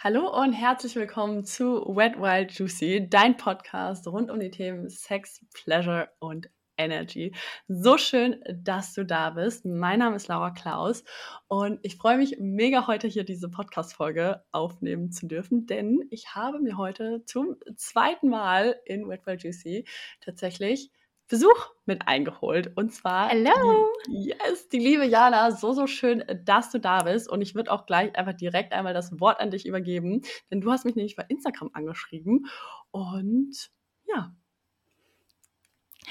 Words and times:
Hallo 0.00 0.30
und 0.30 0.52
herzlich 0.52 0.94
willkommen 0.94 1.44
zu 1.44 1.84
Wet 1.96 2.20
Wild 2.20 2.52
Juicy, 2.52 3.08
dein 3.10 3.36
Podcast 3.36 4.06
rund 4.06 4.30
um 4.30 4.38
die 4.38 4.52
Themen 4.52 4.88
Sex, 4.88 5.44
Pleasure 5.52 6.08
und 6.20 6.48
Energy. 6.76 7.34
So 7.66 7.98
schön, 7.98 8.40
dass 8.48 8.94
du 8.94 9.04
da 9.04 9.30
bist. 9.30 9.64
Mein 9.64 9.98
Name 9.98 10.14
ist 10.14 10.28
Laura 10.28 10.52
Klaus 10.52 11.02
und 11.48 11.80
ich 11.82 11.96
freue 11.96 12.16
mich 12.16 12.36
mega 12.38 12.86
heute 12.86 13.08
hier 13.08 13.24
diese 13.24 13.48
Podcast-Folge 13.48 14.44
aufnehmen 14.52 15.10
zu 15.10 15.26
dürfen, 15.26 15.66
denn 15.66 16.06
ich 16.10 16.32
habe 16.32 16.60
mir 16.60 16.76
heute 16.76 17.24
zum 17.24 17.56
zweiten 17.74 18.28
Mal 18.28 18.80
in 18.84 19.08
Wet 19.08 19.26
Wild 19.26 19.42
Juicy 19.42 19.84
tatsächlich 20.20 20.92
Besuch 21.28 21.70
mit 21.84 22.08
eingeholt. 22.08 22.72
Und 22.76 22.92
zwar. 22.92 23.28
Hallo! 23.28 23.86
Die, 24.06 24.28
yes, 24.28 24.68
die 24.70 24.78
liebe 24.78 25.04
Jana. 25.04 25.50
So, 25.50 25.72
so 25.72 25.86
schön, 25.86 26.24
dass 26.44 26.70
du 26.70 26.80
da 26.80 27.04
bist. 27.04 27.28
Und 27.28 27.42
ich 27.42 27.54
würde 27.54 27.70
auch 27.70 27.86
gleich 27.86 28.16
einfach 28.16 28.32
direkt 28.34 28.72
einmal 28.72 28.94
das 28.94 29.20
Wort 29.20 29.38
an 29.38 29.50
dich 29.50 29.66
übergeben, 29.66 30.22
denn 30.50 30.60
du 30.60 30.72
hast 30.72 30.84
mich 30.84 30.96
nämlich 30.96 31.16
bei 31.16 31.24
Instagram 31.28 31.70
angeschrieben. 31.74 32.46
Und 32.90 33.70
ja. 34.06 34.34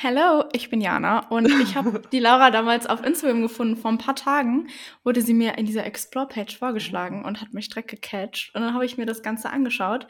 Hallo, 0.03 0.43
ich 0.53 0.69
bin 0.69 0.79
Jana 0.79 1.27
und 1.29 1.47
ich 1.47 1.75
habe 1.75 2.03
die 2.11 2.19
Laura 2.19 2.51
damals 2.51 2.85
auf 2.85 3.03
Instagram 3.03 3.41
gefunden. 3.41 3.77
Vor 3.77 3.89
ein 3.89 3.97
paar 3.97 4.15
Tagen 4.15 4.67
wurde 5.03 5.23
sie 5.23 5.33
mir 5.33 5.57
in 5.57 5.65
dieser 5.65 5.85
Explore-Page 5.85 6.55
vorgeschlagen 6.55 7.25
und 7.25 7.41
hat 7.41 7.55
mich 7.55 7.69
direkt 7.69 7.89
gecatcht. 7.89 8.53
Und 8.53 8.61
dann 8.61 8.75
habe 8.75 8.85
ich 8.85 8.99
mir 8.99 9.07
das 9.07 9.23
Ganze 9.23 9.49
angeschaut. 9.49 10.07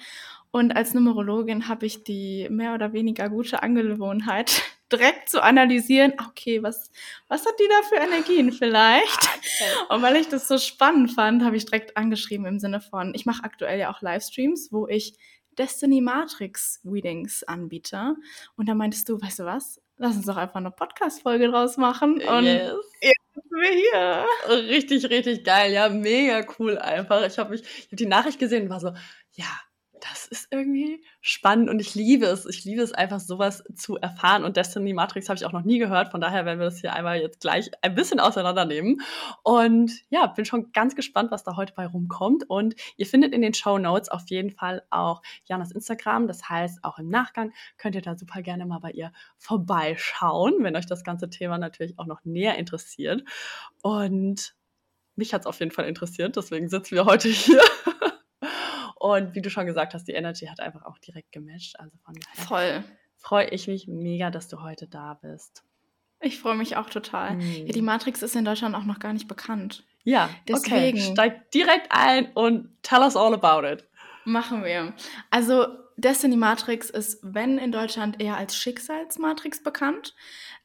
Und 0.52 0.76
als 0.76 0.94
Numerologin 0.94 1.70
habe 1.70 1.86
ich 1.86 2.04
die 2.04 2.50
mehr 2.50 2.74
oder 2.74 2.92
weniger 2.92 3.30
gute 3.30 3.64
Angewohnheit, 3.64 4.62
direkt 4.92 5.30
zu 5.30 5.44
analysieren, 5.44 6.14
okay, 6.28 6.64
was, 6.64 6.92
was 7.28 7.46
hat 7.46 7.54
die 7.60 7.68
da 7.68 7.88
für 7.88 8.04
Energien 8.04 8.52
vielleicht? 8.52 9.30
Ah, 9.88 9.96
und 9.96 10.02
weil 10.02 10.16
ich 10.16 10.30
das 10.30 10.48
so 10.48 10.58
spannend 10.58 11.12
fand, 11.12 11.44
habe 11.44 11.58
ich 11.58 11.66
direkt 11.66 11.98
angeschrieben 11.98 12.46
im 12.46 12.60
Sinne 12.60 12.80
von, 12.80 13.14
ich 13.14 13.26
mache 13.26 13.44
aktuell 13.44 13.80
ja 13.80 13.92
auch 13.92 14.02
Livestreams, 14.02 14.72
wo 14.72 14.88
ich 14.88 15.18
Destiny 15.58 16.02
Matrix 16.02 16.82
Readings 16.86 17.44
anbiete. 17.44 18.16
Und 18.56 18.70
da 18.70 18.76
meintest 18.76 19.10
du, 19.10 19.20
weißt 19.20 19.40
du 19.40 19.46
was? 19.46 19.82
Lass 19.98 20.16
uns 20.16 20.28
doch 20.28 20.38
einfach 20.38 20.58
eine 20.58 20.72
Podcast-Folge 20.72 21.48
draus 21.48 21.78
machen. 21.78 22.22
Und 22.22 22.46
yes. 22.46 22.74
jetzt 23.02 23.34
sind 23.34 23.52
wir 23.52 23.72
hier. 23.72 24.26
Richtig, 24.70 25.10
richtig 25.10 25.44
geil. 25.44 25.74
Ja, 25.74 25.90
mega 25.90 26.46
cool 26.60 26.78
einfach. 26.78 27.26
Ich 27.26 27.40
habe 27.40 27.56
ich 27.56 27.62
hab 27.92 27.98
die 27.98 28.06
Nachricht 28.06 28.38
gesehen 28.38 28.64
und 28.64 28.70
war 28.70 28.80
so, 28.80 28.94
ja, 29.34 29.60
das 30.02 30.28
ist 30.28 30.48
irgendwie 30.52 31.04
spannend 31.22 31.70
und 31.70 31.80
ich 31.80 31.96
liebe 31.96 32.26
es. 32.26 32.46
Ich 32.46 32.64
liebe 32.66 32.82
es 32.82 32.92
einfach, 32.92 33.20
sowas 33.20 33.64
zu 33.76 33.98
erfahren. 33.98 34.44
Und 34.44 34.58
Destiny 34.58 34.94
Matrix 34.94 35.30
habe 35.30 35.38
ich 35.38 35.46
auch 35.46 35.52
noch 35.52 35.64
nie 35.64 35.80
gehört. 35.80 36.12
Von 36.12 36.22
daher 36.22 36.46
werden 36.46 36.60
wir 36.60 36.66
das 36.66 36.80
hier 36.80 36.94
einmal 36.94 37.20
jetzt 37.20 37.40
gleich 37.42 37.72
ein 37.82 37.96
bisschen 37.96 38.20
auseinandernehmen. 38.20 39.02
Und 39.44 39.92
ja, 40.10 40.28
bin 40.28 40.46
schon 40.46 40.72
ganz 40.72 40.96
gespannt, 40.96 41.32
was 41.32 41.44
da 41.44 41.56
heute 41.56 41.74
bei 41.74 41.86
rumkommt. 41.86 42.50
Und 42.50 42.76
ihr 42.98 43.06
findet 43.06 43.34
in 43.34 43.42
den 43.42 43.54
Show 43.54 43.78
Notes 43.78 44.10
auf 44.10 44.24
jeden 44.28 44.52
Fall 44.52 44.84
auch 44.90 45.22
Janas 45.46 45.72
Instagram. 45.72 46.28
Das 46.28 46.48
heißt, 46.50 46.84
auch 46.84 47.00
im 47.00 47.10
Nachgang 47.10 47.54
könnt 47.78 47.96
ihr 47.96 48.02
da 48.02 48.18
super 48.18 48.42
gerne 48.42 48.66
mal 48.66 48.80
bei 48.80 48.92
ihr 48.92 49.12
vorbeischauen, 49.38 50.56
wenn 50.60 50.76
euch 50.76 50.86
das 50.86 51.04
ganze 51.04 51.30
Thema 51.30 51.58
natürlich 51.58 51.98
auch 52.00 52.06
noch 52.06 52.24
näher 52.24 52.58
interessiert. 52.58 53.24
Und 53.82 54.56
mich 55.16 55.34
hat 55.34 55.42
es 55.42 55.48
auf 55.48 55.60
jeden 55.60 55.72
Fall 55.72 55.86
interessiert. 55.86 56.36
Deswegen 56.36 56.70
sitzen 56.70 56.96
wir 56.96 57.06
heute 57.06 57.28
hier. 57.28 57.62
Und 59.00 59.36
wie 59.36 59.42
du 59.42 59.50
schon 59.50 59.66
gesagt 59.66 59.94
hast, 59.94 60.08
die 60.08 60.14
Energy 60.14 60.48
hat 60.48 60.60
einfach 60.60 60.84
auch 60.84 60.98
direkt 60.98 61.32
gematcht. 61.32 61.80
Also 61.80 61.96
von 62.04 62.16
daher 62.16 62.46
Voll. 62.46 62.84
freue 63.18 63.50
ich 63.50 63.68
mich 63.68 63.88
mega, 63.88 64.32
dass 64.32 64.48
du 64.48 64.62
heute 64.62 64.88
da 64.88 65.16
bist. 65.16 65.64
Ich 66.20 66.40
freue 66.40 66.56
mich 66.56 66.78
auch 66.78 66.90
total. 66.90 67.36
Mhm. 67.36 67.68
Ja, 67.68 67.74
die 67.74 67.82
Matrix 67.82 68.24
ist 68.24 68.36
in 68.36 68.46
Deutschland 68.46 68.76
auch 68.76 68.86
noch 68.86 69.00
gar 69.00 69.14
nicht 69.14 69.28
bekannt. 69.28 69.86
Ja, 70.04 70.30
deswegen. 70.48 70.98
Okay. 70.98 71.12
Steig 71.12 71.52
direkt 71.52 71.88
ein 71.92 72.32
und 72.34 72.70
tell 72.82 73.02
us 73.02 73.16
all 73.16 73.34
about 73.34 73.68
it. 73.68 73.86
Machen 74.28 74.66
wir. 74.66 74.94
Also 75.30 75.68
Destiny 75.96 76.36
Matrix 76.36 76.90
ist, 76.90 77.20
wenn 77.22 77.58
in 77.58 77.72
Deutschland, 77.72 78.22
eher 78.22 78.36
als 78.36 78.58
Schicksalsmatrix 78.58 79.64
bekannt. 79.64 80.16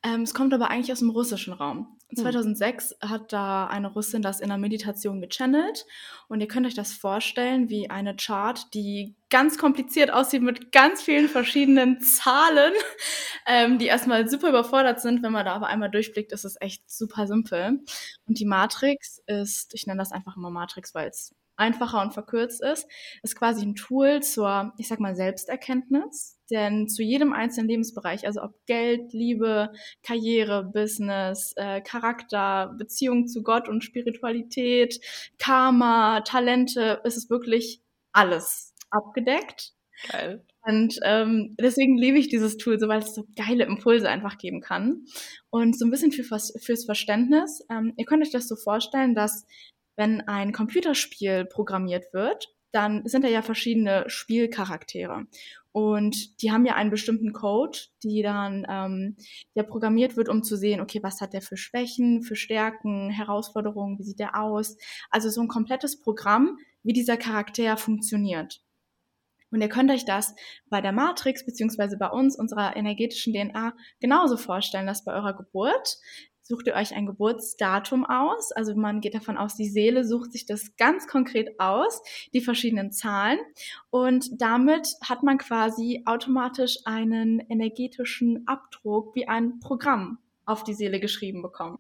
Ähm, 0.02 0.22
es 0.22 0.34
kommt 0.34 0.52
aber 0.52 0.68
eigentlich 0.68 0.90
aus 0.90 0.98
dem 0.98 1.10
russischen 1.10 1.52
Raum. 1.52 1.96
2006 2.12 2.96
hm. 3.00 3.08
hat 3.08 3.32
da 3.32 3.68
eine 3.68 3.92
Russin 3.92 4.20
das 4.20 4.40
in 4.40 4.48
der 4.48 4.58
Meditation 4.58 5.20
gechannelt. 5.20 5.86
Und 6.26 6.40
ihr 6.40 6.48
könnt 6.48 6.66
euch 6.66 6.74
das 6.74 6.92
vorstellen 6.92 7.70
wie 7.70 7.88
eine 7.88 8.16
Chart, 8.16 8.74
die 8.74 9.14
ganz 9.30 9.58
kompliziert 9.58 10.12
aussieht 10.12 10.42
mit 10.42 10.72
ganz 10.72 11.00
vielen 11.00 11.28
verschiedenen 11.28 12.00
Zahlen, 12.00 12.72
ähm, 13.46 13.78
die 13.78 13.86
erstmal 13.86 14.28
super 14.28 14.48
überfordert 14.48 15.00
sind. 15.00 15.22
Wenn 15.22 15.30
man 15.30 15.44
da 15.44 15.52
aber 15.52 15.68
einmal 15.68 15.88
durchblickt, 15.88 16.32
ist 16.32 16.44
es 16.44 16.60
echt 16.60 16.90
super 16.90 17.28
simpel. 17.28 17.78
Und 18.26 18.40
die 18.40 18.44
Matrix 18.44 19.22
ist, 19.26 19.72
ich 19.72 19.86
nenne 19.86 20.00
das 20.00 20.10
einfach 20.10 20.36
immer 20.36 20.50
Matrix, 20.50 20.96
weil 20.96 21.10
es 21.10 21.32
einfacher 21.56 22.00
und 22.02 22.12
verkürzt 22.12 22.62
ist, 22.62 22.86
ist 23.22 23.36
quasi 23.36 23.64
ein 23.64 23.74
Tool 23.74 24.22
zur, 24.22 24.72
ich 24.78 24.88
sag 24.88 25.00
mal, 25.00 25.14
Selbsterkenntnis. 25.14 26.38
Denn 26.50 26.88
zu 26.88 27.02
jedem 27.02 27.32
einzelnen 27.32 27.68
Lebensbereich, 27.68 28.26
also 28.26 28.42
ob 28.42 28.54
Geld, 28.66 29.12
Liebe, 29.12 29.72
Karriere, 30.02 30.64
Business, 30.64 31.54
äh, 31.56 31.80
Charakter, 31.80 32.74
Beziehung 32.76 33.26
zu 33.26 33.42
Gott 33.42 33.68
und 33.68 33.84
Spiritualität, 33.84 35.00
Karma, 35.38 36.20
Talente, 36.20 37.00
ist 37.04 37.16
es 37.16 37.30
wirklich 37.30 37.82
alles 38.12 38.74
abgedeckt. 38.90 39.72
Geil. 40.10 40.44
Und 40.64 40.98
ähm, 41.02 41.56
deswegen 41.60 41.96
liebe 41.96 42.18
ich 42.18 42.28
dieses 42.28 42.56
Tool, 42.56 42.78
so 42.78 42.86
weil 42.86 43.00
es 43.00 43.14
so 43.14 43.24
geile 43.36 43.64
Impulse 43.64 44.08
einfach 44.08 44.38
geben 44.38 44.60
kann. 44.60 45.04
Und 45.50 45.78
so 45.78 45.84
ein 45.84 45.90
bisschen 45.90 46.12
für, 46.12 46.22
fürs 46.22 46.84
Verständnis. 46.84 47.64
Ähm, 47.70 47.94
ihr 47.96 48.04
könnt 48.04 48.22
euch 48.22 48.30
das 48.30 48.46
so 48.46 48.56
vorstellen, 48.56 49.14
dass 49.14 49.44
wenn 49.96 50.20
ein 50.28 50.52
Computerspiel 50.52 51.44
programmiert 51.44 52.12
wird, 52.12 52.48
dann 52.72 53.06
sind 53.06 53.24
da 53.24 53.28
ja 53.28 53.42
verschiedene 53.42 54.04
Spielcharaktere. 54.08 55.26
Und 55.72 56.42
die 56.42 56.52
haben 56.52 56.66
ja 56.66 56.74
einen 56.74 56.90
bestimmten 56.90 57.32
Code, 57.32 57.78
die 58.02 58.22
dann 58.22 58.66
ähm, 58.68 59.16
ja 59.54 59.62
programmiert 59.62 60.16
wird, 60.16 60.28
um 60.28 60.42
zu 60.42 60.56
sehen, 60.56 60.80
okay, 60.80 61.00
was 61.02 61.20
hat 61.20 61.32
der 61.32 61.40
für 61.40 61.56
Schwächen, 61.56 62.22
für 62.22 62.36
Stärken, 62.36 63.10
Herausforderungen, 63.10 63.98
wie 63.98 64.04
sieht 64.04 64.18
der 64.18 64.38
aus? 64.38 64.76
Also 65.10 65.30
so 65.30 65.40
ein 65.40 65.48
komplettes 65.48 65.98
Programm, 65.98 66.58
wie 66.82 66.92
dieser 66.92 67.16
Charakter 67.16 67.76
funktioniert. 67.78 68.62
Und 69.50 69.60
ihr 69.60 69.68
könnt 69.68 69.90
euch 69.90 70.04
das 70.04 70.34
bei 70.68 70.80
der 70.80 70.92
Matrix 70.92 71.44
beziehungsweise 71.44 71.98
bei 71.98 72.08
uns, 72.08 72.38
unserer 72.38 72.74
energetischen 72.74 73.34
DNA, 73.34 73.74
genauso 74.00 74.38
vorstellen, 74.38 74.86
dass 74.86 75.04
bei 75.04 75.12
eurer 75.12 75.36
Geburt 75.36 75.98
sucht 76.42 76.66
ihr 76.66 76.74
euch 76.74 76.94
ein 76.94 77.06
Geburtsdatum 77.06 78.04
aus. 78.04 78.52
Also 78.52 78.74
man 78.74 79.00
geht 79.00 79.14
davon 79.14 79.36
aus, 79.36 79.54
die 79.54 79.68
Seele 79.68 80.04
sucht 80.04 80.32
sich 80.32 80.46
das 80.46 80.76
ganz 80.76 81.06
konkret 81.06 81.58
aus, 81.58 82.02
die 82.34 82.40
verschiedenen 82.40 82.92
Zahlen. 82.92 83.38
Und 83.90 84.40
damit 84.40 84.88
hat 85.02 85.22
man 85.22 85.38
quasi 85.38 86.02
automatisch 86.04 86.78
einen 86.84 87.40
energetischen 87.40 88.46
Abdruck 88.46 89.14
wie 89.14 89.28
ein 89.28 89.60
Programm 89.60 90.18
auf 90.44 90.64
die 90.64 90.74
Seele 90.74 91.00
geschrieben 91.00 91.42
bekommen. 91.42 91.78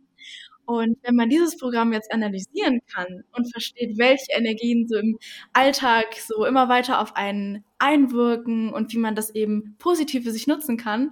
Und 0.64 0.96
wenn 1.02 1.16
man 1.16 1.28
dieses 1.28 1.58
Programm 1.58 1.92
jetzt 1.92 2.12
analysieren 2.12 2.80
kann 2.92 3.24
und 3.32 3.50
versteht, 3.50 3.98
welche 3.98 4.32
Energien 4.32 4.86
so 4.86 4.96
im 4.96 5.18
Alltag 5.52 6.14
so 6.14 6.44
immer 6.44 6.68
weiter 6.68 7.00
auf 7.00 7.16
einen 7.16 7.64
einwirken 7.78 8.72
und 8.72 8.92
wie 8.92 8.98
man 8.98 9.16
das 9.16 9.34
eben 9.34 9.74
positiv 9.78 10.22
für 10.22 10.30
sich 10.30 10.46
nutzen 10.46 10.76
kann, 10.76 11.10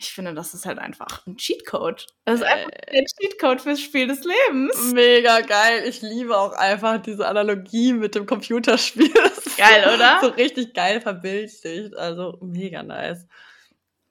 ich 0.00 0.12
finde, 0.12 0.32
das 0.32 0.54
ist 0.54 0.64
halt 0.64 0.78
einfach 0.78 1.26
ein 1.26 1.36
Cheatcode. 1.36 2.06
Das 2.24 2.40
ist 2.40 2.46
einfach 2.46 2.70
der 2.70 3.04
Cheatcode 3.04 3.60
fürs 3.60 3.80
Spiel 3.80 4.06
des 4.06 4.24
Lebens. 4.24 4.92
Mega 4.92 5.40
geil. 5.40 5.84
Ich 5.86 6.00
liebe 6.00 6.36
auch 6.38 6.52
einfach 6.52 7.02
diese 7.02 7.28
Analogie 7.28 7.92
mit 7.92 8.14
dem 8.14 8.24
Computerspiel. 8.24 9.12
Geil, 9.58 9.94
oder? 9.94 10.18
So 10.22 10.28
richtig 10.28 10.72
geil 10.72 11.02
verbildlicht. 11.02 11.94
Also 11.94 12.38
mega 12.40 12.82
nice. 12.82 13.26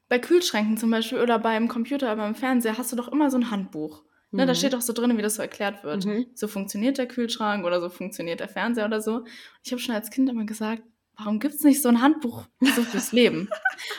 Bei 0.10 0.20
Kühlschränken 0.20 0.78
zum 0.78 0.92
Beispiel 0.92 1.20
oder 1.20 1.40
beim 1.40 1.68
Computer, 1.68 2.16
beim 2.16 2.36
Fernseher 2.36 2.78
hast 2.78 2.92
du 2.92 2.96
doch 2.96 3.08
immer 3.08 3.32
so 3.32 3.38
ein 3.38 3.50
Handbuch. 3.50 4.04
Ne, 4.30 4.44
mhm. 4.44 4.48
Da 4.48 4.54
steht 4.54 4.74
doch 4.74 4.82
so 4.82 4.94
drin, 4.94 5.18
wie 5.18 5.24
das 5.24 5.36
so 5.36 5.42
erklärt 5.42 5.84
wird. 5.84 6.06
Mhm. 6.06 6.28
So 6.36 6.48
funktioniert 6.48 7.00
der 7.00 7.08
Kühlschrank 7.08 7.66
oder 7.66 7.82
so 7.82 7.90
funktioniert 7.90 8.42
der 8.42 8.48
Fernseher 8.48 8.86
oder 8.86 9.02
so. 9.02 9.26
Ich 9.64 9.72
habe 9.72 9.82
schon 9.82 9.96
als 9.96 10.12
Kind 10.12 10.30
immer 10.30 10.46
gesagt, 10.46 10.84
warum 11.20 11.40
gibt's 11.40 11.64
nicht 11.64 11.82
so 11.82 11.90
ein 11.90 12.02
Handbuch 12.02 12.46
so 12.62 12.82
fürs 12.82 13.12
Leben? 13.12 13.50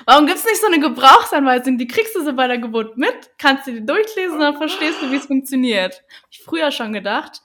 Warum 0.06 0.26
gibt's 0.26 0.44
nicht 0.44 0.61
so 0.61 0.67
eine 0.67 0.81
Gebrauchsanweisung? 0.81 1.78
Die 1.78 1.87
kriegst 1.87 2.14
du 2.17 2.25
so 2.25 2.32
bei 2.32 2.46
der 2.46 2.58
Geburt 2.58 2.96
mit, 2.96 3.31
kannst 3.38 3.67
du 3.67 3.72
die 3.72 3.84
durchlesen 3.84 4.34
und 4.34 4.40
dann 4.40 4.56
verstehst 4.56 5.00
du, 5.02 5.11
wie 5.11 5.17
es 5.17 5.26
funktioniert. 5.26 6.02
Hab 6.22 6.31
ich 6.31 6.43
früher 6.43 6.70
schon 6.70 6.93
gedacht 6.93 7.43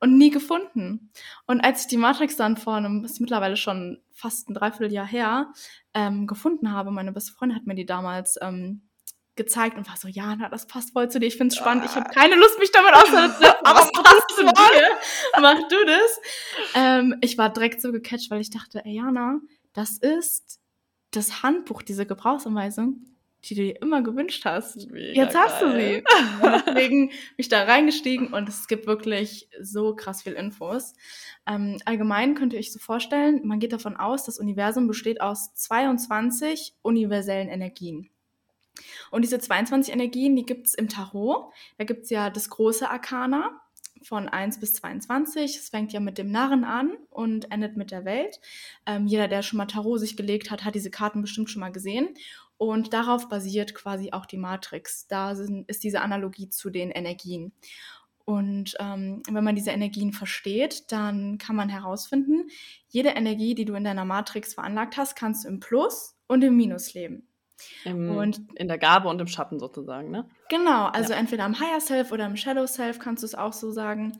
und 0.00 0.16
nie 0.16 0.30
gefunden. 0.30 1.10
Und 1.46 1.60
als 1.60 1.82
ich 1.82 1.86
die 1.88 1.96
Matrix 1.96 2.36
dann 2.36 2.56
vor 2.56 2.74
einem, 2.74 3.04
ist 3.04 3.20
mittlerweile 3.20 3.56
schon 3.56 4.00
fast 4.12 4.48
ein 4.48 4.54
Dreivierteljahr 4.54 5.06
her, 5.06 5.52
ähm, 5.94 6.26
gefunden 6.26 6.72
habe, 6.72 6.90
meine 6.90 7.12
beste 7.12 7.32
Freundin 7.32 7.56
hat 7.56 7.66
mir 7.66 7.74
die 7.74 7.86
damals 7.86 8.38
ähm, 8.40 8.82
gezeigt 9.36 9.76
und 9.76 9.88
war 9.88 9.96
so, 9.96 10.08
ja, 10.08 10.34
na, 10.36 10.48
das 10.48 10.66
passt 10.66 10.92
voll 10.92 11.10
zu 11.10 11.20
dir, 11.20 11.26
ich 11.26 11.36
find's 11.36 11.56
spannend, 11.56 11.84
ich 11.84 11.94
habe 11.94 12.08
keine 12.10 12.34
Lust, 12.36 12.58
mich 12.58 12.72
damit 12.72 12.94
auseinanderzusetzen, 12.94 13.56
aber 13.64 13.80
es 13.80 13.92
passt 13.92 14.30
zu 14.34 14.42
dir, 14.42 14.88
mach 15.40 15.68
du 15.68 15.84
das. 15.84 16.20
Ähm, 16.74 17.16
ich 17.20 17.38
war 17.38 17.52
direkt 17.52 17.80
so 17.80 17.92
gecatcht, 17.92 18.30
weil 18.30 18.40
ich 18.40 18.50
dachte, 18.50 18.84
ey, 18.84 18.96
Jana, 18.96 19.40
das 19.72 19.98
ist 19.98 20.60
das 21.10 21.42
Handbuch, 21.42 21.82
diese 21.82 22.06
Gebrauchsanweisung, 22.06 23.04
die 23.44 23.54
du 23.54 23.62
dir 23.62 23.82
immer 23.82 24.02
gewünscht 24.02 24.44
hast. 24.44 24.90
Mega 24.90 25.22
Jetzt 25.22 25.36
hast 25.36 25.62
du 25.62 25.66
geil. 25.66 26.02
sie. 26.02 26.46
Und 26.46 26.66
Deswegen 26.66 27.08
bin 27.08 27.18
ich 27.36 27.48
da 27.48 27.62
reingestiegen 27.62 28.32
und 28.32 28.48
es 28.48 28.66
gibt 28.66 28.86
wirklich 28.86 29.48
so 29.60 29.94
krass 29.94 30.22
viel 30.22 30.32
Infos. 30.32 30.94
Ähm, 31.46 31.78
allgemein 31.84 32.34
könnt 32.34 32.52
ihr 32.52 32.58
euch 32.58 32.72
so 32.72 32.78
vorstellen, 32.78 33.46
man 33.46 33.60
geht 33.60 33.72
davon 33.72 33.96
aus, 33.96 34.24
das 34.24 34.38
Universum 34.38 34.88
besteht 34.88 35.20
aus 35.20 35.54
22 35.54 36.74
universellen 36.82 37.48
Energien. 37.48 38.10
Und 39.10 39.22
diese 39.22 39.38
22 39.38 39.92
Energien, 39.92 40.36
die 40.36 40.44
gibt 40.44 40.66
es 40.66 40.74
im 40.74 40.88
Tarot. 40.88 41.52
Da 41.78 41.84
gibt 41.84 42.04
es 42.04 42.10
ja 42.10 42.30
das 42.30 42.50
große 42.50 42.88
Arkana 42.88 43.60
von 44.02 44.28
1 44.28 44.60
bis 44.60 44.74
22. 44.74 45.56
Es 45.56 45.68
fängt 45.68 45.92
ja 45.92 46.00
mit 46.00 46.18
dem 46.18 46.30
Narren 46.30 46.64
an 46.64 46.96
und 47.10 47.50
endet 47.50 47.76
mit 47.76 47.90
der 47.90 48.04
Welt. 48.04 48.40
Ähm, 48.86 49.06
jeder, 49.06 49.28
der 49.28 49.42
schon 49.42 49.56
mal 49.56 49.66
Tarot 49.66 50.00
sich 50.00 50.16
gelegt 50.16 50.50
hat, 50.50 50.64
hat 50.64 50.74
diese 50.74 50.90
Karten 50.90 51.22
bestimmt 51.22 51.50
schon 51.50 51.60
mal 51.60 51.72
gesehen. 51.72 52.10
Und 52.58 52.92
darauf 52.92 53.28
basiert 53.28 53.74
quasi 53.74 54.12
auch 54.12 54.26
die 54.26 54.38
Matrix. 54.38 55.06
Da 55.08 55.34
sind, 55.34 55.68
ist 55.68 55.84
diese 55.84 56.00
Analogie 56.00 56.48
zu 56.48 56.70
den 56.70 56.90
Energien. 56.90 57.52
Und 58.24 58.74
ähm, 58.80 59.22
wenn 59.30 59.44
man 59.44 59.54
diese 59.54 59.70
Energien 59.70 60.12
versteht, 60.12 60.90
dann 60.90 61.38
kann 61.38 61.54
man 61.54 61.68
herausfinden, 61.68 62.48
jede 62.88 63.10
Energie, 63.10 63.54
die 63.54 63.64
du 63.64 63.74
in 63.74 63.84
deiner 63.84 64.04
Matrix 64.04 64.54
veranlagt 64.54 64.96
hast, 64.96 65.14
kannst 65.14 65.44
du 65.44 65.48
im 65.48 65.60
Plus 65.60 66.16
und 66.26 66.42
im 66.42 66.56
Minus 66.56 66.92
leben. 66.94 67.28
Im, 67.84 68.16
Und- 68.16 68.40
in 68.56 68.68
der 68.68 68.78
Gabe 68.78 69.08
und 69.08 69.20
im 69.20 69.26
Schatten 69.26 69.58
sozusagen, 69.58 70.10
ne? 70.10 70.28
Genau, 70.48 70.86
also 70.86 71.12
entweder 71.12 71.44
im 71.44 71.58
Higher 71.58 71.80
Self 71.80 72.12
oder 72.12 72.26
im 72.26 72.36
Shadow 72.36 72.66
Self 72.66 73.00
kannst 73.00 73.24
du 73.24 73.26
es 73.26 73.34
auch 73.34 73.52
so 73.52 73.72
sagen. 73.72 74.12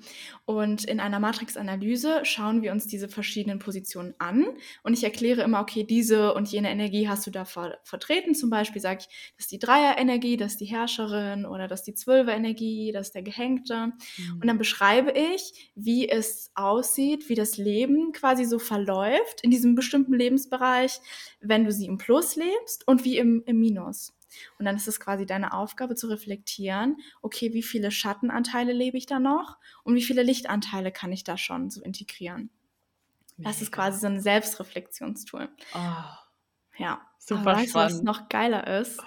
Und 0.44 0.84
in 0.84 0.98
einer 0.98 1.20
Matrix-Analyse 1.20 2.24
schauen 2.24 2.62
wir 2.62 2.72
uns 2.72 2.88
diese 2.88 3.08
verschiedenen 3.08 3.60
Positionen 3.60 4.14
an 4.18 4.44
und 4.82 4.92
ich 4.92 5.04
erkläre 5.04 5.42
immer, 5.42 5.60
okay, 5.60 5.84
diese 5.84 6.34
und 6.34 6.48
jene 6.48 6.70
Energie 6.70 7.08
hast 7.08 7.26
du 7.26 7.30
da 7.30 7.44
ver 7.44 7.78
vertreten. 7.84 8.34
Zum 8.34 8.50
Beispiel 8.50 8.82
sage 8.82 9.00
ich, 9.02 9.06
das 9.36 9.46
ist 9.46 9.52
die 9.52 9.58
Dreier-Energie, 9.60 10.36
das 10.36 10.52
ist 10.52 10.60
die 10.60 10.64
Herrscherin 10.66 11.46
oder 11.46 11.68
das 11.68 11.80
ist 11.80 11.86
die 11.86 11.94
Zwölfer-Energie, 11.94 12.90
das 12.92 13.08
ist 13.08 13.14
der 13.14 13.22
Gehängte. 13.22 13.92
Und 14.40 14.46
dann 14.46 14.58
beschreibe 14.58 15.12
ich, 15.12 15.70
wie 15.76 16.08
es 16.08 16.50
aussieht, 16.54 17.28
wie 17.28 17.34
das 17.36 17.56
Leben 17.56 18.12
quasi 18.12 18.44
so 18.44 18.58
verläuft 18.58 19.42
in 19.42 19.50
diesem 19.50 19.74
bestimmten 19.76 20.14
Lebensbereich, 20.14 20.98
wenn 21.40 21.64
du 21.64 21.70
sie 21.70 21.86
im 21.86 21.98
Plus 21.98 22.34
lebst 22.34 22.86
und 22.88 23.04
wie 23.04 23.18
im, 23.18 23.25
im 23.46 23.60
Minus. 23.60 24.14
Und 24.58 24.64
dann 24.64 24.76
ist 24.76 24.88
es 24.88 25.00
quasi 25.00 25.24
deine 25.24 25.52
Aufgabe 25.52 25.94
zu 25.94 26.08
reflektieren, 26.08 26.96
okay, 27.22 27.52
wie 27.52 27.62
viele 27.62 27.90
Schattenanteile 27.90 28.72
lebe 28.72 28.98
ich 28.98 29.06
da 29.06 29.18
noch 29.18 29.56
und 29.84 29.94
wie 29.94 30.02
viele 30.02 30.22
Lichtanteile 30.22 30.92
kann 30.92 31.12
ich 31.12 31.24
da 31.24 31.38
schon 31.38 31.70
so 31.70 31.82
integrieren. 31.82 32.50
Das 33.38 33.60
ist 33.60 33.70
quasi 33.72 34.00
so 34.00 34.06
ein 34.06 34.20
Selbstreflexionstool. 34.20 35.48
Oh, 35.74 35.78
Ja. 36.78 37.00
Super 37.18 37.40
Aber 37.40 37.56
weißt 37.56 37.74
was 37.74 38.02
noch 38.02 38.28
geiler 38.28 38.80
ist? 38.80 39.02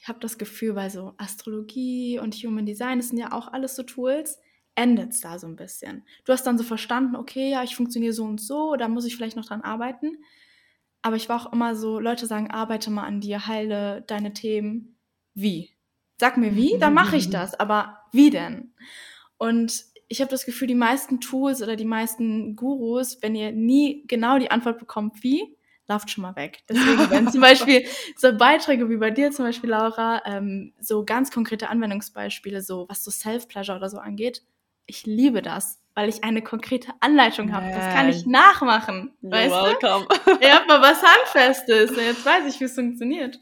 Ich 0.00 0.08
habe 0.08 0.18
das 0.18 0.38
Gefühl, 0.38 0.74
bei 0.74 0.88
so 0.88 1.14
Astrologie 1.18 2.18
und 2.18 2.34
Human 2.34 2.66
Design, 2.66 2.98
das 2.98 3.08
sind 3.08 3.18
ja 3.18 3.32
auch 3.32 3.48
alles 3.48 3.76
so 3.76 3.82
Tools, 3.82 4.38
endet 4.74 5.12
es 5.12 5.20
da 5.20 5.38
so 5.38 5.46
ein 5.46 5.56
bisschen. 5.56 6.04
Du 6.24 6.32
hast 6.32 6.46
dann 6.46 6.58
so 6.58 6.64
verstanden, 6.64 7.16
okay, 7.16 7.50
ja, 7.50 7.62
ich 7.62 7.76
funktioniere 7.76 8.12
so 8.12 8.24
und 8.24 8.40
so, 8.40 8.76
da 8.76 8.88
muss 8.88 9.04
ich 9.04 9.16
vielleicht 9.16 9.36
noch 9.36 9.44
dran 9.44 9.62
arbeiten. 9.62 10.16
Aber 11.02 11.16
ich 11.16 11.28
war 11.28 11.40
auch 11.40 11.52
immer 11.52 11.74
so, 11.74 11.98
Leute 11.98 12.26
sagen, 12.26 12.50
arbeite 12.50 12.90
mal 12.90 13.04
an 13.04 13.20
dir, 13.20 13.46
heile 13.46 14.02
deine 14.02 14.32
Themen. 14.32 14.98
Wie? 15.34 15.70
Sag 16.18 16.36
mir 16.36 16.54
wie, 16.54 16.78
dann 16.78 16.92
mache 16.92 17.16
ich 17.16 17.30
das. 17.30 17.58
Aber 17.58 17.98
wie 18.12 18.30
denn? 18.30 18.74
Und 19.38 19.84
ich 20.08 20.20
habe 20.20 20.30
das 20.30 20.44
Gefühl, 20.44 20.68
die 20.68 20.74
meisten 20.74 21.20
Tools 21.20 21.62
oder 21.62 21.76
die 21.76 21.84
meisten 21.84 22.56
Gurus, 22.56 23.22
wenn 23.22 23.34
ihr 23.34 23.52
nie 23.52 24.04
genau 24.06 24.38
die 24.38 24.50
Antwort 24.50 24.78
bekommt, 24.78 25.22
wie, 25.22 25.56
lauft 25.86 26.10
schon 26.10 26.22
mal 26.22 26.36
weg. 26.36 26.62
Deswegen, 26.68 27.10
wenn 27.10 27.30
zum 27.30 27.40
Beispiel 27.42 27.86
so 28.16 28.36
Beiträge 28.36 28.90
wie 28.90 28.96
bei 28.96 29.10
dir 29.10 29.30
zum 29.30 29.44
Beispiel, 29.44 29.70
Laura, 29.70 30.22
ähm, 30.26 30.74
so 30.80 31.04
ganz 31.04 31.30
konkrete 31.30 31.68
Anwendungsbeispiele, 31.68 32.60
so 32.60 32.86
was 32.88 33.04
so 33.04 33.10
Self-Pleasure 33.10 33.78
oder 33.78 33.88
so 33.88 33.98
angeht, 33.98 34.42
ich 34.86 35.06
liebe 35.06 35.42
das, 35.42 35.79
weil 35.94 36.08
ich 36.08 36.22
eine 36.24 36.42
konkrete 36.42 36.92
Anleitung 37.00 37.52
habe. 37.52 37.66
Das 37.72 37.92
kann 37.94 38.08
ich 38.08 38.26
nachmachen. 38.26 39.12
Weißt 39.22 39.52
welcome. 39.54 40.06
du? 40.24 40.38
Ich 40.40 40.52
habe 40.52 40.66
mal 40.66 40.80
was 40.80 41.02
Handfestes. 41.02 41.96
Jetzt 41.96 42.24
weiß 42.24 42.52
ich, 42.52 42.60
wie 42.60 42.64
es 42.64 42.74
funktioniert. 42.74 43.38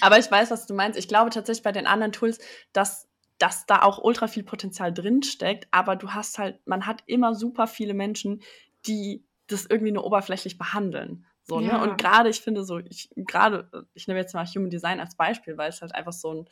Aber 0.00 0.18
ich 0.18 0.30
weiß, 0.30 0.50
was 0.50 0.66
du 0.66 0.74
meinst. 0.74 0.98
Ich 0.98 1.08
glaube 1.08 1.30
tatsächlich 1.30 1.62
bei 1.62 1.72
den 1.72 1.86
anderen 1.86 2.12
Tools, 2.12 2.38
dass, 2.72 3.08
dass 3.38 3.66
da 3.66 3.82
auch 3.82 3.98
ultra 4.02 4.26
viel 4.26 4.42
Potenzial 4.42 4.92
drin 4.92 5.22
steckt, 5.22 5.68
aber 5.70 5.96
du 5.96 6.10
hast 6.10 6.38
halt, 6.38 6.58
man 6.66 6.86
hat 6.86 7.02
immer 7.06 7.34
super 7.34 7.66
viele 7.66 7.94
Menschen, 7.94 8.42
die 8.86 9.24
das 9.46 9.66
irgendwie 9.66 9.92
nur 9.92 10.04
oberflächlich 10.04 10.58
behandeln. 10.58 11.24
So, 11.44 11.60
Ja. 11.60 11.78
ne? 11.78 11.82
Und 11.82 11.98
gerade, 11.98 12.28
ich 12.28 12.40
finde 12.40 12.64
so, 12.64 12.78
ich 12.78 13.10
gerade, 13.16 13.68
ich 13.94 14.06
nehme 14.06 14.20
jetzt 14.20 14.34
mal 14.34 14.46
Human 14.46 14.70
Design 14.70 15.00
als 15.00 15.16
Beispiel, 15.16 15.56
weil 15.56 15.70
es 15.70 15.80
halt 15.82 15.94
einfach 15.94 16.12
so 16.12 16.32
ein, 16.34 16.48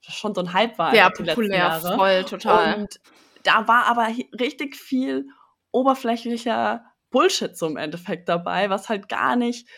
schon 0.00 0.34
so 0.34 0.42
ein 0.42 0.52
Hype 0.52 0.78
war. 0.78 0.92
Letzten 0.92 1.24
populär, 1.26 1.58
Jahre. 1.58 1.96
voll, 1.96 2.24
total. 2.24 2.74
Und 2.80 3.00
da 3.44 3.68
war 3.68 3.86
aber 3.86 4.08
richtig 4.40 4.76
viel 4.76 5.28
oberflächlicher 5.70 6.84
Bullshit 7.10 7.56
so 7.56 7.66
im 7.66 7.76
Endeffekt 7.76 8.28
dabei, 8.28 8.70
was 8.70 8.88
halt 8.88 9.08
gar 9.08 9.36
nicht 9.36 9.68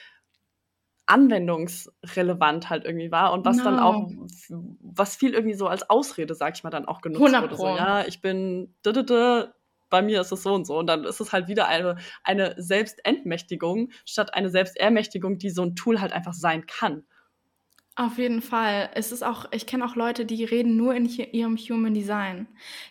anwendungsrelevant 1.07 2.69
halt 2.69 2.85
irgendwie 2.85 3.13
war 3.13 3.33
und 3.33 3.45
was 3.45 3.59
dann 3.59 3.77
Genau. 3.77 3.83
auch, 3.89 4.11
was 4.81 5.17
viel 5.17 5.35
irgendwie 5.35 5.55
so 5.55 5.69
als 5.69 5.89
Ausrede, 5.89 6.35
sag 6.35 6.57
ich 6.57 6.65
mal, 6.65 6.71
dann 6.71 6.87
auch 6.87 7.01
genutzt 7.01 7.21
100 7.21 7.43
wurde. 7.45 7.57
So, 7.57 7.67
ja, 7.69 8.05
ich 8.07 8.21
bin, 8.21 8.75
d 8.85 8.91
-d 8.91 9.03
-d, 9.03 9.53
bei 9.89 10.03
mir 10.03 10.21
ist 10.21 10.33
es 10.33 10.43
so 10.43 10.53
und 10.55 10.67
so. 10.67 10.79
Und 10.79 10.89
dann 10.89 11.05
ist 11.05 11.21
es 11.21 11.33
halt 11.33 11.47
wieder 11.47 11.69
eine, 11.69 11.97
eine 12.25 12.55
Selbstentmächtigung 12.61 13.91
statt 14.05 14.35
eine 14.35 14.51
Selbstermächtigung, 14.51 15.39
die 15.39 15.51
so 15.51 15.63
ein 15.63 15.77
Tool 15.77 16.01
halt 16.01 16.13
einfach 16.13 16.35
sein 16.35 16.67
kann. 16.67 17.07
Auf 17.99 18.19
jeden 18.19 18.43
Fall. 18.43 18.91
Es 18.93 19.11
ist 19.11 19.23
auch, 19.23 19.47
ich 19.53 19.67
kenne 19.67 19.83
auch 19.83 19.97
Leute, 19.97 20.27
die 20.27 20.45
reden 20.45 20.77
nur 20.77 20.95
in 20.95 21.07
ihrem 21.07 21.57
Human 21.57 21.95
Design. 21.95 22.47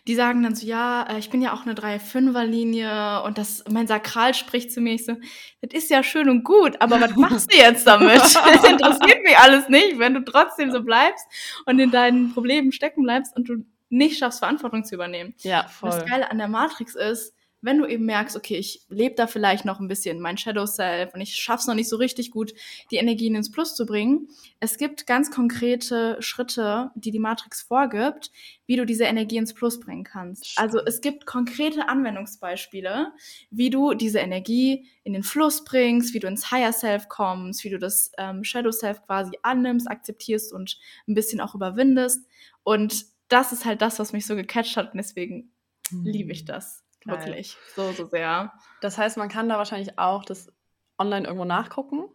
Die 0.08 0.16
sagen 0.16 0.42
dann 0.42 0.56
so, 0.56 0.66
ja, 0.66 1.04
äh, 1.04 1.18
ich 1.18 1.30
bin 1.30 1.40
ja 1.40 1.52
auch 1.52 1.64
eine 1.64 1.74
3-5er-Linie 1.74 3.22
und 3.22 3.38
das, 3.38 3.62
mein 3.70 3.86
Sakral 3.86 4.34
spricht 4.34 4.72
zu 4.72 4.80
mir. 4.80 4.94
Ich 4.94 5.04
so, 5.04 5.14
das 5.62 5.84
ist 5.84 5.90
ja 5.90 6.02
schön 6.02 6.28
und 6.28 6.42
gut, 6.42 6.80
aber 6.80 7.00
was 7.00 7.14
machst 7.14 7.52
du 7.52 7.56
jetzt 7.56 7.86
damit? 7.86 8.20
Das 8.20 8.64
interessiert 8.64 9.22
mich 9.22 9.38
alles 9.38 9.68
nicht, 9.68 9.98
wenn 9.98 10.14
du 10.14 10.24
trotzdem 10.24 10.72
so 10.72 10.82
bleibst 10.82 11.26
und 11.66 11.78
in 11.78 11.92
deinen 11.92 12.34
Problemen 12.34 12.72
stecken 12.72 13.04
bleibst 13.04 13.36
und 13.36 13.48
du 13.48 13.64
nicht 13.88 14.18
schaffst, 14.18 14.40
Verantwortung 14.40 14.84
zu 14.84 14.96
übernehmen. 14.96 15.34
Ja, 15.42 15.62
Und 15.62 15.70
voll. 15.70 15.90
Das 15.90 16.06
Geile 16.06 16.30
an 16.30 16.38
der 16.38 16.48
Matrix 16.48 16.96
ist, 16.96 17.32
wenn 17.66 17.78
du 17.78 17.86
eben 17.86 18.06
merkst, 18.06 18.36
okay, 18.36 18.56
ich 18.56 18.86
lebe 18.88 19.16
da 19.16 19.26
vielleicht 19.26 19.64
noch 19.64 19.80
ein 19.80 19.88
bisschen 19.88 20.20
mein 20.20 20.38
Shadow 20.38 20.66
Self 20.66 21.12
und 21.12 21.20
ich 21.20 21.34
schaff's 21.34 21.66
noch 21.66 21.74
nicht 21.74 21.88
so 21.88 21.96
richtig 21.96 22.30
gut, 22.30 22.54
die 22.92 22.96
Energien 22.96 23.34
ins 23.34 23.50
Plus 23.50 23.74
zu 23.74 23.84
bringen. 23.84 24.28
Es 24.60 24.78
gibt 24.78 25.06
ganz 25.08 25.32
konkrete 25.32 26.16
Schritte, 26.20 26.92
die 26.94 27.10
die 27.10 27.18
Matrix 27.18 27.62
vorgibt, 27.62 28.30
wie 28.66 28.76
du 28.76 28.86
diese 28.86 29.02
Energie 29.04 29.36
ins 29.36 29.52
Plus 29.52 29.80
bringen 29.80 30.04
kannst. 30.04 30.56
Also 30.56 30.78
es 30.78 31.00
gibt 31.00 31.26
konkrete 31.26 31.88
Anwendungsbeispiele, 31.88 33.12
wie 33.50 33.70
du 33.70 33.94
diese 33.94 34.20
Energie 34.20 34.86
in 35.02 35.12
den 35.12 35.24
Fluss 35.24 35.64
bringst, 35.64 36.14
wie 36.14 36.20
du 36.20 36.28
ins 36.28 36.52
Higher 36.52 36.72
Self 36.72 37.08
kommst, 37.08 37.64
wie 37.64 37.70
du 37.70 37.78
das 37.78 38.12
ähm, 38.16 38.44
Shadow 38.44 38.70
Self 38.70 39.02
quasi 39.02 39.36
annimmst, 39.42 39.90
akzeptierst 39.90 40.52
und 40.52 40.78
ein 41.08 41.14
bisschen 41.14 41.40
auch 41.40 41.56
überwindest. 41.56 42.24
Und 42.62 43.06
das 43.26 43.52
ist 43.52 43.64
halt 43.64 43.82
das, 43.82 43.98
was 43.98 44.12
mich 44.12 44.24
so 44.24 44.36
gecatcht 44.36 44.76
hat 44.76 44.92
und 44.92 44.98
deswegen 44.98 45.50
liebe 45.90 46.30
ich 46.32 46.44
das. 46.44 46.85
Geil. 47.06 47.18
Wirklich. 47.18 47.56
So, 47.74 47.92
so 47.92 48.06
sehr. 48.06 48.52
Das 48.80 48.98
heißt, 48.98 49.16
man 49.16 49.28
kann 49.28 49.48
da 49.48 49.58
wahrscheinlich 49.58 49.98
auch 49.98 50.24
das 50.24 50.52
online 50.98 51.26
irgendwo 51.26 51.44
nachgucken. 51.44 52.08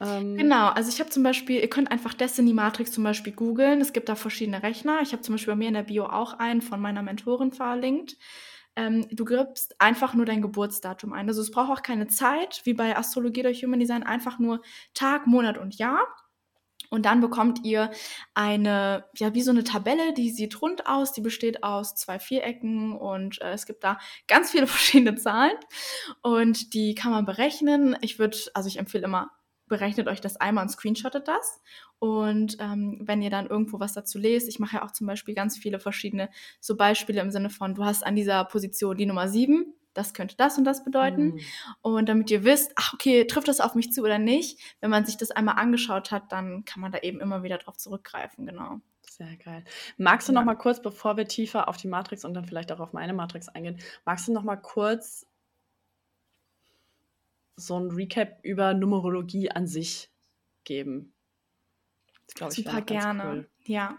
Ähm, 0.00 0.36
Genau, 0.36 0.68
also 0.68 0.88
ich 0.90 1.00
habe 1.00 1.10
zum 1.10 1.22
Beispiel, 1.22 1.60
ihr 1.60 1.70
könnt 1.70 1.90
einfach 1.90 2.14
Destiny 2.14 2.52
Matrix 2.52 2.92
zum 2.92 3.04
Beispiel 3.04 3.32
googeln. 3.32 3.80
Es 3.80 3.92
gibt 3.92 4.08
da 4.08 4.14
verschiedene 4.14 4.62
Rechner. 4.62 5.00
Ich 5.02 5.12
habe 5.12 5.22
zum 5.22 5.34
Beispiel 5.34 5.52
bei 5.52 5.58
mir 5.58 5.68
in 5.68 5.74
der 5.74 5.82
Bio 5.84 6.06
auch 6.06 6.34
einen 6.38 6.62
von 6.62 6.80
meiner 6.80 7.02
Mentorin 7.02 7.52
verlinkt. 7.52 8.16
Ähm, 8.74 9.06
du 9.10 9.24
gibst 9.24 9.80
einfach 9.80 10.14
nur 10.14 10.24
dein 10.24 10.40
Geburtsdatum 10.42 11.12
ein. 11.12 11.28
Also 11.28 11.42
es 11.42 11.50
braucht 11.50 11.70
auch 11.70 11.82
keine 11.82 12.06
Zeit, 12.08 12.62
wie 12.64 12.72
bei 12.74 12.96
Astrologie 12.96 13.40
oder 13.40 13.52
Human 13.52 13.80
Design, 13.80 14.02
einfach 14.02 14.38
nur 14.38 14.62
Tag, 14.94 15.26
Monat 15.26 15.58
und 15.58 15.76
Jahr. 15.76 16.00
Und 16.92 17.06
dann 17.06 17.22
bekommt 17.22 17.64
ihr 17.64 17.90
eine, 18.34 19.06
ja, 19.16 19.32
wie 19.32 19.40
so 19.40 19.50
eine 19.50 19.64
Tabelle, 19.64 20.12
die 20.12 20.28
sieht 20.28 20.60
rund 20.60 20.86
aus, 20.86 21.14
die 21.14 21.22
besteht 21.22 21.64
aus 21.64 21.94
zwei 21.94 22.18
Vierecken 22.18 22.92
und 22.92 23.40
äh, 23.40 23.52
es 23.52 23.64
gibt 23.64 23.82
da 23.82 23.98
ganz 24.28 24.50
viele 24.50 24.66
verschiedene 24.68 25.14
Zahlen 25.16 25.56
und 26.20 26.74
die 26.74 26.94
kann 26.94 27.10
man 27.10 27.24
berechnen. 27.24 27.96
Ich 28.02 28.18
würde, 28.18 28.36
also 28.52 28.68
ich 28.68 28.78
empfehle 28.78 29.04
immer, 29.04 29.30
berechnet 29.68 30.06
euch 30.06 30.20
das 30.20 30.36
einmal 30.36 30.64
und 30.64 30.68
screenshottet 30.68 31.28
das. 31.28 31.62
Und 31.98 32.58
ähm, 32.60 33.00
wenn 33.00 33.22
ihr 33.22 33.30
dann 33.30 33.46
irgendwo 33.46 33.80
was 33.80 33.94
dazu 33.94 34.18
lest, 34.18 34.46
ich 34.46 34.58
mache 34.58 34.76
ja 34.76 34.84
auch 34.84 34.90
zum 34.90 35.06
Beispiel 35.06 35.34
ganz 35.34 35.56
viele 35.56 35.80
verschiedene 35.80 36.28
so 36.60 36.76
Beispiele 36.76 37.22
im 37.22 37.30
Sinne 37.30 37.48
von, 37.48 37.74
du 37.74 37.86
hast 37.86 38.04
an 38.04 38.16
dieser 38.16 38.44
Position 38.44 38.98
die 38.98 39.06
Nummer 39.06 39.28
sieben, 39.28 39.72
das 39.94 40.14
könnte 40.14 40.36
das 40.36 40.58
und 40.58 40.64
das 40.64 40.84
bedeuten. 40.84 41.34
Mhm. 41.34 41.40
Und 41.82 42.08
damit 42.08 42.30
ihr 42.30 42.44
wisst, 42.44 42.72
ach 42.76 42.94
okay, 42.94 43.26
trifft 43.26 43.48
das 43.48 43.60
auf 43.60 43.74
mich 43.74 43.92
zu 43.92 44.02
oder 44.02 44.18
nicht, 44.18 44.58
wenn 44.80 44.90
man 44.90 45.04
sich 45.04 45.16
das 45.16 45.30
einmal 45.30 45.56
angeschaut 45.56 46.10
hat, 46.10 46.32
dann 46.32 46.64
kann 46.64 46.80
man 46.80 46.92
da 46.92 46.98
eben 46.98 47.20
immer 47.20 47.42
wieder 47.42 47.58
drauf 47.58 47.76
zurückgreifen, 47.76 48.46
genau. 48.46 48.80
Sehr 49.08 49.36
geil. 49.36 49.64
Magst 49.98 50.28
du 50.28 50.32
Ja. 50.32 50.38
noch 50.38 50.46
mal 50.46 50.54
kurz, 50.54 50.80
bevor 50.80 51.16
wir 51.16 51.26
tiefer 51.26 51.68
auf 51.68 51.76
die 51.76 51.88
Matrix 51.88 52.24
und 52.24 52.34
dann 52.34 52.46
vielleicht 52.46 52.72
auch 52.72 52.80
auf 52.80 52.92
meine 52.92 53.12
Matrix 53.12 53.48
eingehen, 53.48 53.78
magst 54.04 54.26
du 54.28 54.32
noch 54.32 54.42
mal 54.42 54.56
kurz 54.56 55.26
so 57.56 57.78
ein 57.78 57.90
Recap 57.90 58.38
über 58.42 58.72
Numerologie 58.74 59.50
an 59.50 59.66
sich 59.66 60.10
geben? 60.64 61.12
Das 62.26 62.34
glaube 62.34 62.52
ich 62.52 62.64
Super 62.64 62.80
gerne. 62.80 63.24
Cool. 63.24 63.50
Ja. 63.64 63.98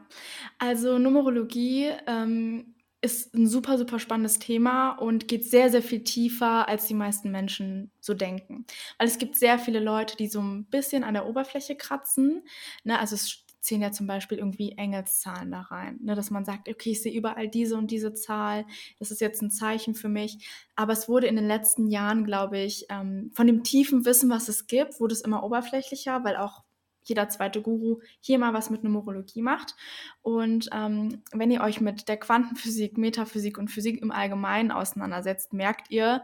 Also 0.57 0.97
Numerologie 0.97 1.91
ähm, 2.07 2.73
ist 3.03 3.35
ein 3.35 3.47
super, 3.47 3.77
super 3.77 3.99
spannendes 3.99 4.39
Thema 4.39 4.91
und 4.91 5.27
geht 5.27 5.43
sehr, 5.45 5.69
sehr 5.69 5.81
viel 5.83 6.03
tiefer, 6.03 6.69
als 6.69 6.85
die 6.85 6.93
meisten 6.93 7.31
Menschen 7.31 7.91
so 7.99 8.13
denken. 8.13 8.65
Weil 8.97 9.07
es 9.09 9.17
gibt 9.17 9.35
sehr 9.35 9.59
viele 9.59 9.81
Leute, 9.81 10.15
die 10.15 10.27
so 10.27 10.41
ein 10.41 10.65
bisschen 10.65 11.03
an 11.03 11.13
der 11.13 11.27
Oberfläche 11.27 11.75
kratzen. 11.75 12.43
Ne? 12.85 12.97
Also 12.97 13.15
es 13.15 13.43
zählen 13.59 13.81
ja 13.81 13.91
zum 13.91 14.07
Beispiel 14.07 14.37
irgendwie 14.37 14.73
Engelszahlen 14.77 15.51
da 15.51 15.61
rein, 15.61 15.99
ne? 16.01 16.15
dass 16.15 16.31
man 16.31 16.45
sagt, 16.45 16.69
okay, 16.69 16.91
ich 16.91 17.01
sehe 17.01 17.13
überall 17.13 17.49
diese 17.49 17.75
und 17.75 17.91
diese 17.91 18.13
Zahl, 18.13 18.65
das 18.99 19.11
ist 19.11 19.21
jetzt 19.21 19.41
ein 19.41 19.51
Zeichen 19.51 19.95
für 19.95 20.09
mich. 20.09 20.47
Aber 20.75 20.93
es 20.93 21.09
wurde 21.09 21.27
in 21.27 21.35
den 21.35 21.47
letzten 21.47 21.87
Jahren, 21.87 22.23
glaube 22.23 22.59
ich, 22.59 22.85
ähm, 22.89 23.31
von 23.33 23.47
dem 23.47 23.63
tiefen 23.63 24.05
Wissen, 24.05 24.29
was 24.29 24.47
es 24.47 24.67
gibt, 24.67 25.01
wurde 25.01 25.13
es 25.13 25.21
immer 25.21 25.43
oberflächlicher, 25.43 26.23
weil 26.23 26.37
auch 26.37 26.63
jeder 27.07 27.29
zweite 27.29 27.61
Guru 27.61 27.99
hier 28.19 28.39
mal 28.39 28.53
was 28.53 28.69
mit 28.69 28.83
Numerologie 28.83 29.41
macht. 29.41 29.75
Und 30.21 30.69
ähm, 30.73 31.21
wenn 31.31 31.51
ihr 31.51 31.61
euch 31.61 31.81
mit 31.81 32.07
der 32.07 32.17
Quantenphysik, 32.17 32.97
Metaphysik 32.97 33.57
und 33.57 33.69
Physik 33.69 34.01
im 34.01 34.11
Allgemeinen 34.11 34.71
auseinandersetzt, 34.71 35.53
merkt 35.53 35.91
ihr, 35.91 36.23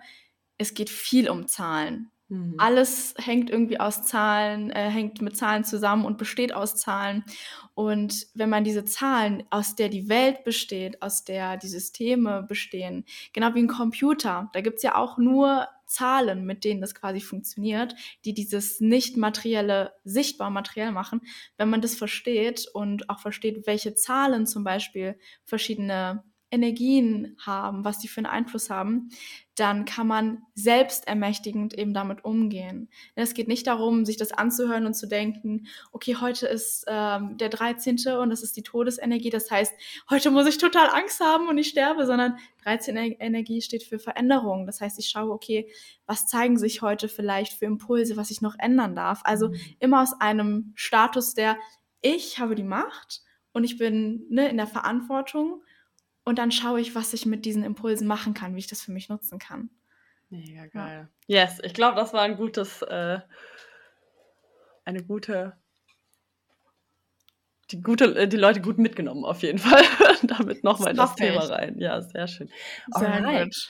es 0.58 0.74
geht 0.74 0.90
viel 0.90 1.30
um 1.30 1.48
Zahlen. 1.48 2.12
Mhm. 2.30 2.56
Alles 2.58 3.16
hängt 3.18 3.50
irgendwie 3.50 3.80
aus 3.80 4.04
Zahlen, 4.04 4.70
äh, 4.70 4.90
hängt 4.90 5.22
mit 5.22 5.36
Zahlen 5.36 5.64
zusammen 5.64 6.06
und 6.06 6.18
besteht 6.18 6.54
aus 6.54 6.76
Zahlen. 6.76 7.24
Und 7.74 8.28
wenn 8.36 8.50
man 8.50 8.64
diese 8.64 8.86
Zahlen, 8.86 9.44
aus 9.50 9.76
der 9.76 9.90
die 9.90 10.10
Welt 10.10 10.44
besteht, 10.44 11.02
aus 11.02 11.24
der 11.24 11.58
die 11.58 11.68
Systeme 11.68 12.44
bestehen, 12.44 13.06
genau 13.34 13.56
wie 13.56 13.60
ein 13.60 13.68
Computer, 13.68 14.50
da 14.54 14.62
gibt 14.62 14.78
es 14.78 14.84
ja 14.84 14.96
auch 14.96 15.18
nur 15.18 15.68
Zahlen, 15.90 16.46
mit 16.46 16.64
denen 16.64 16.82
das 16.82 16.96
quasi 16.96 17.20
funktioniert, 17.20 17.96
die 18.26 18.34
dieses 18.34 18.80
nicht 18.80 19.18
materielle 19.18 19.94
sichtbar 20.04 20.50
materiell 20.50 20.92
machen. 20.92 21.22
Wenn 21.58 21.70
man 21.70 21.82
das 21.82 21.96
versteht 21.96 22.68
und 22.74 23.10
auch 23.10 23.20
versteht, 23.20 23.68
welche 23.68 23.96
Zahlen 23.96 24.48
zum 24.48 24.64
Beispiel 24.64 25.20
verschiedene 25.44 26.24
Energien 26.52 27.36
haben, 27.40 27.86
was 27.86 28.00
die 28.00 28.08
für 28.08 28.20
einen 28.20 28.26
Einfluss 28.26 28.70
haben, 28.70 29.10
dann 29.56 29.86
kann 29.86 30.08
man 30.08 30.44
selbstermächtigend 30.56 31.78
eben 31.78 31.94
damit 31.94 32.24
umgehen. 32.24 32.90
Es 33.16 33.34
geht 33.34 33.48
nicht 33.48 33.68
darum, 33.68 34.06
sich 34.06 34.18
das 34.18 34.32
anzuhören 34.32 34.86
und 34.86 34.94
zu 34.94 35.08
denken, 35.08 35.68
okay, 35.92 36.16
heute 36.16 36.48
ist 36.48 36.86
ähm, 36.88 37.38
der 37.38 37.50
13. 37.50 37.98
und 38.20 38.30
das 38.30 38.42
ist 38.42 38.56
die 38.56 38.64
Todesenergie, 38.64 39.30
das 39.30 39.52
heißt, 39.52 39.74
heute 40.10 40.32
muss 40.32 40.48
ich 40.48 40.58
total 40.58 40.90
Angst 40.90 41.20
haben 41.20 41.50
und 41.50 41.58
ich 41.58 41.68
sterbe, 41.68 42.06
sondern 42.06 42.38
13 42.64 42.96
Energie 42.96 43.62
steht 43.62 43.84
für 43.84 44.00
Veränderung. 44.00 44.66
Das 44.66 44.82
heißt, 44.82 44.98
ich 44.98 45.08
schaue, 45.08 45.32
okay, 45.32 45.70
was 46.06 46.28
zeigen 46.28 46.58
sich 46.58 46.82
heute 46.82 47.10
vielleicht 47.10 47.54
für 47.54 47.66
Impulse, 47.66 48.18
was 48.18 48.32
ich 48.32 48.42
noch 48.42 48.56
ändern 48.58 48.96
darf. 48.96 49.22
Also 49.24 49.50
mhm. 49.50 49.56
immer 49.80 50.02
aus 50.02 50.20
einem 50.20 50.72
Status 50.76 51.34
der, 51.34 51.58
ich 52.02 52.40
habe 52.40 52.56
die 52.56 52.64
Macht 52.64 53.22
und 53.52 53.66
ich 53.66 53.78
bin 53.78 54.26
ne, 54.30 54.48
in 54.48 54.58
der 54.58 54.68
Verantwortung 54.68 55.62
und 56.24 56.38
dann 56.38 56.52
schaue 56.52 56.82
ich, 56.82 56.96
was 56.96 57.14
ich 57.14 57.26
mit 57.26 57.46
diesen 57.46 57.64
Impulsen 57.64 58.08
machen 58.08 58.34
kann, 58.34 58.56
wie 58.56 58.60
ich 58.60 58.68
das 58.68 58.82
für 58.82 58.92
mich 58.92 59.10
nutzen 59.10 59.40
kann. 59.40 59.70
Mega 60.30 60.68
geil. 60.68 61.10
Ja. 61.28 61.44
Yes, 61.44 61.60
ich 61.64 61.74
glaube, 61.74 61.96
das 61.96 62.14
war 62.14 62.22
ein 62.22 62.38
gutes, 62.38 62.82
äh, 62.84 63.20
eine 64.86 65.04
gute, 65.04 65.58
die 67.72 67.82
gute, 67.82 68.16
äh, 68.16 68.28
die 68.28 68.38
Leute 68.38 68.62
gut 68.62 68.78
mitgenommen 68.78 69.26
auf 69.26 69.42
jeden 69.42 69.60
Fall. 69.60 69.84
Damit 70.24 70.64
nochmal 70.64 70.92
in 70.92 70.98
das 70.98 71.16
Thema 71.16 71.46
rein. 71.46 71.80
Ja, 71.80 72.02
sehr 72.02 72.28
schön. 72.28 72.50
Sehr 72.96 73.14
Alright. 73.14 73.46
gut. 73.46 73.70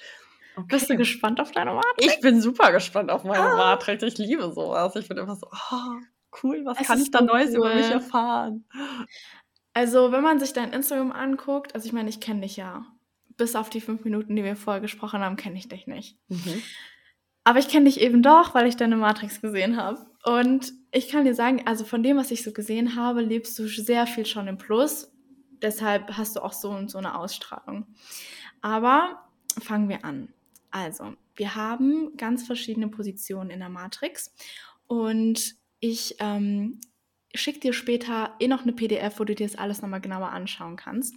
Okay. 0.55 0.67
Bist 0.69 0.89
du 0.89 0.97
gespannt 0.97 1.39
auf 1.39 1.51
deine 1.51 1.73
Matrix? 1.73 2.13
Ich 2.13 2.19
bin 2.19 2.41
super 2.41 2.71
gespannt 2.73 3.11
auf 3.11 3.23
meine 3.23 3.39
ah. 3.39 3.55
Matrix. 3.55 4.03
Ich 4.03 4.17
liebe 4.17 4.51
sowas. 4.51 4.95
Ich 4.95 5.07
bin 5.07 5.17
immer 5.17 5.35
so, 5.35 5.47
oh, 5.47 6.01
cool, 6.43 6.65
was 6.65 6.81
es 6.81 6.87
kann 6.87 7.01
ich 7.01 7.11
da 7.11 7.21
Neues 7.21 7.51
cool. 7.51 7.57
über 7.57 7.75
mich 7.75 7.89
erfahren? 7.89 8.65
Also, 9.79 10.11
wenn 10.11 10.23
man 10.23 10.39
sich 10.39 10.51
dein 10.51 10.73
Instagram 10.73 11.13
anguckt, 11.13 11.73
also 11.73 11.87
ich 11.87 11.93
meine, 11.93 12.09
ich 12.09 12.19
kenne 12.19 12.41
dich 12.41 12.57
ja. 12.57 12.85
Bis 13.37 13.55
auf 13.55 13.69
die 13.69 13.79
fünf 13.79 14.03
Minuten, 14.03 14.35
die 14.35 14.43
wir 14.43 14.57
vorher 14.57 14.81
gesprochen 14.81 15.21
haben, 15.21 15.37
kenne 15.37 15.57
ich 15.57 15.69
dich 15.69 15.87
nicht. 15.87 16.17
Mhm. 16.27 16.61
Aber 17.45 17.59
ich 17.59 17.69
kenne 17.69 17.85
dich 17.85 18.01
eben 18.01 18.21
doch, 18.21 18.53
weil 18.53 18.67
ich 18.67 18.75
deine 18.75 18.97
Matrix 18.97 19.39
gesehen 19.39 19.77
habe. 19.77 20.05
Und 20.25 20.73
ich 20.91 21.07
kann 21.07 21.23
dir 21.23 21.33
sagen, 21.33 21.65
also 21.65 21.85
von 21.85 22.03
dem, 22.03 22.17
was 22.17 22.29
ich 22.29 22.43
so 22.43 22.51
gesehen 22.51 22.97
habe, 22.97 23.21
lebst 23.21 23.57
du 23.57 23.69
sehr 23.69 24.05
viel 24.05 24.25
schon 24.25 24.49
im 24.49 24.57
Plus. 24.57 25.13
Deshalb 25.61 26.17
hast 26.17 26.35
du 26.35 26.41
auch 26.41 26.51
so 26.51 26.71
und 26.71 26.91
so 26.91 26.97
eine 26.97 27.17
Ausstrahlung. 27.17 27.87
Aber 28.59 29.29
fangen 29.61 29.87
wir 29.87 30.03
an. 30.03 30.33
Also, 30.71 31.13
wir 31.37 31.55
haben 31.55 32.17
ganz 32.17 32.45
verschiedene 32.45 32.89
Positionen 32.89 33.49
in 33.49 33.59
der 33.59 33.69
Matrix. 33.69 34.35
Und 34.87 35.55
ich 35.79 36.17
ähm, 36.19 36.81
schicke 37.33 37.59
dir 37.59 37.73
später 37.73 38.35
eh 38.39 38.47
noch 38.47 38.63
eine 38.63 38.73
PDF, 38.73 39.19
wo 39.19 39.23
du 39.23 39.35
dir 39.35 39.47
das 39.47 39.57
alles 39.57 39.81
nochmal 39.81 40.01
genauer 40.01 40.29
anschauen 40.29 40.75
kannst. 40.75 41.15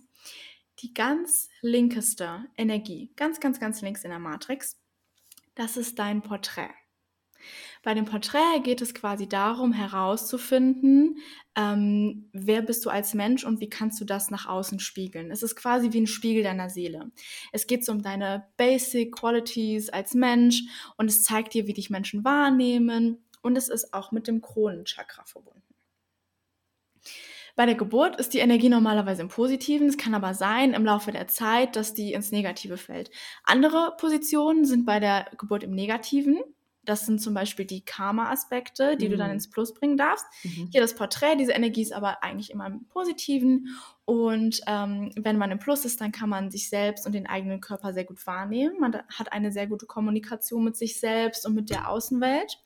Die 0.81 0.95
ganz 0.95 1.49
linkeste 1.61 2.47
Energie, 2.57 3.12
ganz, 3.16 3.40
ganz, 3.40 3.61
ganz 3.61 3.83
links 3.83 4.04
in 4.04 4.11
der 4.11 4.19
Matrix, 4.19 4.81
das 5.54 5.76
ist 5.76 5.99
dein 5.99 6.23
Porträt. 6.23 6.71
Bei 7.83 7.95
dem 7.95 8.04
Porträt 8.04 8.61
geht 8.62 8.81
es 8.81 8.95
quasi 8.95 9.28
darum, 9.28 9.73
herauszufinden, 9.73 11.19
ähm, 11.57 12.28
wer 12.33 12.62
bist 12.62 12.85
du 12.87 12.90
als 12.90 13.14
Mensch 13.14 13.45
und 13.45 13.61
wie 13.61 13.69
kannst 13.69 14.00
du 14.00 14.04
das 14.04 14.31
nach 14.31 14.47
außen 14.47 14.78
spiegeln. 14.78 15.31
Es 15.31 15.42
ist 15.42 15.57
quasi 15.57 15.92
wie 15.92 16.00
ein 16.00 16.07
Spiegel 16.07 16.45
deiner 16.45 16.71
Seele. 16.71 17.11
Es 17.50 17.66
geht 17.66 17.85
so 17.85 17.92
um 17.92 18.02
deine 18.02 18.47
Basic 18.57 19.12
Qualities 19.12 19.88
als 19.90 20.14
Mensch 20.14 20.62
und 20.97 21.09
es 21.09 21.25
zeigt 21.25 21.54
dir, 21.54 21.66
wie 21.66 21.75
dich 21.75 21.90
Menschen 21.90 22.25
wahrnehmen 22.25 23.25
und 23.42 23.57
es 23.57 23.69
ist 23.69 23.92
auch 23.92 24.12
mit 24.12 24.28
dem 24.28 24.40
Kronenchakra 24.40 25.25
verbunden. 25.25 25.62
Bei 27.54 27.66
der 27.66 27.75
Geburt 27.75 28.16
ist 28.16 28.32
die 28.32 28.38
Energie 28.38 28.68
normalerweise 28.68 29.23
im 29.23 29.28
Positiven. 29.28 29.88
Es 29.88 29.99
kann 29.99 30.14
aber 30.14 30.35
sein 30.35 30.73
im 30.73 30.85
Laufe 30.85 31.12
der 31.12 31.28
Zeit, 31.28 31.76
dass 31.76 31.92
die 31.94 32.12
ins 32.12 32.32
Negative 32.32 32.78
fällt. 32.78 33.11
Andere 33.44 33.94
Positionen 33.99 34.64
sind 34.64 34.87
bei 34.87 35.00
der 35.00 35.26
Geburt 35.37 35.62
im 35.62 35.73
Negativen. 35.73 36.40
Das 36.85 37.06
sind 37.06 37.21
zum 37.21 37.32
Beispiel 37.32 37.64
die 37.64 37.85
Karma-Aspekte, 37.85 38.97
die 38.97 39.06
mhm. 39.06 39.11
du 39.12 39.16
dann 39.16 39.28
mhm. 39.28 39.35
ins 39.35 39.50
Plus 39.50 39.73
bringen 39.73 39.97
darfst. 39.97 40.25
Mhm. 40.42 40.68
Hier 40.73 40.80
das 40.80 40.94
Porträt, 40.94 41.37
diese 41.37 41.52
Energie 41.52 41.82
ist 41.82 41.92
aber 41.92 42.25
eigentlich 42.25 42.50
immer 42.50 42.66
im 42.66 42.87
Positiven. 42.88 43.68
Und 44.04 44.61
ähm, 44.66 45.12
wenn 45.16 45.38
man 45.38 45.52
im 45.52 45.61
Plus 45.61 45.85
ist, 45.85 46.00
dann 46.00 46.11
kann 46.11 46.28
man 46.28 46.50
sich 46.50 46.68
selbst 46.68 47.06
und 47.06 47.12
den 47.12 47.28
eigenen 47.28 47.61
Körper 47.61 47.92
sehr 47.92 48.04
gut 48.04 48.26
wahrnehmen. 48.26 48.80
Man 48.80 48.94
hat 48.94 49.32
eine 49.32 49.52
sehr 49.52 49.68
gute 49.68 49.87
Kommunikation 49.87 50.64
mit 50.64 50.76
sich 50.76 50.99
selbst 50.99 51.47
und 51.47 51.54
mit 51.54 51.71
der 51.71 51.88
Außenwelt. 51.88 52.59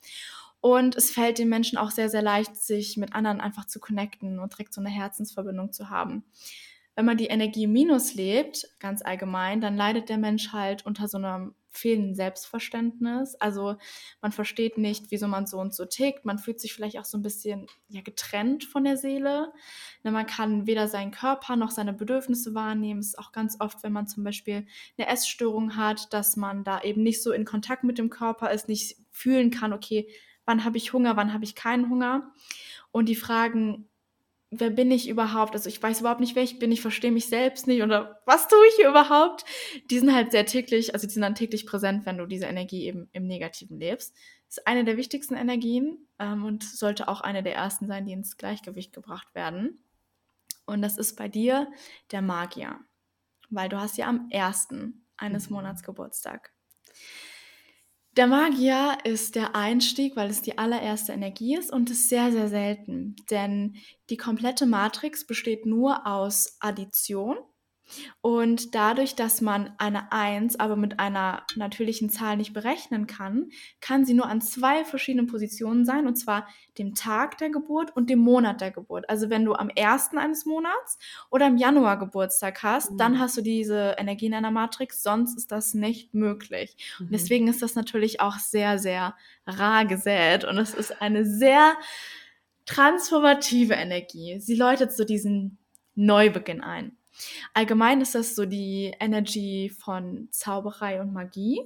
Und 0.67 0.97
es 0.97 1.11
fällt 1.11 1.37
den 1.37 1.47
Menschen 1.47 1.77
auch 1.77 1.91
sehr, 1.91 2.09
sehr 2.09 2.21
leicht, 2.21 2.57
sich 2.57 2.97
mit 2.97 3.15
anderen 3.15 3.39
einfach 3.39 3.63
zu 3.67 3.79
connecten 3.79 4.37
und 4.37 4.51
direkt 4.51 4.73
so 4.73 4.81
eine 4.81 4.89
Herzensverbindung 4.89 5.71
zu 5.71 5.89
haben. 5.89 6.25
Wenn 6.93 7.05
man 7.05 7.15
die 7.15 7.27
Energie 7.27 7.67
minus 7.67 8.15
lebt, 8.15 8.67
ganz 8.77 9.01
allgemein, 9.01 9.61
dann 9.61 9.77
leidet 9.77 10.09
der 10.09 10.17
Mensch 10.17 10.51
halt 10.51 10.85
unter 10.85 11.07
so 11.07 11.19
einem 11.19 11.55
fehlenden 11.69 12.15
Selbstverständnis. 12.15 13.35
Also 13.35 13.77
man 14.21 14.33
versteht 14.33 14.77
nicht, 14.77 15.05
wieso 15.09 15.29
man 15.29 15.47
so 15.47 15.57
und 15.57 15.73
so 15.73 15.85
tickt. 15.85 16.25
Man 16.25 16.37
fühlt 16.37 16.59
sich 16.59 16.73
vielleicht 16.73 16.99
auch 16.99 17.05
so 17.05 17.17
ein 17.17 17.23
bisschen 17.23 17.67
ja, 17.87 18.01
getrennt 18.01 18.65
von 18.65 18.83
der 18.83 18.97
Seele. 18.97 19.53
Ne, 20.03 20.11
man 20.11 20.25
kann 20.25 20.67
weder 20.67 20.89
seinen 20.89 21.11
Körper 21.11 21.55
noch 21.55 21.71
seine 21.71 21.93
Bedürfnisse 21.93 22.53
wahrnehmen. 22.53 22.99
Es 22.99 23.07
ist 23.07 23.19
auch 23.19 23.31
ganz 23.31 23.55
oft, 23.61 23.83
wenn 23.83 23.93
man 23.93 24.07
zum 24.07 24.25
Beispiel 24.25 24.67
eine 24.97 25.07
Essstörung 25.07 25.77
hat, 25.77 26.11
dass 26.11 26.35
man 26.35 26.65
da 26.65 26.81
eben 26.81 27.03
nicht 27.03 27.23
so 27.23 27.31
in 27.31 27.45
Kontakt 27.45 27.85
mit 27.85 27.97
dem 27.97 28.09
Körper 28.09 28.51
ist, 28.51 28.67
nicht 28.67 28.97
fühlen 29.11 29.49
kann, 29.49 29.71
okay, 29.71 30.09
wann 30.47 30.63
habe 30.63 30.77
ich 30.77 30.93
Hunger, 30.93 31.15
wann 31.15 31.33
habe 31.33 31.43
ich 31.43 31.53
keinen 31.53 31.89
Hunger. 31.89 32.31
Und 32.91 33.07
die 33.07 33.15
Fragen, 33.15 33.87
wer 34.49 34.69
bin 34.69 34.89
ich 34.91 35.09
überhaupt? 35.09 35.53
Also 35.53 35.69
ich 35.69 35.81
weiß 35.81 35.99
überhaupt 35.99 36.21
nicht, 36.21 36.35
wer 36.35 36.43
ich 36.43 36.57
bin, 36.57 36.71
ich 36.71 36.81
verstehe 36.81 37.11
mich 37.11 37.27
selbst 37.27 37.67
nicht 37.67 37.83
oder 37.83 38.21
was 38.25 38.47
tue 38.47 38.65
ich 38.69 38.75
hier 38.75 38.89
überhaupt? 38.89 39.45
Die 39.89 39.99
sind 39.99 40.13
halt 40.13 40.31
sehr 40.31 40.45
täglich, 40.45 40.93
also 40.93 41.05
die 41.05 41.13
sind 41.13 41.21
dann 41.21 41.35
täglich 41.35 41.65
präsent, 41.65 42.05
wenn 42.05 42.17
du 42.17 42.25
diese 42.25 42.45
Energie 42.45 42.85
eben 42.85 43.09
im 43.11 43.27
Negativen 43.27 43.77
lebst. 43.77 44.15
Das 44.47 44.59
ist 44.59 44.67
eine 44.67 44.85
der 44.85 44.95
wichtigsten 44.95 45.35
Energien 45.35 46.07
ähm, 46.19 46.45
und 46.45 46.63
sollte 46.63 47.09
auch 47.09 47.21
eine 47.21 47.43
der 47.43 47.55
ersten 47.55 47.87
sein, 47.87 48.05
die 48.05 48.13
ins 48.13 48.37
Gleichgewicht 48.37 48.93
gebracht 48.93 49.35
werden. 49.35 49.83
Und 50.65 50.81
das 50.81 50.97
ist 50.97 51.17
bei 51.17 51.27
dir 51.27 51.67
der 52.11 52.21
Magier, 52.21 52.79
weil 53.49 53.67
du 53.67 53.79
hast 53.79 53.97
ja 53.97 54.07
am 54.07 54.29
ersten 54.29 55.05
eines 55.17 55.49
mhm. 55.49 55.57
Monats 55.57 55.83
Geburtstag. 55.83 56.53
Der 58.17 58.25
Magier 58.25 58.97
ist 59.03 59.35
der 59.35 59.55
Einstieg, 59.55 60.15
weil 60.15 60.31
es 60.31 60.41
die 60.41 60.57
allererste 60.57 61.13
Energie 61.13 61.55
ist 61.55 61.71
und 61.71 61.91
ist 61.91 62.09
sehr, 62.09 62.31
sehr 62.31 62.47
selten. 62.49 63.15
Denn 63.29 63.75
die 64.09 64.17
komplette 64.17 64.65
Matrix 64.65 65.27
besteht 65.27 65.67
nur 65.67 66.07
aus 66.07 66.57
Addition 66.59 67.37
und 68.21 68.75
dadurch, 68.75 69.15
dass 69.15 69.41
man 69.41 69.73
eine 69.77 70.11
1 70.11 70.59
aber 70.59 70.75
mit 70.75 70.99
einer 70.99 71.43
natürlichen 71.55 72.09
Zahl 72.09 72.37
nicht 72.37 72.53
berechnen 72.53 73.07
kann, 73.07 73.49
kann 73.81 74.05
sie 74.05 74.13
nur 74.13 74.27
an 74.27 74.41
zwei 74.41 74.85
verschiedenen 74.85 75.27
Positionen 75.27 75.85
sein, 75.85 76.07
und 76.07 76.15
zwar 76.15 76.47
dem 76.77 76.95
Tag 76.95 77.37
der 77.37 77.49
Geburt 77.49 77.95
und 77.95 78.09
dem 78.09 78.19
Monat 78.19 78.61
der 78.61 78.71
Geburt. 78.71 79.09
Also 79.09 79.29
wenn 79.29 79.45
du 79.45 79.53
am 79.53 79.71
1. 79.75 80.11
eines 80.15 80.45
Monats 80.45 80.97
oder 81.29 81.47
im 81.47 81.57
Januar 81.57 81.97
Geburtstag 81.97 82.63
hast, 82.63 82.91
mhm. 82.91 82.97
dann 82.97 83.19
hast 83.19 83.37
du 83.37 83.41
diese 83.41 83.95
Energie 83.97 84.27
in 84.27 84.33
einer 84.33 84.51
Matrix, 84.51 85.03
sonst 85.03 85.37
ist 85.37 85.51
das 85.51 85.73
nicht 85.73 86.13
möglich. 86.13 86.75
Mhm. 86.99 87.05
Und 87.05 87.13
deswegen 87.13 87.47
ist 87.47 87.61
das 87.61 87.75
natürlich 87.75 88.21
auch 88.21 88.37
sehr, 88.37 88.79
sehr 88.79 89.15
rar 89.45 89.85
gesät 89.85 90.43
und 90.43 90.57
es 90.57 90.73
ist 90.73 91.01
eine 91.01 91.25
sehr 91.25 91.75
transformative 92.65 93.73
Energie. 93.73 94.39
Sie 94.39 94.55
läutet 94.55 94.91
so 94.91 95.05
diesen 95.05 95.57
Neubeginn 95.95 96.61
ein. 96.61 96.96
Allgemein 97.53 98.01
ist 98.01 98.15
das 98.15 98.35
so 98.35 98.45
die 98.45 98.93
Energy 98.99 99.71
von 99.77 100.27
Zauberei 100.31 101.01
und 101.01 101.13
Magie. 101.13 101.61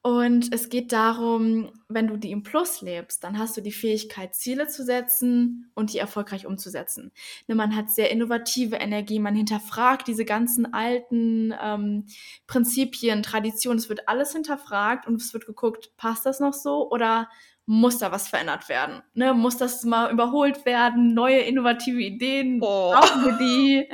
Und 0.00 0.54
es 0.54 0.68
geht 0.68 0.92
darum, 0.92 1.72
wenn 1.88 2.06
du 2.06 2.16
die 2.16 2.30
im 2.30 2.44
Plus 2.44 2.82
lebst, 2.82 3.24
dann 3.24 3.38
hast 3.38 3.56
du 3.56 3.60
die 3.60 3.72
Fähigkeit, 3.72 4.34
Ziele 4.34 4.68
zu 4.68 4.84
setzen 4.84 5.70
und 5.74 5.92
die 5.92 5.98
erfolgreich 5.98 6.46
umzusetzen. 6.46 7.10
Ne, 7.48 7.56
man 7.56 7.74
hat 7.74 7.90
sehr 7.90 8.10
innovative 8.10 8.76
Energie, 8.76 9.18
man 9.18 9.34
hinterfragt 9.34 10.06
diese 10.06 10.24
ganzen 10.24 10.72
alten 10.72 11.52
ähm, 11.60 12.06
Prinzipien, 12.46 13.24
Traditionen, 13.24 13.78
es 13.78 13.88
wird 13.88 14.08
alles 14.08 14.32
hinterfragt 14.32 15.06
und 15.08 15.20
es 15.20 15.34
wird 15.34 15.46
geguckt, 15.46 15.90
passt 15.96 16.24
das 16.24 16.38
noch 16.38 16.54
so 16.54 16.90
oder 16.90 17.28
muss 17.68 17.98
da 17.98 18.10
was 18.10 18.28
verändert 18.28 18.70
werden? 18.70 19.02
Ne? 19.12 19.34
Muss 19.34 19.58
das 19.58 19.84
mal 19.84 20.10
überholt 20.10 20.64
werden? 20.64 21.12
Neue 21.12 21.40
innovative 21.40 22.00
Ideen? 22.00 22.60
Oh. 22.62 22.92
Brauchen 22.92 23.26
wir 23.26 23.32
die? 23.36 23.88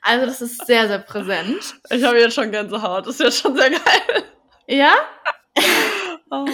Also 0.00 0.24
das 0.24 0.40
ist 0.40 0.66
sehr, 0.66 0.88
sehr 0.88 1.00
präsent. 1.00 1.78
Ich 1.90 2.02
habe 2.04 2.18
jetzt 2.18 2.34
schon 2.34 2.50
Gänsehaut. 2.50 3.06
Das 3.06 3.16
ist 3.16 3.20
jetzt 3.20 3.40
schon 3.40 3.54
sehr 3.54 3.68
geil. 3.68 4.24
Ja? 4.66 4.94
oh. 6.30 6.46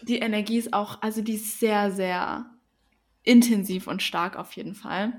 Die 0.00 0.20
Energie 0.20 0.56
ist 0.56 0.72
auch, 0.72 1.02
also 1.02 1.20
die 1.20 1.34
ist 1.34 1.60
sehr, 1.60 1.90
sehr 1.90 2.46
intensiv 3.22 3.86
und 3.86 4.02
stark 4.02 4.36
auf 4.36 4.54
jeden 4.54 4.74
Fall. 4.74 5.12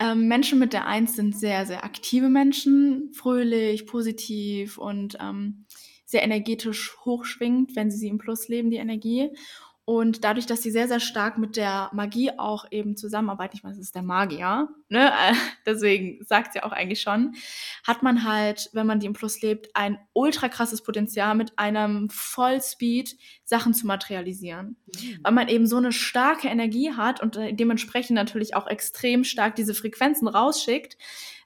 Ähm, 0.00 0.26
Menschen 0.26 0.58
mit 0.58 0.72
der 0.72 0.86
Eins 0.86 1.14
sind 1.14 1.38
sehr, 1.38 1.64
sehr 1.64 1.84
aktive 1.84 2.28
Menschen, 2.28 3.12
fröhlich, 3.12 3.86
positiv 3.86 4.78
und 4.78 5.16
ähm, 5.20 5.66
sehr 6.10 6.22
energetisch 6.22 6.96
hochschwingt, 7.04 7.76
wenn 7.76 7.90
sie 7.90 7.98
sie 7.98 8.08
im 8.08 8.18
Plus 8.18 8.48
leben, 8.48 8.70
die 8.70 8.78
Energie. 8.78 9.30
Und 9.84 10.22
dadurch, 10.22 10.46
dass 10.46 10.62
sie 10.62 10.70
sehr, 10.70 10.86
sehr 10.86 11.00
stark 11.00 11.36
mit 11.36 11.56
der 11.56 11.90
Magie 11.92 12.30
auch 12.38 12.64
eben 12.70 12.96
zusammenarbeiten, 12.96 13.56
ich 13.56 13.64
meine, 13.64 13.74
es 13.74 13.80
ist 13.80 13.94
der 13.94 14.02
Magier, 14.02 14.68
ne? 14.88 15.12
deswegen 15.66 16.24
sagt 16.24 16.52
sie 16.52 16.62
auch 16.62 16.70
eigentlich 16.70 17.00
schon, 17.00 17.34
hat 17.84 18.02
man 18.02 18.24
halt, 18.24 18.70
wenn 18.72 18.86
man 18.86 19.00
die 19.00 19.06
im 19.06 19.14
Plus 19.14 19.42
lebt, 19.42 19.74
ein 19.74 19.98
ultra 20.12 20.48
krasses 20.48 20.82
Potenzial 20.82 21.34
mit 21.34 21.58
einem 21.58 22.08
Vollspeed 22.08 23.16
Sachen 23.44 23.74
zu 23.74 23.86
materialisieren. 23.86 24.76
Mhm. 24.86 25.18
Weil 25.22 25.32
man 25.32 25.48
eben 25.48 25.66
so 25.66 25.78
eine 25.78 25.92
starke 25.92 26.46
Energie 26.46 26.92
hat 26.92 27.20
und 27.20 27.36
äh, 27.36 27.52
dementsprechend 27.52 28.14
natürlich 28.14 28.54
auch 28.54 28.68
extrem 28.68 29.24
stark 29.24 29.56
diese 29.56 29.74
Frequenzen 29.74 30.28
rausschickt, 30.28 30.98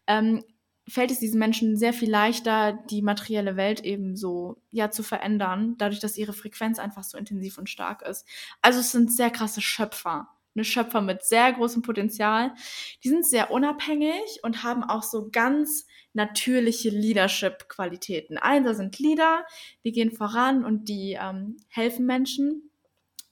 ähm, 0.06 0.44
fällt 0.88 1.11
es 1.11 1.19
diesen 1.19 1.38
Menschen 1.38 1.76
sehr 1.76 1.93
viel 1.93 2.11
leichter, 2.11 2.79
die 2.91 3.03
materielle 3.03 3.57
Welt 3.57 3.81
eben 3.81 4.17
so 4.17 4.62
ja 4.71 4.91
zu 4.91 5.03
verändern, 5.03 5.76
dadurch, 5.79 6.00
dass 6.00 6.19
ihre 6.19 6.33
Frequenz 6.33 6.79
einfach 6.79 7.05
so 7.05 7.17
intensiv 7.17 7.59
und 7.59 7.71
stark 7.71 8.03
ist. 8.03 8.26
Also 8.61 8.81
es 8.81 8.93
sind 8.93 9.12
sehr 9.12 9.31
krasse 9.31 9.61
Schöpfer, 9.61 10.29
eine 10.55 10.64
Schöpfer 10.64 11.00
mit 11.00 11.25
sehr 11.25 11.53
großem 11.53 11.83
Potenzial. 11.83 12.55
Die 13.03 13.09
sind 13.09 13.26
sehr 13.26 13.50
unabhängig 13.50 14.41
und 14.43 14.62
haben 14.62 14.85
auch 14.85 15.03
so 15.03 15.29
ganz 15.31 15.87
natürliche 16.12 16.91
Leadership-Qualitäten. 16.91 18.38
Einser 18.38 18.75
sind 18.75 18.99
Leader, 18.99 19.45
die 19.85 19.93
gehen 19.93 20.12
voran 20.12 20.64
und 20.64 20.88
die 20.88 21.19
ähm, 21.21 21.57
helfen 21.69 22.07
Menschen 22.07 22.71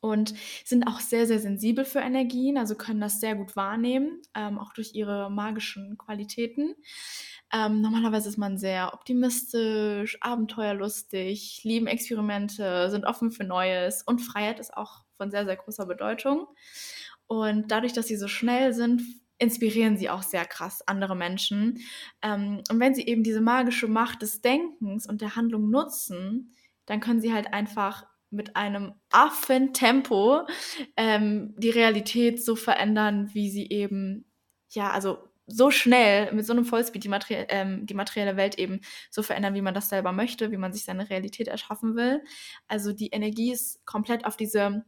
und 0.00 0.34
sind 0.64 0.88
auch 0.88 0.98
sehr, 0.98 1.28
sehr 1.28 1.38
sensibel 1.38 1.84
für 1.84 2.00
Energien, 2.00 2.58
also 2.58 2.74
können 2.74 3.00
das 3.00 3.20
sehr 3.20 3.36
gut 3.36 3.54
wahrnehmen, 3.54 4.20
ähm, 4.34 4.58
auch 4.58 4.72
durch 4.72 4.94
ihre 4.94 5.30
magischen 5.30 5.96
Qualitäten. 5.96 6.74
Ähm, 7.54 7.82
normalerweise 7.82 8.28
ist 8.28 8.38
man 8.38 8.56
sehr 8.56 8.94
optimistisch, 8.94 10.16
abenteuerlustig, 10.22 11.60
lieben 11.64 11.86
Experimente, 11.86 12.90
sind 12.90 13.04
offen 13.04 13.30
für 13.30 13.44
Neues 13.44 14.02
und 14.02 14.20
Freiheit 14.20 14.58
ist 14.58 14.74
auch 14.74 15.04
von 15.16 15.30
sehr, 15.30 15.44
sehr 15.44 15.56
großer 15.56 15.86
Bedeutung. 15.86 16.46
Und 17.26 17.70
dadurch, 17.70 17.92
dass 17.92 18.06
sie 18.06 18.16
so 18.16 18.28
schnell 18.28 18.72
sind, 18.72 19.02
inspirieren 19.38 19.96
sie 19.96 20.08
auch 20.08 20.22
sehr 20.22 20.44
krass 20.44 20.86
andere 20.86 21.16
Menschen. 21.16 21.80
Ähm, 22.22 22.62
und 22.70 22.80
wenn 22.80 22.94
sie 22.94 23.06
eben 23.06 23.22
diese 23.22 23.40
magische 23.40 23.88
Macht 23.88 24.22
des 24.22 24.40
Denkens 24.40 25.06
und 25.06 25.20
der 25.20 25.36
Handlung 25.36 25.68
nutzen, 25.68 26.54
dann 26.86 27.00
können 27.00 27.20
sie 27.20 27.32
halt 27.32 27.52
einfach 27.52 28.06
mit 28.30 28.56
einem 28.56 28.94
Affentempo 29.10 30.46
ähm, 30.96 31.54
die 31.58 31.70
Realität 31.70 32.42
so 32.42 32.56
verändern, 32.56 33.30
wie 33.34 33.50
sie 33.50 33.68
eben, 33.68 34.24
ja, 34.70 34.90
also 34.90 35.18
so 35.52 35.70
schnell 35.70 36.32
mit 36.32 36.44
so 36.46 36.52
einem 36.52 36.64
Vollspeed 36.64 37.04
die, 37.04 37.08
Materie 37.08 37.46
ähm, 37.48 37.86
die 37.86 37.94
materielle 37.94 38.36
Welt 38.36 38.58
eben 38.58 38.80
so 39.10 39.22
verändern, 39.22 39.54
wie 39.54 39.62
man 39.62 39.74
das 39.74 39.88
selber 39.88 40.12
möchte, 40.12 40.50
wie 40.50 40.56
man 40.56 40.72
sich 40.72 40.84
seine 40.84 41.08
Realität 41.10 41.46
erschaffen 41.48 41.96
will. 41.96 42.22
Also 42.68 42.92
die 42.92 43.08
Energie 43.08 43.50
ist 43.52 43.84
komplett 43.86 44.24
auf 44.24 44.36
diese 44.36 44.84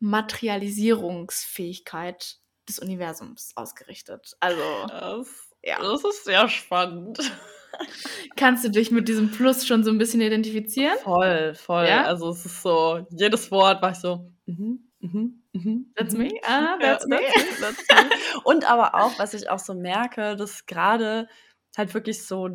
Materialisierungsfähigkeit 0.00 2.36
des 2.68 2.78
Universums 2.78 3.52
ausgerichtet. 3.54 4.36
Also 4.40 4.62
das, 4.88 5.28
ja. 5.62 5.78
das 5.80 6.04
ist 6.04 6.24
sehr 6.24 6.48
spannend. 6.48 7.18
Kannst 8.36 8.64
du 8.64 8.70
dich 8.70 8.90
mit 8.90 9.06
diesem 9.08 9.30
Plus 9.30 9.66
schon 9.66 9.84
so 9.84 9.90
ein 9.90 9.98
bisschen 9.98 10.22
identifizieren? 10.22 10.96
Voll, 11.02 11.54
voll. 11.54 11.86
Ja? 11.86 12.04
Also 12.04 12.30
es 12.30 12.46
ist 12.46 12.62
so, 12.62 13.06
jedes 13.10 13.50
Wort 13.50 13.82
war 13.82 13.90
ich 13.92 13.98
so, 13.98 14.32
mhm, 14.46 14.90
mhm, 15.00 15.42
mhm. 15.52 15.92
That's 15.96 16.14
me. 16.14 16.26
Mhm. 16.26 16.40
Ah, 16.44 16.78
that's, 16.80 17.06
ja, 17.08 17.16
me. 17.16 17.22
That's, 17.34 17.60
that's 17.60 17.88
me. 17.88 18.10
Und 18.44 18.70
aber 18.70 18.94
auch, 18.94 19.18
was 19.18 19.34
ich 19.34 19.48
auch 19.50 19.58
so 19.58 19.74
merke, 19.74 20.36
dass 20.36 20.66
gerade 20.66 21.28
halt 21.76 21.94
wirklich 21.94 22.26
so 22.26 22.48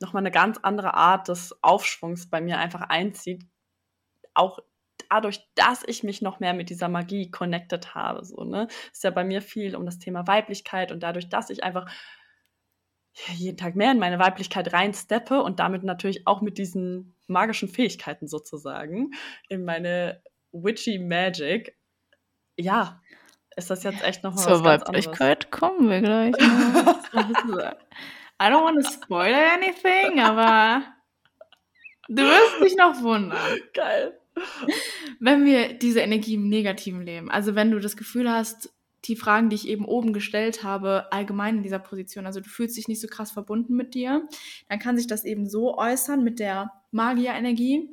nochmal 0.00 0.22
eine 0.22 0.30
ganz 0.30 0.58
andere 0.62 0.94
Art 0.94 1.28
des 1.28 1.56
Aufschwungs 1.62 2.28
bei 2.28 2.40
mir 2.40 2.58
einfach 2.58 2.82
einzieht. 2.82 3.44
Auch 4.34 4.58
dadurch, 5.08 5.46
dass 5.54 5.82
ich 5.86 6.02
mich 6.02 6.22
noch 6.22 6.40
mehr 6.40 6.54
mit 6.54 6.70
dieser 6.70 6.88
Magie 6.88 7.30
connected 7.30 7.94
habe. 7.94 8.24
So, 8.24 8.44
ne? 8.44 8.68
Ist 8.92 9.04
ja 9.04 9.10
bei 9.10 9.24
mir 9.24 9.42
viel 9.42 9.76
um 9.76 9.86
das 9.86 9.98
Thema 9.98 10.26
Weiblichkeit 10.26 10.92
und 10.92 11.02
dadurch, 11.02 11.28
dass 11.28 11.50
ich 11.50 11.64
einfach 11.64 11.90
jeden 13.34 13.56
Tag 13.56 13.76
mehr 13.76 13.92
in 13.92 13.98
meine 13.98 14.18
Weiblichkeit 14.18 14.72
reinsteppe 14.72 15.42
und 15.42 15.58
damit 15.58 15.84
natürlich 15.84 16.26
auch 16.26 16.42
mit 16.42 16.58
diesen 16.58 17.14
magischen 17.28 17.68
Fähigkeiten 17.68 18.28
sozusagen 18.28 19.12
in 19.48 19.64
meine 19.64 20.22
witchy 20.52 20.98
Magic. 20.98 21.76
Ja, 22.56 23.00
ist 23.56 23.70
das 23.70 23.82
jetzt 23.84 24.02
echt 24.02 24.22
nochmal 24.22 24.44
Zur 24.44 24.64
was 24.64 24.82
Weiblichkeit 24.82 25.50
kommen 25.50 25.88
wir 25.88 26.00
gleich. 26.00 26.34
I 28.38 28.44
don't 28.44 28.64
want 28.64 28.84
to 28.84 28.90
spoil 28.90 29.34
anything, 29.34 30.20
aber 30.20 30.84
du 32.08 32.22
wirst 32.22 32.62
dich 32.62 32.76
noch 32.76 33.00
wundern. 33.00 33.38
Geil. 33.72 34.18
Wenn 35.18 35.46
wir 35.46 35.72
diese 35.72 36.00
Energie 36.00 36.34
im 36.34 36.48
negativen 36.48 37.00
leben, 37.02 37.30
also 37.30 37.54
wenn 37.54 37.70
du 37.70 37.80
das 37.80 37.96
Gefühl 37.96 38.30
hast, 38.30 38.74
die 39.04 39.16
Fragen, 39.16 39.48
die 39.48 39.56
ich 39.56 39.68
eben 39.68 39.84
oben 39.84 40.12
gestellt 40.12 40.62
habe, 40.62 41.10
allgemein 41.12 41.58
in 41.58 41.62
dieser 41.62 41.78
Position. 41.78 42.26
Also 42.26 42.40
du 42.40 42.48
fühlst 42.48 42.76
dich 42.76 42.88
nicht 42.88 43.00
so 43.00 43.06
krass 43.06 43.30
verbunden 43.30 43.74
mit 43.74 43.94
dir. 43.94 44.28
Dann 44.68 44.78
kann 44.78 44.96
sich 44.96 45.06
das 45.06 45.24
eben 45.24 45.48
so 45.48 45.78
äußern 45.78 46.22
mit 46.22 46.40
der 46.40 46.72
Magierenergie, 46.90 47.90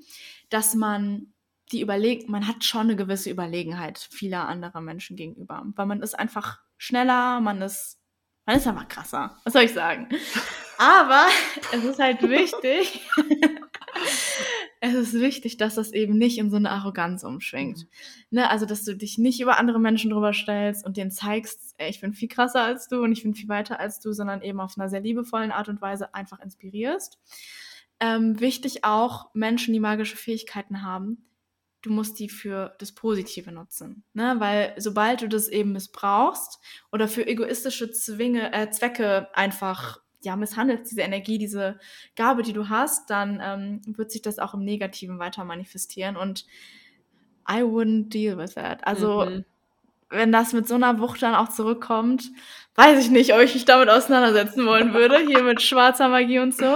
dass 0.49 0.75
man 0.75 1.32
die 1.73 1.81
überlegt, 1.81 2.29
man 2.29 2.47
hat 2.47 2.63
schon 2.63 2.81
eine 2.81 2.95
gewisse 2.95 3.29
Überlegenheit 3.29 3.97
vieler 3.97 4.47
anderer 4.47 4.81
Menschen 4.81 5.17
gegenüber. 5.17 5.63
Weil 5.75 5.86
man 5.86 6.01
ist 6.01 6.17
einfach 6.17 6.59
schneller, 6.77 7.41
man 7.41 7.62
ist, 7.62 7.99
man 8.45 8.57
ist 8.57 8.67
einfach 8.67 8.88
krasser. 8.88 9.38
Was 9.43 9.53
soll 9.53 9.63
ich 9.63 9.73
sagen? 9.73 10.07
Aber 10.77 11.25
es 11.71 11.83
ist 11.83 11.99
halt 11.99 12.21
wichtig, 12.23 13.01
es 14.79 14.93
ist 14.93 15.13
wichtig, 15.13 15.57
dass 15.57 15.75
das 15.75 15.91
eben 15.93 16.17
nicht 16.17 16.38
in 16.38 16.49
so 16.49 16.57
eine 16.57 16.71
Arroganz 16.71 17.23
umschwingt. 17.23 17.79
Mhm. 17.79 17.88
Ne? 18.31 18.49
Also, 18.49 18.65
dass 18.65 18.83
du 18.83 18.95
dich 18.95 19.17
nicht 19.17 19.39
über 19.39 19.57
andere 19.57 19.79
Menschen 19.79 20.12
drüber 20.12 20.33
stellst 20.33 20.86
und 20.86 20.97
denen 20.97 21.12
zeigst, 21.12 21.75
ey, 21.77 21.89
ich 21.89 22.01
bin 22.01 22.13
viel 22.13 22.27
krasser 22.27 22.62
als 22.62 22.88
du 22.88 23.03
und 23.03 23.12
ich 23.12 23.23
bin 23.23 23.33
viel 23.33 23.49
weiter 23.49 23.79
als 23.79 23.99
du, 23.99 24.13
sondern 24.13 24.41
eben 24.41 24.59
auf 24.59 24.77
einer 24.77 24.89
sehr 24.89 25.01
liebevollen 25.01 25.51
Art 25.51 25.69
und 25.69 25.81
Weise 25.81 26.13
einfach 26.13 26.39
inspirierst. 26.39 27.19
Ähm, 27.99 28.39
wichtig 28.39 28.83
auch, 28.83 29.33
Menschen, 29.33 29.73
die 29.73 29.79
magische 29.79 30.17
Fähigkeiten 30.17 30.83
haben, 30.83 31.25
du 31.83 31.91
musst 31.91 32.17
die 32.17 32.29
für 32.29 32.73
das 32.79 32.93
Positive 32.93 33.51
nutzen. 33.51 34.03
Ne? 34.13 34.35
Weil 34.39 34.73
sobald 34.77 35.21
du 35.21 35.27
das 35.27 35.47
eben 35.47 35.73
missbrauchst 35.73 36.59
oder 36.91 37.07
für 37.07 37.27
egoistische 37.27 37.91
Zwinge, 37.91 38.51
äh, 38.53 38.71
Zwecke 38.71 39.27
einfach 39.33 39.99
ja, 40.23 40.37
misshandelst, 40.37 40.89
diese 40.89 41.01
Energie, 41.01 41.37
diese 41.37 41.77
Gabe, 42.15 42.41
die 42.43 42.53
du 42.53 42.69
hast, 42.69 43.09
dann 43.09 43.41
ähm, 43.43 43.81
wird 43.97 44.11
sich 44.11 44.21
das 44.21 44.39
auch 44.39 44.53
im 44.53 44.63
Negativen 44.63 45.19
weiter 45.19 45.43
manifestieren 45.43 46.15
und 46.15 46.45
I 47.49 47.61
wouldn't 47.61 48.07
deal 48.07 48.37
with 48.37 48.53
that. 48.53 48.87
Also, 48.87 49.25
mhm. 49.25 49.45
wenn 50.09 50.31
das 50.31 50.53
mit 50.53 50.65
so 50.65 50.75
einer 50.75 51.01
Wucht 51.01 51.21
dann 51.21 51.35
auch 51.35 51.49
zurückkommt, 51.49 52.31
weiß 52.75 53.03
ich 53.03 53.11
nicht, 53.11 53.33
ob 53.33 53.41
ich 53.41 53.53
mich 53.53 53.65
damit 53.65 53.89
auseinandersetzen 53.89 54.65
wollen 54.65 54.93
würde, 54.93 55.17
hier 55.19 55.43
mit 55.43 55.61
schwarzer 55.61 56.07
Magie 56.07 56.39
und 56.39 56.55
so. 56.55 56.73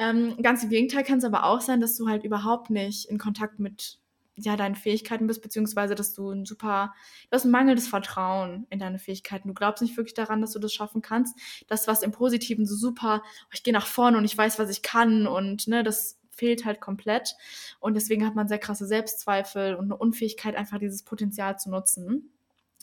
Ähm, 0.00 0.36
ganz 0.42 0.64
im 0.64 0.70
Gegenteil 0.70 1.04
kann 1.04 1.18
es 1.18 1.24
aber 1.24 1.44
auch 1.44 1.60
sein, 1.60 1.80
dass 1.80 1.96
du 1.96 2.08
halt 2.08 2.24
überhaupt 2.24 2.70
nicht 2.70 3.08
in 3.08 3.18
Kontakt 3.18 3.60
mit 3.60 3.98
ja, 4.40 4.56
deinen 4.56 4.74
Fähigkeiten 4.74 5.26
bist, 5.26 5.42
beziehungsweise 5.42 5.94
dass 5.94 6.14
du 6.14 6.30
ein 6.30 6.44
super, 6.44 6.94
du 7.30 7.34
hast 7.34 7.44
ein 7.44 7.50
mangelndes 7.50 7.88
Vertrauen 7.88 8.66
in 8.70 8.78
deine 8.78 8.98
Fähigkeiten. 8.98 9.48
Du 9.48 9.54
glaubst 9.54 9.82
nicht 9.82 9.96
wirklich 9.96 10.14
daran, 10.14 10.40
dass 10.40 10.52
du 10.52 10.58
das 10.58 10.72
schaffen 10.72 11.02
kannst. 11.02 11.38
Das, 11.68 11.86
was 11.88 12.02
im 12.02 12.12
Positiven 12.12 12.66
so 12.66 12.76
super, 12.76 13.22
oh, 13.24 13.50
ich 13.52 13.62
gehe 13.62 13.72
nach 13.72 13.86
vorne 13.86 14.18
und 14.18 14.24
ich 14.24 14.36
weiß, 14.36 14.58
was 14.58 14.70
ich 14.70 14.82
kann 14.82 15.26
und 15.26 15.66
ne, 15.68 15.82
das 15.82 16.18
fehlt 16.30 16.64
halt 16.64 16.80
komplett. 16.80 17.34
Und 17.80 17.94
deswegen 17.94 18.24
hat 18.24 18.34
man 18.36 18.46
sehr 18.48 18.58
krasse 18.60 18.86
Selbstzweifel 18.86 19.74
und 19.74 19.86
eine 19.86 19.96
Unfähigkeit, 19.96 20.54
einfach 20.56 20.78
dieses 20.78 21.02
Potenzial 21.02 21.58
zu 21.58 21.70
nutzen. 21.70 22.30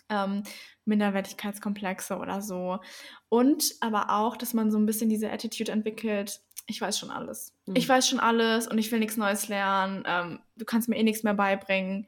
ähm, 0.09 0.43
Minderwertigkeitskomplexe 0.85 2.17
oder 2.17 2.41
so. 2.41 2.79
Und 3.29 3.73
aber 3.81 4.11
auch, 4.11 4.37
dass 4.37 4.53
man 4.53 4.71
so 4.71 4.77
ein 4.77 4.85
bisschen 4.85 5.09
diese 5.09 5.31
Attitude 5.31 5.71
entwickelt, 5.71 6.41
ich 6.67 6.81
weiß 6.81 6.97
schon 6.97 7.11
alles. 7.11 7.53
Mhm. 7.65 7.75
Ich 7.75 7.87
weiß 7.87 8.07
schon 8.07 8.19
alles 8.19 8.67
und 8.67 8.77
ich 8.77 8.91
will 8.91 8.99
nichts 8.99 9.17
Neues 9.17 9.47
lernen. 9.47 10.03
Ähm, 10.05 10.39
du 10.55 10.65
kannst 10.65 10.89
mir 10.89 10.97
eh 10.97 11.03
nichts 11.03 11.23
mehr 11.23 11.33
beibringen. 11.33 12.07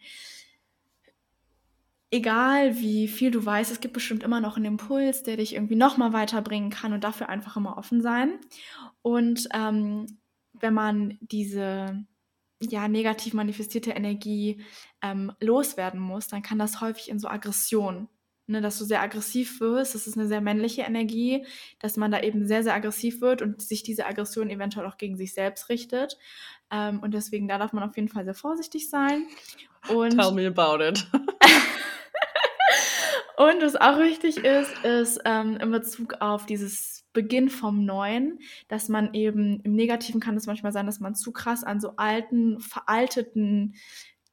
Egal 2.09 2.77
wie 2.77 3.07
viel 3.07 3.31
du 3.31 3.45
weißt, 3.45 3.71
es 3.71 3.81
gibt 3.81 3.93
bestimmt 3.93 4.23
immer 4.23 4.39
noch 4.39 4.55
einen 4.55 4.65
Impuls, 4.65 5.23
der 5.23 5.37
dich 5.37 5.53
irgendwie 5.53 5.75
nochmal 5.75 6.13
weiterbringen 6.13 6.69
kann 6.69 6.93
und 6.93 7.03
dafür 7.03 7.27
einfach 7.27 7.57
immer 7.57 7.77
offen 7.77 8.01
sein. 8.01 8.39
Und 9.01 9.47
ähm, 9.53 10.17
wenn 10.53 10.73
man 10.73 11.17
diese 11.21 12.05
ja, 12.61 12.87
negativ 12.87 13.33
manifestierte 13.33 13.91
Energie 13.91 14.63
ähm, 15.01 15.31
loswerden 15.39 15.99
muss, 15.99 16.27
dann 16.27 16.41
kann 16.41 16.57
das 16.57 16.81
häufig 16.81 17.09
in 17.09 17.19
so 17.19 17.27
Aggression 17.27 18.07
ne, 18.47 18.61
dass 18.61 18.79
du 18.79 18.85
sehr 18.85 19.01
aggressiv 19.01 19.59
wirst. 19.59 19.93
Das 19.93 20.07
ist 20.07 20.17
eine 20.17 20.27
sehr 20.27 20.41
männliche 20.41 20.81
Energie, 20.81 21.45
dass 21.79 21.97
man 21.97 22.11
da 22.11 22.21
eben 22.21 22.47
sehr, 22.47 22.63
sehr 22.63 22.73
aggressiv 22.73 23.21
wird 23.21 23.41
und 23.41 23.61
sich 23.61 23.83
diese 23.83 24.05
Aggression 24.05 24.49
eventuell 24.49 24.87
auch 24.87 24.97
gegen 24.97 25.17
sich 25.17 25.33
selbst 25.33 25.69
richtet. 25.69 26.17
Ähm, 26.71 26.99
und 26.99 27.13
deswegen, 27.13 27.47
da 27.47 27.57
darf 27.57 27.73
man 27.73 27.83
auf 27.83 27.95
jeden 27.95 28.09
Fall 28.09 28.25
sehr 28.25 28.33
vorsichtig 28.33 28.89
sein. 28.89 29.27
Und 29.89 30.17
Tell 30.17 30.31
me 30.31 30.47
about 30.47 30.83
it. 30.83 31.07
und 33.37 33.61
was 33.61 33.75
auch 33.75 33.99
wichtig 33.99 34.37
ist, 34.37 34.83
ist 34.83 35.19
ähm, 35.25 35.57
in 35.57 35.71
Bezug 35.71 36.15
auf 36.21 36.45
dieses 36.45 37.05
Beginn 37.13 37.49
vom 37.49 37.85
Neuen, 37.85 38.39
dass 38.67 38.89
man 38.89 39.13
eben 39.13 39.59
im 39.61 39.73
Negativen 39.73 40.21
kann 40.21 40.37
es 40.37 40.45
manchmal 40.45 40.71
sein, 40.71 40.85
dass 40.85 40.99
man 40.99 41.15
zu 41.15 41.31
krass 41.31 41.63
an 41.63 41.79
so 41.79 41.95
alten, 41.95 42.59
veralteten 42.59 43.75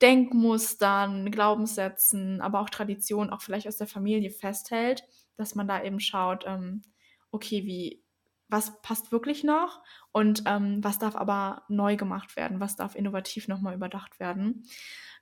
Denkmustern, 0.04 1.30
Glaubenssätzen, 1.30 2.42
aber 2.42 2.60
auch 2.60 2.68
Traditionen, 2.68 3.32
auch 3.32 3.40
vielleicht 3.40 3.66
aus 3.66 3.78
der 3.78 3.86
Familie 3.86 4.30
festhält, 4.30 5.02
dass 5.38 5.54
man 5.54 5.66
da 5.66 5.82
eben 5.82 5.98
schaut, 5.98 6.44
ähm, 6.46 6.82
okay, 7.30 7.64
wie, 7.64 8.04
was 8.48 8.82
passt 8.82 9.12
wirklich 9.12 9.44
noch 9.44 9.82
und 10.12 10.42
ähm, 10.44 10.84
was 10.84 10.98
darf 10.98 11.16
aber 11.16 11.62
neu 11.70 11.96
gemacht 11.96 12.36
werden, 12.36 12.60
was 12.60 12.76
darf 12.76 12.96
innovativ 12.96 13.48
nochmal 13.48 13.74
überdacht 13.74 14.20
werden. 14.20 14.64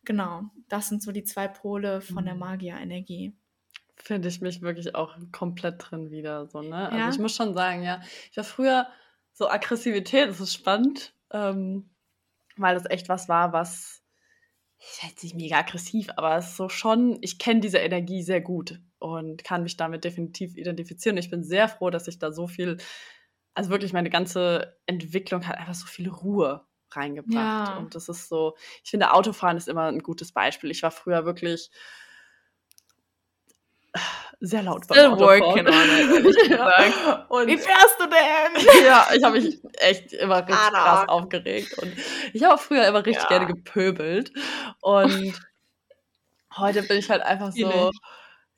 Genau, 0.04 0.50
das 0.68 0.88
sind 0.88 1.00
so 1.00 1.12
die 1.12 1.22
zwei 1.22 1.46
Pole 1.46 2.00
von 2.00 2.24
der 2.24 2.34
mhm. 2.34 2.40
Magierenergie. 2.40 3.36
Finde 3.94 4.26
ich 4.26 4.40
mich 4.40 4.62
wirklich 4.62 4.96
auch 4.96 5.16
komplett 5.30 5.76
drin 5.78 6.10
wieder. 6.10 6.48
So, 6.48 6.60
ne? 6.60 6.88
Also 6.88 6.98
ja? 6.98 7.08
ich 7.08 7.20
muss 7.20 7.36
schon 7.36 7.54
sagen, 7.54 7.84
ja, 7.84 8.00
ich 8.32 8.36
war 8.36 8.42
früher 8.42 8.88
so 9.32 9.48
Aggressivität, 9.48 10.28
das 10.28 10.40
ist 10.40 10.54
spannend, 10.54 11.14
ähm, 11.30 11.88
weil 12.56 12.74
das 12.74 12.90
echt 12.90 13.08
was 13.08 13.28
war, 13.28 13.52
was 13.52 14.01
ist 14.84 15.02
jetzt 15.02 15.22
nicht 15.22 15.36
mega 15.36 15.58
aggressiv, 15.58 16.08
aber 16.16 16.36
es 16.36 16.48
ist 16.48 16.56
so 16.56 16.68
schon, 16.68 17.18
ich 17.20 17.38
kenne 17.38 17.60
diese 17.60 17.78
Energie 17.78 18.22
sehr 18.22 18.40
gut 18.40 18.80
und 18.98 19.44
kann 19.44 19.62
mich 19.62 19.76
damit 19.76 20.04
definitiv 20.04 20.56
identifizieren. 20.56 21.16
Ich 21.16 21.30
bin 21.30 21.44
sehr 21.44 21.68
froh, 21.68 21.90
dass 21.90 22.08
ich 22.08 22.18
da 22.18 22.32
so 22.32 22.46
viel, 22.46 22.78
also 23.54 23.70
wirklich 23.70 23.92
meine 23.92 24.10
ganze 24.10 24.76
Entwicklung 24.86 25.46
hat 25.46 25.58
einfach 25.58 25.74
so 25.74 25.86
viel 25.86 26.08
Ruhe 26.08 26.66
reingebracht. 26.90 27.68
Ja. 27.68 27.78
Und 27.78 27.94
das 27.94 28.08
ist 28.08 28.28
so, 28.28 28.54
ich 28.82 28.90
finde, 28.90 29.12
Autofahren 29.12 29.56
ist 29.56 29.68
immer 29.68 29.86
ein 29.86 30.00
gutes 30.00 30.32
Beispiel. 30.32 30.70
Ich 30.70 30.82
war 30.82 30.90
früher 30.90 31.24
wirklich 31.24 31.70
sehr 34.40 34.62
laut 34.62 34.86
beim 34.88 34.98
Still 34.98 35.18
working 35.18 35.66
on 35.68 36.26
it, 36.26 36.50
ja. 36.50 37.26
Und 37.28 37.46
Wie 37.46 37.56
fährst 37.56 37.96
du 38.00 38.06
denn? 38.06 38.84
ja, 38.84 39.06
ich 39.14 39.22
habe 39.22 39.40
mich 39.40 39.60
echt 39.78 40.12
immer 40.14 40.38
richtig 40.38 40.56
krass 40.56 41.08
aufgeregt 41.08 41.78
und 41.78 41.92
ich 42.32 42.42
habe 42.42 42.58
früher 42.58 42.86
immer 42.86 43.06
richtig 43.06 43.22
ja. 43.22 43.28
gerne 43.28 43.46
gepöbelt 43.46 44.32
und 44.80 45.40
heute 46.56 46.82
bin 46.82 46.98
ich 46.98 47.08
halt 47.08 47.22
einfach 47.22 47.52
so, 47.52 47.90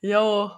yo, 0.01 0.51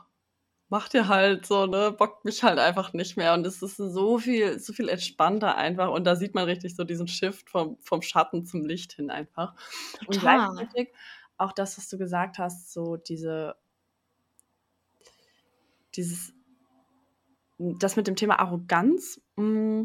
mach 0.69 0.87
dir 0.87 1.09
halt 1.09 1.45
so, 1.45 1.65
ne, 1.65 1.91
bockt 1.91 2.23
mich 2.23 2.43
halt 2.43 2.59
einfach 2.59 2.93
nicht 2.93 3.17
mehr 3.17 3.33
und 3.33 3.45
es 3.45 3.61
ist 3.61 3.77
so 3.77 4.19
viel, 4.19 4.59
so 4.59 4.71
viel 4.71 4.87
entspannter 4.87 5.55
einfach 5.55 5.89
und 5.89 6.05
da 6.05 6.15
sieht 6.15 6.35
man 6.35 6.45
richtig 6.45 6.75
so 6.75 6.85
diesen 6.85 7.07
Shift 7.07 7.49
vom, 7.49 7.77
vom 7.81 8.01
Schatten 8.01 8.45
zum 8.45 8.65
Licht 8.65 8.93
hin 8.93 9.09
einfach. 9.09 9.55
Total. 10.05 10.07
Und 10.07 10.19
gleichzeitig 10.19 10.93
auch 11.37 11.51
das, 11.51 11.77
was 11.77 11.89
du 11.89 11.97
gesagt 11.97 12.37
hast, 12.39 12.71
so 12.71 12.95
diese 12.95 13.55
dieses, 15.97 16.33
das 17.57 17.95
mit 17.95 18.07
dem 18.07 18.15
Thema 18.15 18.39
Arroganz, 18.39 19.21
mm, 19.35 19.83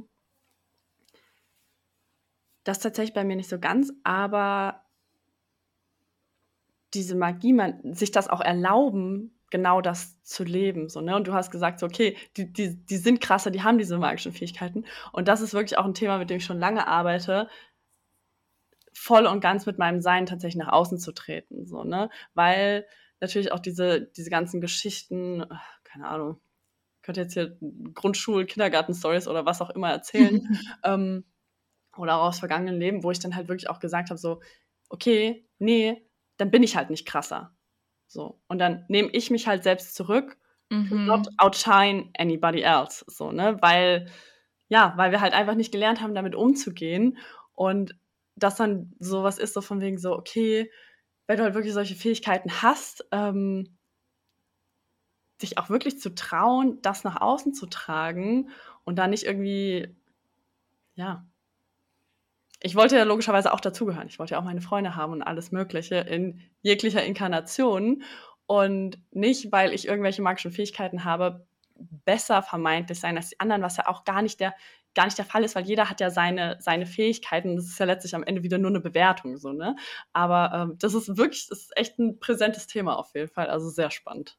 das 2.64 2.79
tatsächlich 2.79 3.14
bei 3.14 3.25
mir 3.25 3.37
nicht 3.37 3.48
so 3.48 3.59
ganz, 3.59 3.92
aber 4.05 4.85
diese 6.94 7.16
Magie, 7.16 7.53
man, 7.53 7.94
sich 7.94 8.12
das 8.12 8.29
auch 8.29 8.40
erlauben, 8.40 9.38
genau 9.51 9.81
das 9.81 10.20
zu 10.22 10.44
leben. 10.44 10.88
So, 10.88 11.01
ne? 11.01 11.16
Und 11.16 11.27
du 11.27 11.33
hast 11.33 11.51
gesagt, 11.51 11.81
so, 11.81 11.87
okay, 11.87 12.16
die, 12.37 12.53
die, 12.53 12.77
die 12.77 12.96
sind 12.96 13.20
krasser, 13.20 13.51
die 13.51 13.62
haben 13.62 13.79
diese 13.79 13.98
magischen 13.98 14.33
Fähigkeiten. 14.33 14.85
Und 15.12 15.29
das 15.29 15.40
ist 15.40 15.55
wirklich 15.55 15.79
auch 15.79 15.85
ein 15.85 15.94
Thema, 15.94 16.18
mit 16.18 16.31
dem 16.31 16.38
ich 16.38 16.44
schon 16.44 16.59
lange 16.59 16.87
arbeite, 16.87 17.48
voll 18.92 19.27
und 19.27 19.40
ganz 19.40 19.66
mit 19.66 19.79
meinem 19.79 20.01
Sein 20.01 20.27
tatsächlich 20.27 20.62
nach 20.62 20.72
außen 20.72 20.98
zu 20.98 21.12
treten. 21.12 21.66
So, 21.66 21.85
ne? 21.85 22.11
Weil 22.35 22.87
natürlich 23.20 23.53
auch 23.53 23.61
diese, 23.61 24.01
diese 24.01 24.31
ganzen 24.31 24.61
Geschichten, 24.61 25.44
keine 25.92 26.09
Ahnung, 26.09 26.40
ich 26.96 27.02
könnte 27.02 27.20
jetzt 27.20 27.35
hier 27.35 27.59
Grundschul-, 27.94 28.46
Kindergarten-Stories 28.46 29.28
oder 29.28 29.44
was 29.44 29.61
auch 29.61 29.70
immer 29.70 29.90
erzählen. 29.90 30.40
ähm, 30.85 31.24
oder 31.96 32.16
auch 32.16 32.28
aus 32.28 32.38
vergangenen 32.38 32.81
Leben, 32.81 33.02
wo 33.02 33.11
ich 33.11 33.18
dann 33.18 33.37
halt 33.37 33.48
wirklich 33.48 33.68
auch 33.68 33.81
gesagt 33.81 34.09
habe, 34.09 34.18
so, 34.18 34.40
okay, 34.88 35.46
nee, 35.59 36.07
dann 36.38 36.50
bin 36.50 36.62
ich 36.62 36.76
halt 36.76 36.88
nicht 36.88 37.07
krasser. 37.07 37.55
So. 38.07 38.40
Und 38.48 38.59
dann 38.59 38.85
nehme 38.88 39.11
ich 39.11 39.31
mich 39.31 39.46
halt 39.46 39.62
selbst 39.62 39.94
zurück 39.94 40.38
mhm. 40.72 41.07
not 41.07 41.28
outshine 41.38 42.11
anybody 42.18 42.62
else. 42.62 43.05
So, 43.09 43.31
ne? 43.31 43.59
Weil, 43.61 44.07
ja, 44.68 44.94
weil 44.96 45.11
wir 45.11 45.20
halt 45.20 45.35
einfach 45.35 45.55
nicht 45.55 45.72
gelernt 45.72 46.00
haben, 46.00 46.14
damit 46.14 46.35
umzugehen. 46.35 47.18
Und 47.52 47.94
das 48.37 48.57
dann 48.57 48.94
sowas 48.98 49.38
ist, 49.38 49.55
so 49.55 49.61
von 49.61 49.81
wegen 49.81 49.98
so, 49.98 50.16
okay, 50.16 50.70
wenn 51.26 51.37
du 51.37 51.44
halt 51.44 51.55
wirklich 51.55 51.74
solche 51.74 51.94
Fähigkeiten 51.94 52.62
hast, 52.62 53.07
ähm, 53.12 53.76
sich 55.42 55.59
auch 55.59 55.68
wirklich 55.68 56.00
zu 56.00 56.14
trauen, 56.14 56.78
das 56.81 57.05
nach 57.05 57.20
außen 57.20 57.52
zu 57.52 57.66
tragen 57.66 58.48
und 58.85 58.96
da 58.96 59.07
nicht 59.07 59.24
irgendwie, 59.24 59.94
ja. 60.94 61.26
Ich 62.61 62.76
wollte 62.76 62.96
ja 62.96 63.05
logischerweise 63.05 63.52
auch 63.52 63.61
dazugehören. 63.61 64.09
Ich 64.09 64.18
wollte 64.18 64.33
ja 64.35 64.40
auch 64.40 64.44
meine 64.44 64.61
Freunde 64.61 64.96
haben 64.96 65.12
und 65.12 65.22
alles 65.22 65.52
Mögliche 65.52 65.96
in 65.96 66.40
jeglicher 66.62 67.05
Inkarnation. 67.05 68.05
Und 68.46 68.98
nicht, 69.11 69.50
weil 69.50 69.72
ich 69.72 69.88
irgendwelche 69.88 70.22
magischen 70.22 70.52
Fähigkeiten 70.52 71.05
habe, 71.05 71.46
besser 72.05 72.42
vermeintlich 72.42 73.00
sein 73.00 73.16
als 73.16 73.31
die 73.31 73.40
anderen, 73.40 73.62
was 73.62 73.76
ja 73.76 73.88
auch 73.88 74.05
gar 74.05 74.22
nicht 74.22 74.40
der, 74.40 74.55
gar 74.94 75.07
nicht 75.07 75.18
der 75.18 75.24
Fall 75.24 75.44
ist, 75.44 75.57
weil 75.57 75.64
jeder 75.64 75.90
hat 75.90 76.00
ja 76.00 76.11
seine, 76.11 76.57
seine 76.61 76.87
Fähigkeiten. 76.87 77.57
Das 77.57 77.66
ist 77.66 77.78
ja 77.78 77.87
letztlich 77.87 78.14
am 78.14 78.22
Ende 78.22 78.42
wieder 78.42 78.59
nur 78.59 78.70
eine 78.70 78.81
Bewertung, 78.81 79.38
so, 79.38 79.52
ne? 79.52 79.76
Aber 80.12 80.52
ähm, 80.55 80.78
das 80.78 80.94
ist 80.94 81.16
wirklich, 81.16 81.48
das 81.48 81.61
ist 81.61 81.76
echt 81.76 81.98
ein 81.98 82.20
präsentes 82.20 82.66
Thema 82.66 82.96
auf 82.98 83.14
jeden 83.14 83.28
Fall. 83.28 83.48
Also 83.48 83.70
sehr 83.70 83.90
spannend. 83.90 84.38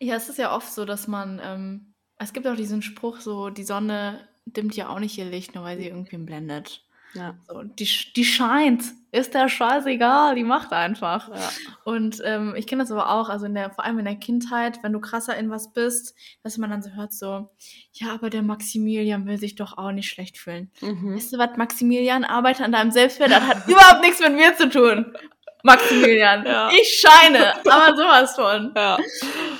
Ja, 0.00 0.14
es 0.14 0.28
ist 0.28 0.38
ja 0.38 0.54
oft 0.54 0.72
so, 0.72 0.84
dass 0.84 1.08
man, 1.08 1.40
ähm, 1.42 1.94
es 2.18 2.32
gibt 2.32 2.46
auch 2.46 2.56
diesen 2.56 2.82
Spruch, 2.82 3.20
so, 3.20 3.50
die 3.50 3.64
Sonne 3.64 4.28
dimmt 4.46 4.76
ja 4.76 4.88
auch 4.88 5.00
nicht 5.00 5.18
ihr 5.18 5.24
Licht, 5.24 5.54
nur 5.54 5.64
weil 5.64 5.78
sie 5.78 5.88
irgendwen 5.88 6.26
blendet. 6.26 6.82
Ja. 7.14 7.34
So, 7.48 7.62
die, 7.62 7.88
die 8.14 8.24
scheint, 8.24 8.82
ist 9.12 9.32
der 9.32 9.48
scheißegal, 9.48 10.34
die 10.34 10.44
macht 10.44 10.72
einfach. 10.72 11.28
Ja. 11.28 11.50
Und 11.84 12.20
ähm, 12.24 12.54
ich 12.56 12.66
kenne 12.66 12.82
das 12.82 12.92
aber 12.92 13.10
auch, 13.10 13.28
also 13.28 13.46
in 13.46 13.54
der, 13.54 13.70
vor 13.70 13.84
allem 13.84 13.98
in 13.98 14.04
der 14.04 14.16
Kindheit, 14.16 14.82
wenn 14.82 14.92
du 14.92 15.00
krasser 15.00 15.36
in 15.36 15.50
was 15.50 15.72
bist, 15.72 16.14
dass 16.42 16.58
man 16.58 16.70
dann 16.70 16.82
so 16.82 16.90
hört, 16.90 17.12
so, 17.12 17.50
ja, 17.92 18.12
aber 18.12 18.28
der 18.28 18.42
Maximilian 18.42 19.26
will 19.26 19.38
sich 19.38 19.54
doch 19.54 19.78
auch 19.78 19.92
nicht 19.92 20.10
schlecht 20.10 20.36
fühlen. 20.36 20.70
Mhm. 20.82 21.14
Weißt 21.14 21.32
du 21.32 21.38
was, 21.38 21.56
Maximilian 21.56 22.24
arbeitet 22.24 22.64
an 22.64 22.72
deinem 22.72 22.90
Selbstwert, 22.90 23.30
das 23.30 23.42
hat 23.42 23.66
überhaupt 23.68 24.02
nichts 24.02 24.20
mit 24.20 24.34
mir 24.34 24.54
zu 24.56 24.68
tun. 24.68 25.14
Maximilian. 25.62 26.44
Ja. 26.46 26.70
Ich 26.70 27.00
scheine, 27.00 27.54
aber 27.70 27.96
sowas 27.96 28.34
von. 28.34 28.72
Ja. 28.76 28.98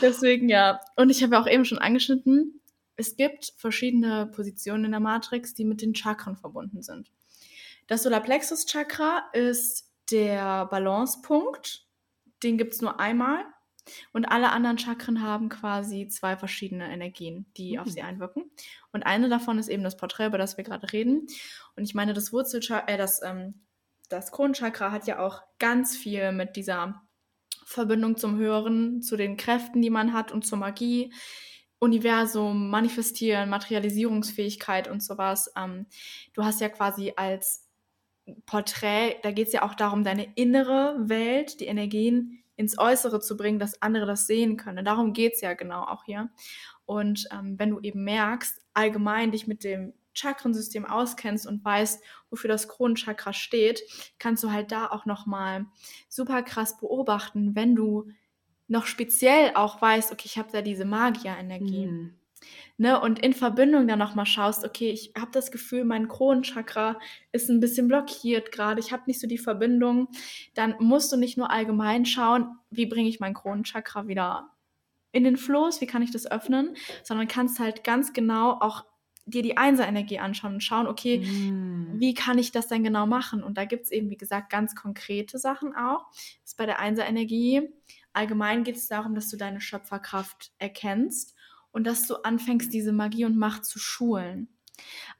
Deswegen 0.00 0.48
ja. 0.48 0.80
Und 0.96 1.10
ich 1.10 1.22
habe 1.22 1.34
ja 1.34 1.42
auch 1.42 1.46
eben 1.46 1.64
schon 1.64 1.78
angeschnitten, 1.78 2.60
es 2.96 3.16
gibt 3.16 3.52
verschiedene 3.56 4.26
Positionen 4.26 4.86
in 4.86 4.90
der 4.90 5.00
Matrix, 5.00 5.54
die 5.54 5.64
mit 5.64 5.82
den 5.82 5.94
Chakren 5.94 6.36
verbunden 6.36 6.82
sind. 6.82 7.10
Das 7.86 8.02
Solarplexus-Chakra 8.02 9.30
ist 9.32 9.90
der 10.10 10.66
Balancepunkt. 10.66 11.86
Den 12.42 12.58
gibt 12.58 12.74
es 12.74 12.82
nur 12.82 12.98
einmal. 12.98 13.44
Und 14.12 14.26
alle 14.26 14.50
anderen 14.50 14.78
Chakren 14.78 15.22
haben 15.22 15.48
quasi 15.48 16.08
zwei 16.08 16.36
verschiedene 16.36 16.92
Energien, 16.92 17.46
die 17.56 17.76
mhm. 17.76 17.78
auf 17.80 17.88
sie 17.88 18.02
einwirken. 18.02 18.50
Und 18.92 19.04
eine 19.04 19.28
davon 19.28 19.58
ist 19.58 19.68
eben 19.68 19.84
das 19.84 19.96
Porträt, 19.96 20.26
über 20.26 20.38
das 20.38 20.56
wir 20.56 20.64
gerade 20.64 20.92
reden. 20.92 21.26
Und 21.76 21.84
ich 21.84 21.94
meine, 21.94 22.12
das 22.14 22.32
Wurzelchakra, 22.32 22.92
äh, 22.92 22.98
das 22.98 23.22
ähm, 23.22 23.62
das 24.08 24.32
Kronchakra 24.32 24.90
hat 24.90 25.06
ja 25.06 25.18
auch 25.18 25.42
ganz 25.58 25.96
viel 25.96 26.32
mit 26.32 26.56
dieser 26.56 27.02
Verbindung 27.64 28.16
zum 28.16 28.36
Höheren, 28.38 29.02
zu 29.02 29.16
den 29.16 29.36
Kräften, 29.36 29.82
die 29.82 29.90
man 29.90 30.12
hat 30.12 30.32
und 30.32 30.46
zur 30.46 30.58
Magie, 30.58 31.12
Universum, 31.78 32.70
Manifestieren, 32.70 33.50
Materialisierungsfähigkeit 33.50 34.88
und 34.88 35.02
sowas. 35.02 35.52
Ähm, 35.56 35.86
du 36.32 36.44
hast 36.44 36.60
ja 36.60 36.68
quasi 36.68 37.12
als 37.16 37.68
Porträt, 38.46 39.16
da 39.22 39.30
geht 39.30 39.48
es 39.48 39.52
ja 39.52 39.62
auch 39.62 39.74
darum, 39.74 40.04
deine 40.04 40.32
innere 40.34 40.96
Welt, 40.98 41.60
die 41.60 41.66
Energien 41.66 42.42
ins 42.56 42.78
Äußere 42.78 43.20
zu 43.20 43.36
bringen, 43.36 43.58
dass 43.58 43.80
andere 43.80 44.06
das 44.06 44.26
sehen 44.26 44.56
können. 44.56 44.84
Darum 44.84 45.12
geht 45.12 45.34
es 45.34 45.40
ja 45.40 45.54
genau 45.54 45.82
auch 45.82 46.04
hier. 46.04 46.30
Und 46.86 47.28
ähm, 47.32 47.58
wenn 47.58 47.70
du 47.70 47.80
eben 47.80 48.02
merkst, 48.02 48.60
allgemein 48.74 49.30
dich 49.30 49.46
mit 49.46 49.62
dem 49.62 49.92
Chakrensystem 50.14 50.84
auskennst 50.84 51.46
und 51.46 51.64
weißt, 51.64 52.02
wofür 52.30 52.48
das 52.48 52.68
Kronenchakra 52.68 53.32
steht, 53.32 53.82
kannst 54.18 54.42
du 54.42 54.50
halt 54.50 54.72
da 54.72 54.86
auch 54.86 55.06
nochmal 55.06 55.66
super 56.08 56.42
krass 56.42 56.78
beobachten, 56.78 57.54
wenn 57.54 57.74
du 57.74 58.10
noch 58.66 58.86
speziell 58.86 59.52
auch 59.54 59.80
weißt, 59.80 60.12
okay, 60.12 60.26
ich 60.26 60.38
habe 60.38 60.52
da 60.52 60.62
diese 60.62 60.84
Magierenergie. 60.84 61.86
Mhm. 61.86 62.14
Ne, 62.76 63.00
und 63.00 63.18
in 63.18 63.32
Verbindung 63.32 63.88
dann 63.88 63.98
nochmal 63.98 64.26
schaust, 64.26 64.64
okay, 64.64 64.90
ich 64.90 65.12
habe 65.18 65.32
das 65.32 65.50
Gefühl, 65.50 65.84
mein 65.84 66.06
Kronenchakra 66.06 67.00
ist 67.32 67.48
ein 67.48 67.58
bisschen 67.58 67.88
blockiert 67.88 68.52
gerade, 68.52 68.78
ich 68.78 68.92
habe 68.92 69.02
nicht 69.06 69.20
so 69.20 69.26
die 69.26 69.38
Verbindung, 69.38 70.08
dann 70.54 70.76
musst 70.78 71.10
du 71.10 71.16
nicht 71.16 71.36
nur 71.36 71.50
allgemein 71.50 72.06
schauen, 72.06 72.56
wie 72.70 72.86
bringe 72.86 73.08
ich 73.08 73.18
mein 73.18 73.34
Kronenchakra 73.34 74.06
wieder 74.06 74.50
in 75.10 75.24
den 75.24 75.36
Floß, 75.36 75.80
wie 75.80 75.86
kann 75.86 76.02
ich 76.02 76.12
das 76.12 76.30
öffnen, 76.30 76.76
sondern 77.02 77.26
kannst 77.26 77.58
halt 77.58 77.82
ganz 77.82 78.12
genau 78.12 78.52
auch 78.60 78.84
dir 79.28 79.42
die 79.42 79.56
Einser-Energie 79.56 80.18
anschauen 80.18 80.54
und 80.54 80.64
schauen, 80.64 80.86
okay, 80.86 81.18
mm. 81.18 82.00
wie 82.00 82.14
kann 82.14 82.38
ich 82.38 82.52
das 82.52 82.68
denn 82.68 82.82
genau 82.82 83.06
machen? 83.06 83.42
Und 83.42 83.58
da 83.58 83.64
gibt 83.64 83.84
es 83.84 83.90
eben, 83.90 84.10
wie 84.10 84.16
gesagt, 84.16 84.50
ganz 84.50 84.74
konkrete 84.74 85.38
Sachen 85.38 85.74
auch. 85.74 86.10
Das 86.10 86.52
ist 86.52 86.56
bei 86.56 86.66
der 86.66 86.78
Einser-Energie. 86.78 87.68
Allgemein 88.12 88.64
geht 88.64 88.76
es 88.76 88.88
darum, 88.88 89.14
dass 89.14 89.28
du 89.28 89.36
deine 89.36 89.60
Schöpferkraft 89.60 90.52
erkennst 90.58 91.34
und 91.70 91.84
dass 91.84 92.06
du 92.06 92.16
anfängst, 92.16 92.72
diese 92.72 92.92
Magie 92.92 93.24
und 93.24 93.38
Macht 93.38 93.64
zu 93.64 93.78
schulen. 93.78 94.48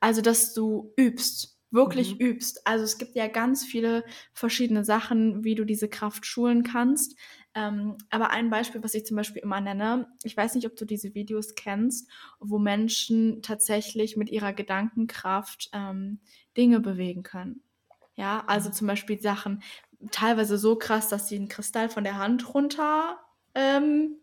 Also, 0.01 0.23
dass 0.23 0.55
du 0.55 0.93
übst, 0.97 1.59
wirklich 1.71 2.15
mhm. 2.15 2.27
übst. 2.27 2.67
Also 2.67 2.85
es 2.85 2.99
gibt 2.99 3.15
ja 3.15 3.29
ganz 3.29 3.65
viele 3.65 4.05
verschiedene 4.33 4.85
Sachen, 4.85 5.45
wie 5.45 5.55
du 5.55 5.65
diese 5.65 5.89
Kraft 5.89 6.27
schulen 6.27 6.63
kannst. 6.63 7.17
Ähm, 7.59 7.97
aber 8.09 8.31
ein 8.31 8.51
Beispiel, 8.51 8.85
was 8.85 8.95
ich 8.95 9.05
zum 9.05 9.17
Beispiel 9.17 9.43
immer 9.43 9.61
nenne, 9.61 10.07
ich 10.23 10.37
weiß 10.37 10.55
nicht, 10.55 10.67
ob 10.69 10.77
du 10.77 10.85
diese 10.85 11.15
Videos 11.15 11.57
kennst, 11.57 12.09
wo 12.39 12.61
Menschen 12.61 13.43
tatsächlich 13.43 14.17
mit 14.17 14.31
ihrer 14.31 14.53
Gedankenkraft 14.53 15.69
ähm, 15.73 16.21
Dinge 16.57 16.79
bewegen 16.79 17.25
können. 17.25 17.65
Ja, 18.15 18.45
also 18.47 18.69
mhm. 18.69 18.75
zum 18.75 18.87
Beispiel 18.87 19.21
Sachen 19.21 19.65
teilweise 20.13 20.57
so 20.57 20.77
krass, 20.77 21.09
dass 21.09 21.27
sie 21.27 21.35
einen 21.35 21.49
Kristall 21.49 21.89
von 21.89 22.05
der 22.05 22.17
Hand 22.17 22.55
runter 22.55 23.19
ähm, 23.57 24.19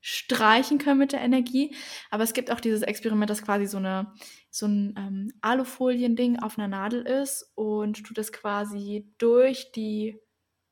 streichen 0.00 0.78
können 0.78 1.00
mit 1.00 1.10
der 1.10 1.22
Energie. 1.22 1.74
Aber 2.12 2.22
es 2.22 2.34
gibt 2.34 2.52
auch 2.52 2.60
dieses 2.60 2.82
Experiment, 2.82 3.28
das 3.28 3.42
quasi 3.42 3.66
so, 3.66 3.78
eine, 3.78 4.12
so 4.50 4.66
ein 4.66 4.94
ähm, 4.96 5.32
Alufolien-Ding 5.40 6.38
auf 6.38 6.56
einer 6.56 6.68
Nadel 6.68 7.02
ist 7.02 7.50
und 7.56 8.08
du 8.08 8.14
das 8.14 8.30
quasi 8.30 9.12
durch 9.18 9.72
die 9.72 10.20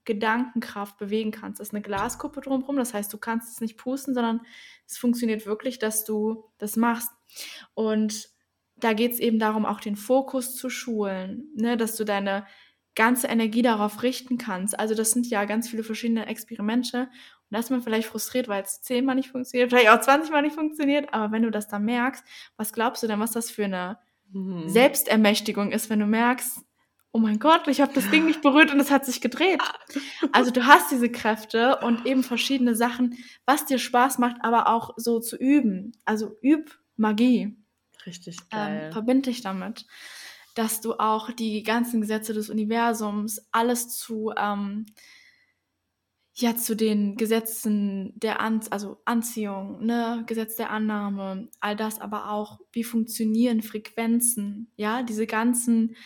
Gedankenkraft 0.05 0.99
bewegen 0.99 1.31
kannst. 1.31 1.61
Das 1.61 1.69
ist 1.69 1.75
eine 1.75 1.83
Glaskuppe 1.83 2.41
drumherum, 2.41 2.77
das 2.77 2.95
heißt, 2.95 3.13
du 3.13 3.19
kannst 3.19 3.53
es 3.53 3.61
nicht 3.61 3.79
pusten, 3.79 4.15
sondern 4.15 4.41
es 4.87 4.99
funktioniert 4.99 5.47
wirklich, 5.47 5.79
dass 5.79 6.05
du 6.05 6.45
das 6.59 6.77
machst. 6.77 7.11
Und 7.75 8.29
da 8.77 8.93
geht 8.93 9.13
es 9.13 9.21
eben 9.21 9.39
darum, 9.39 9.65
auch 9.65 9.81
den 9.81 9.97
Fokus 9.97 10.57
zu 10.57 10.69
schulen, 10.69 11.51
ne? 11.55 11.77
dass 11.77 11.97
du 11.97 12.05
deine 12.05 12.47
ganze 12.95 13.27
Energie 13.27 13.63
darauf 13.63 14.03
richten 14.03 14.39
kannst. 14.39 14.79
Also 14.79 14.95
das 14.95 15.11
sind 15.11 15.29
ja 15.29 15.45
ganz 15.45 15.69
viele 15.69 15.83
verschiedene 15.83 16.27
Experimente. 16.27 17.03
Und 17.03 17.51
da 17.51 17.59
ist 17.59 17.71
man 17.71 17.83
vielleicht 17.83 18.09
frustriert, 18.09 18.49
weil 18.49 18.63
es 18.63 18.83
zehnmal 18.83 19.17
nicht 19.17 19.31
funktioniert, 19.31 19.71
vielleicht 19.71 19.89
auch 19.89 20.01
20 20.01 20.31
Mal 20.31 20.43
nicht 20.43 20.55
funktioniert. 20.55 21.13
Aber 21.13 21.33
wenn 21.33 21.43
du 21.43 21.51
das 21.51 21.69
dann 21.69 21.85
merkst, 21.85 22.25
was 22.57 22.73
glaubst 22.73 23.03
du 23.03 23.07
denn, 23.07 23.21
was 23.21 23.33
das 23.33 23.51
für 23.51 23.65
eine 23.65 23.99
mhm. 24.31 24.69
Selbstermächtigung 24.69 25.73
ist, 25.73 25.91
wenn 25.91 26.01
du 26.01 26.07
merkst, 26.07 26.61
oh 27.15 27.19
mein 27.19 27.39
Gott, 27.39 27.69
ich 27.69 27.81
habe 27.81 27.95
das 27.95 28.11
Ding 28.11 28.27
nicht 28.27 28.43
berührt 28.43 28.73
und 28.73 28.81
es 28.81 28.91
hat 28.91 29.07
sich 29.07 29.21
gedreht. 29.21 29.63
Also 30.33 30.51
du 30.51 30.67
hast 30.67 30.91
diese 30.91 31.09
Kräfte 31.09 31.79
und 31.79 32.05
eben 32.07 32.25
verschiedene 32.25 32.75
Sachen, 32.75 33.17
was 33.47 33.65
dir 33.65 33.79
Spaß 33.79 34.19
macht, 34.19 34.37
aber 34.41 34.69
auch 34.69 34.91
so 34.97 35.21
zu 35.21 35.37
üben. 35.37 35.93
Also 36.05 36.37
üb 36.43 36.77
Magie. 36.97 37.57
Richtig 38.05 38.39
ähm, 38.51 38.59
geil. 38.59 38.83
Ähm, 38.87 38.93
verbind 38.93 39.27
dich 39.27 39.41
damit 39.41 39.87
dass 40.55 40.81
du 40.81 40.95
auch 40.95 41.31
die 41.33 41.63
ganzen 41.63 42.01
Gesetze 42.01 42.33
des 42.33 42.49
Universums, 42.49 43.47
alles 43.51 43.89
zu, 43.89 44.33
ähm, 44.37 44.87
ja, 46.35 46.57
zu 46.57 46.77
den 46.77 47.17
Gesetzen 47.17 48.13
der 48.19 48.41
An 48.41 48.61
also 48.71 49.01
Anziehung, 49.05 49.85
ne, 49.85 50.23
Gesetz 50.27 50.57
der 50.57 50.71
Annahme, 50.71 51.49
all 51.61 51.77
das, 51.77 52.01
aber 52.01 52.31
auch, 52.31 52.61
wie 52.73 52.85
funktionieren 52.85 53.63
Frequenzen, 53.63 54.71
ja, 54.77 55.03
diese 55.03 55.27
ganzen 55.27 55.97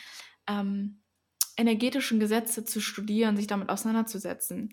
ähm, 0.46 0.97
energetischen 1.58 2.20
Gesetze 2.20 2.64
zu 2.64 2.80
studieren, 2.80 3.36
sich 3.36 3.46
damit 3.46 3.68
auseinanderzusetzen. 3.68 4.72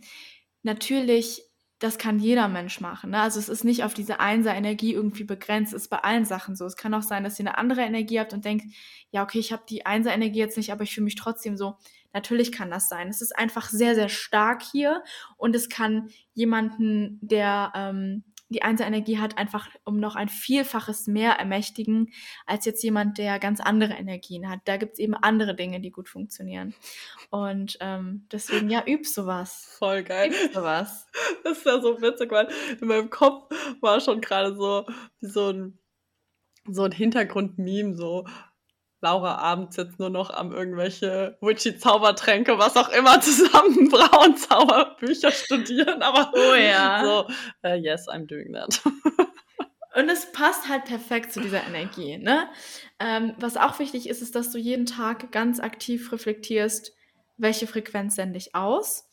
Natürlich 0.63 1.41
das 1.80 1.98
kann 1.98 2.19
jeder 2.19 2.48
Mensch 2.48 2.80
machen. 2.80 3.12
Ne? 3.12 3.19
Also 3.19 3.39
es 3.39 3.50
ist 3.50 3.65
nicht 3.65 3.84
auf 3.84 3.93
diese 3.93 4.19
Einser-Energie 4.19 4.93
irgendwie 4.93 5.26
begrenzt, 5.26 5.74
ist 5.74 5.89
bei 5.89 5.98
allen 5.98 6.24
Sachen 6.24 6.56
so. 6.56 6.65
Es 6.65 6.78
kann 6.78 6.93
auch 6.93 7.02
sein, 7.02 7.24
dass 7.24 7.38
ihr 7.38 7.45
eine 7.45 7.58
andere 7.58 7.82
Energie 7.82 8.19
habt 8.19 8.34
und 8.34 8.45
denkt, 8.45 8.65
ja, 9.12 9.24
okay, 9.24 9.39
ich 9.39 9.52
habe 9.52 9.63
die 9.67 9.86
Einser-Energie 9.86 10.39
jetzt 10.39 10.58
nicht, 10.58 10.71
aber 10.71 10.84
ich 10.84 10.93
fühle 10.93 11.04
mich 11.04 11.15
trotzdem 11.15 11.58
so. 11.58 11.76
Natürlich 12.13 12.54
kann 12.54 12.71
das 12.71 12.88
sein. 12.88 13.10
Es 13.10 13.21
ist 13.21 13.38
einfach 13.38 13.69
sehr, 13.69 13.93
sehr 13.93 14.08
stark 14.08 14.63
hier 14.63 15.04
und 15.36 15.54
es 15.54 15.67
kann 15.67 16.10
jemanden, 16.34 17.19
der 17.21 17.74
ähm, 17.76 18.24
die 18.49 18.62
Einser-Energie 18.62 19.19
hat, 19.19 19.38
einfach 19.38 19.69
um 19.86 19.99
noch 19.99 20.15
ein 20.15 20.29
Vielfaches 20.29 21.08
mehr 21.08 21.34
ermächtigen, 21.34 22.12
als 22.45 22.65
jetzt 22.65 22.84
jemand, 22.84 23.17
der 23.17 23.39
ganz 23.39 23.60
andere 23.60 23.93
Energien 23.93 24.49
hat. 24.49 24.60
Da 24.65 24.77
gibt 24.77 24.93
es 24.93 24.99
eben 24.99 25.15
andere 25.15 25.55
Dinge, 25.55 25.79
die 25.79 25.91
gut 25.91 26.10
funktionieren. 26.10 26.73
Und 27.31 27.77
ähm, 27.81 28.27
deswegen, 28.31 28.69
ja, 28.69 28.84
üb 28.88 29.05
sowas. 29.05 29.75
Voll 29.79 30.03
geil. 30.03 30.31
Üb 30.31 30.53
sowas. 30.53 31.08
Das 31.43 31.60
ist 31.60 31.65
ja 31.65 31.79
so 31.79 32.01
witzig, 32.01 32.31
weil 32.31 32.47
in 32.81 32.88
meinem 32.88 33.10
Kopf 33.12 33.53
war 33.79 33.99
schon 33.99 34.19
gerade 34.19 34.55
so 34.55 34.86
so 35.21 35.49
ein, 35.51 35.79
so 36.67 36.84
ein 36.84 36.91
Hintergrund-Meme, 36.91 37.95
so 37.95 38.25
Laura 39.06 39.36
abends 39.36 39.78
jetzt 39.78 40.00
nur 40.00 40.10
noch 40.10 40.32
am 40.32 40.52
irgendwelche 40.52 41.38
Witchy-Zaubertränke, 41.39 42.58
was 42.58 42.76
auch 42.76 42.89
immer, 42.89 43.22
zusammen 43.22 43.91
Frauenzauberbücher 43.91 45.32
studieren, 45.32 46.02
aber 46.02 46.32
oh 46.34 46.56
ja. 46.56 47.04
so, 47.04 47.28
uh, 47.68 47.76
yes, 47.76 48.08
I'm 48.10 48.26
doing 48.26 48.52
that. 48.54 48.82
Und 49.96 50.10
es 50.10 50.32
passt 50.32 50.68
halt 50.68 50.86
perfekt 50.86 51.32
zu 51.32 51.39
dieser 51.39 51.65
Energie. 51.68 52.18
Ne? 52.18 52.50
Ähm, 53.00 53.34
was 53.38 53.58
auch 53.58 53.78
wichtig 53.78 54.10
ist, 54.10 54.24
ist, 54.24 54.34
dass 54.34 54.52
du 54.52 54.58
jeden 54.58 54.88
Tag 54.88 55.32
ganz 55.32 55.60
aktiv 55.60 56.12
reflektierst, 56.12 56.91
welche 57.38 57.68
Frequenz 57.68 58.15
sende 58.15 58.38
ich 58.38 58.56
aus. 58.56 59.08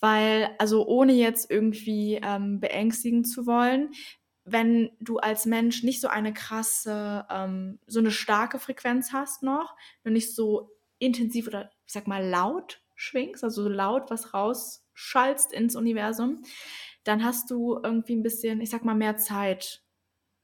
Weil, 0.00 0.50
also 0.58 0.84
ohne 0.86 1.12
jetzt 1.12 1.48
irgendwie 1.48 2.20
ähm, 2.22 2.58
beängstigen 2.60 3.24
zu 3.24 3.46
wollen, 3.46 3.90
wenn 4.52 4.90
du 5.00 5.18
als 5.18 5.46
Mensch 5.46 5.82
nicht 5.82 6.00
so 6.00 6.08
eine 6.08 6.32
krasse, 6.32 7.26
ähm, 7.30 7.78
so 7.86 8.00
eine 8.00 8.10
starke 8.10 8.58
Frequenz 8.58 9.12
hast 9.12 9.42
noch, 9.42 9.74
und 10.04 10.12
nicht 10.12 10.34
so 10.34 10.70
intensiv 10.98 11.46
oder 11.46 11.70
ich 11.86 11.92
sag 11.92 12.06
mal 12.06 12.24
laut 12.26 12.82
schwingst, 12.94 13.44
also 13.44 13.62
so 13.62 13.68
laut 13.68 14.10
was 14.10 14.34
rausschallst 14.34 15.52
ins 15.52 15.76
Universum, 15.76 16.42
dann 17.04 17.24
hast 17.24 17.50
du 17.50 17.78
irgendwie 17.82 18.16
ein 18.16 18.22
bisschen, 18.22 18.60
ich 18.60 18.70
sag 18.70 18.84
mal, 18.84 18.94
mehr 18.94 19.16
Zeit, 19.16 19.82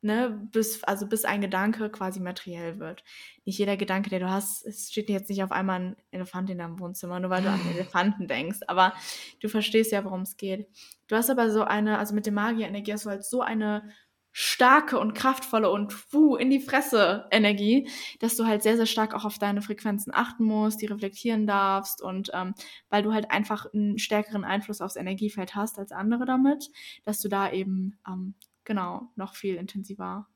ne, 0.04 0.38
bis, 0.52 0.84
also 0.84 1.06
bis 1.06 1.24
ein 1.24 1.40
Gedanke 1.40 1.90
quasi 1.90 2.20
materiell 2.20 2.78
wird. 2.78 3.02
Nicht 3.46 3.58
jeder 3.58 3.76
Gedanke, 3.76 4.10
der 4.10 4.20
du 4.20 4.30
hast, 4.30 4.64
es 4.66 4.90
steht 4.90 5.08
jetzt 5.08 5.30
nicht 5.30 5.42
auf 5.42 5.50
einmal 5.50 5.80
ein 5.80 5.96
Elefant 6.10 6.50
in 6.50 6.58
deinem 6.58 6.78
Wohnzimmer, 6.78 7.18
nur 7.18 7.30
weil 7.30 7.42
du 7.42 7.50
an 7.50 7.60
Elefanten 7.74 8.28
denkst, 8.28 8.60
aber 8.68 8.92
du 9.40 9.48
verstehst 9.48 9.92
ja, 9.92 10.04
worum 10.04 10.20
es 10.20 10.36
geht. 10.36 10.68
Du 11.08 11.16
hast 11.16 11.30
aber 11.30 11.50
so 11.50 11.64
eine, 11.64 11.98
also 11.98 12.14
mit 12.14 12.26
der 12.26 12.34
Magier-Energie 12.34 12.92
hast 12.92 13.06
du 13.06 13.10
halt 13.10 13.24
so 13.24 13.40
eine 13.40 13.82
starke 14.30 14.98
und 14.98 15.14
kraftvolle 15.14 15.70
und 15.70 16.12
wuh, 16.12 16.36
in 16.36 16.50
die 16.50 16.60
Fresse 16.60 17.26
Energie, 17.30 17.88
dass 18.20 18.36
du 18.36 18.44
halt 18.44 18.62
sehr, 18.62 18.76
sehr 18.76 18.86
stark 18.86 19.14
auch 19.14 19.24
auf 19.24 19.38
deine 19.38 19.62
Frequenzen 19.62 20.12
achten 20.12 20.44
musst, 20.44 20.82
die 20.82 20.86
reflektieren 20.86 21.46
darfst 21.46 22.02
und 22.02 22.30
ähm, 22.34 22.54
weil 22.90 23.02
du 23.02 23.12
halt 23.12 23.30
einfach 23.30 23.72
einen 23.72 23.98
stärkeren 23.98 24.44
Einfluss 24.44 24.80
aufs 24.80 24.96
Energiefeld 24.96 25.54
hast 25.54 25.78
als 25.78 25.92
andere 25.92 26.26
damit, 26.26 26.68
dass 27.04 27.20
du 27.20 27.28
da 27.28 27.50
eben 27.50 27.96
ähm, 28.08 28.34
genau 28.64 29.10
noch 29.16 29.34
viel 29.34 29.56
intensiver 29.56 30.28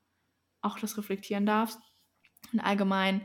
auch 0.61 0.79
das 0.79 0.97
reflektieren 0.97 1.45
darfst. 1.45 1.79
Und 2.53 2.59
allgemein, 2.59 3.21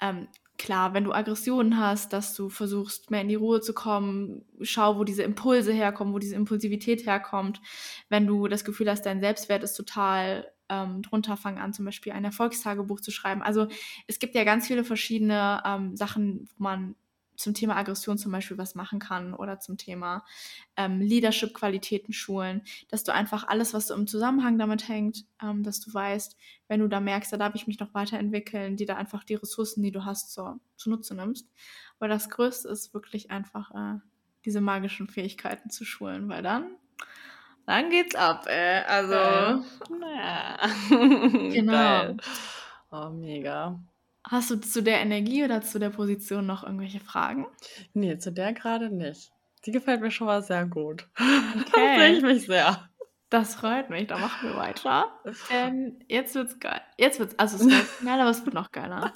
ähm, 0.00 0.28
klar, 0.58 0.94
wenn 0.94 1.04
du 1.04 1.12
Aggressionen 1.12 1.78
hast, 1.78 2.12
dass 2.12 2.34
du 2.34 2.48
versuchst, 2.48 3.10
mehr 3.10 3.22
in 3.22 3.28
die 3.28 3.34
Ruhe 3.34 3.60
zu 3.60 3.72
kommen, 3.72 4.44
schau, 4.60 4.98
wo 4.98 5.04
diese 5.04 5.22
Impulse 5.22 5.72
herkommen, 5.72 6.12
wo 6.12 6.18
diese 6.18 6.34
Impulsivität 6.34 7.06
herkommt. 7.06 7.60
Wenn 8.08 8.26
du 8.26 8.48
das 8.48 8.64
Gefühl 8.64 8.90
hast, 8.90 9.06
dein 9.06 9.20
Selbstwert 9.20 9.62
ist 9.62 9.74
total 9.74 10.50
ähm, 10.68 11.02
drunter, 11.02 11.36
fang 11.36 11.58
an, 11.58 11.72
zum 11.72 11.84
Beispiel 11.84 12.12
ein 12.12 12.24
Erfolgstagebuch 12.24 13.00
zu 13.00 13.10
schreiben. 13.10 13.42
Also 13.42 13.68
es 14.06 14.18
gibt 14.18 14.34
ja 14.34 14.44
ganz 14.44 14.66
viele 14.66 14.84
verschiedene 14.84 15.62
ähm, 15.64 15.96
Sachen, 15.96 16.48
wo 16.56 16.64
man 16.64 16.94
zum 17.38 17.54
Thema 17.54 17.76
Aggression 17.76 18.18
zum 18.18 18.32
Beispiel 18.32 18.58
was 18.58 18.74
machen 18.74 18.98
kann 18.98 19.32
oder 19.32 19.60
zum 19.60 19.76
Thema 19.78 20.24
ähm, 20.76 21.00
Leadership-Qualitäten 21.00 22.12
schulen, 22.12 22.62
dass 22.90 23.04
du 23.04 23.12
einfach 23.12 23.46
alles, 23.48 23.74
was 23.74 23.86
so 23.86 23.94
im 23.94 24.06
Zusammenhang 24.06 24.58
damit 24.58 24.88
hängt, 24.88 25.24
ähm, 25.42 25.62
dass 25.62 25.80
du 25.80 25.92
weißt, 25.92 26.36
wenn 26.68 26.80
du 26.80 26.88
da 26.88 27.00
merkst, 27.00 27.32
da 27.32 27.36
darf 27.36 27.54
ich 27.54 27.66
mich 27.66 27.78
noch 27.78 27.94
weiterentwickeln, 27.94 28.76
die 28.76 28.86
da 28.86 28.96
einfach 28.96 29.24
die 29.24 29.36
Ressourcen, 29.36 29.82
die 29.82 29.92
du 29.92 30.04
hast, 30.04 30.34
so, 30.34 30.56
zunutze 30.76 31.14
nimmst. 31.14 31.48
Aber 31.98 32.08
das 32.08 32.28
Größte 32.28 32.68
ist 32.68 32.92
wirklich 32.92 33.30
einfach, 33.30 33.70
äh, 33.74 33.98
diese 34.44 34.60
magischen 34.60 35.08
Fähigkeiten 35.08 35.70
zu 35.70 35.84
schulen, 35.84 36.28
weil 36.28 36.42
dann 36.42 36.76
dann 37.66 37.90
geht's 37.90 38.14
ab, 38.14 38.46
ey. 38.46 38.82
Also. 38.86 39.62
Naja. 39.94 40.58
Genau. 41.52 41.72
Geil. 41.72 42.16
Oh, 42.90 43.10
mega. 43.10 43.78
Hast 44.30 44.50
du 44.50 44.56
zu 44.56 44.82
der 44.82 45.00
Energie 45.00 45.42
oder 45.42 45.62
zu 45.62 45.78
der 45.78 45.88
Position 45.88 46.46
noch 46.46 46.62
irgendwelche 46.62 47.00
Fragen? 47.00 47.46
Nee, 47.94 48.18
zu 48.18 48.30
der 48.30 48.52
gerade 48.52 48.90
nicht. 48.90 49.32
Die 49.64 49.72
gefällt 49.72 50.02
mir 50.02 50.10
schon 50.10 50.26
mal 50.26 50.42
sehr 50.42 50.66
gut. 50.66 51.08
Okay. 51.18 51.64
Da 51.72 51.94
freue 51.94 52.12
ich 52.12 52.22
mich 52.22 52.46
sehr. 52.46 52.88
Das 53.30 53.56
freut 53.56 53.90
mich, 53.90 54.06
da 54.06 54.18
machen 54.18 54.50
wir 54.50 54.56
weiter. 54.56 55.10
Denn 55.50 56.04
jetzt 56.08 56.34
wird's 56.34 56.58
geil. 56.60 56.80
Jetzt 56.98 57.18
wird's, 57.18 57.38
also 57.38 57.56
es 57.56 57.70
wird 57.70 57.86
geil, 58.04 58.20
aber 58.20 58.30
es 58.30 58.44
wird 58.44 58.54
noch 58.54 58.70
geiler. 58.70 59.14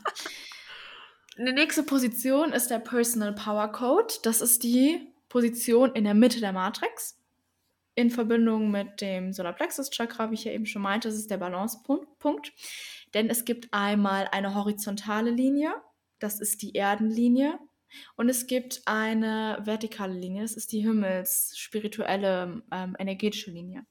Die 1.36 1.52
nächste 1.52 1.82
Position 1.82 2.52
ist 2.52 2.68
der 2.68 2.78
Personal 2.78 3.34
Power 3.34 3.68
Code. 3.68 4.14
Das 4.22 4.40
ist 4.40 4.62
die 4.62 5.12
Position 5.28 5.92
in 5.94 6.04
der 6.04 6.14
Mitte 6.14 6.40
der 6.40 6.52
Matrix. 6.52 7.18
In 7.94 8.10
Verbindung 8.10 8.70
mit 8.70 9.00
dem 9.02 9.32
Solarplexus 9.32 9.90
Chakra, 9.90 10.30
wie 10.30 10.34
ich 10.34 10.44
ja 10.44 10.52
eben 10.52 10.66
schon 10.66 10.82
meinte, 10.82 11.08
das 11.08 11.18
ist 11.18 11.30
der 11.30 11.36
Balancepunkt. 11.38 12.52
Denn 13.14 13.28
es 13.28 13.44
gibt 13.44 13.72
einmal 13.72 14.28
eine 14.32 14.54
horizontale 14.54 15.30
Linie, 15.30 15.74
das 16.18 16.40
ist 16.40 16.62
die 16.62 16.74
Erdenlinie. 16.74 17.58
Und 18.16 18.30
es 18.30 18.46
gibt 18.46 18.82
eine 18.86 19.58
vertikale 19.64 20.14
Linie, 20.14 20.42
das 20.42 20.54
ist 20.54 20.72
die 20.72 20.80
himmelsspirituelle 20.80 22.62
ähm, 22.72 22.96
energetische 22.98 23.50
Linie. 23.50 23.84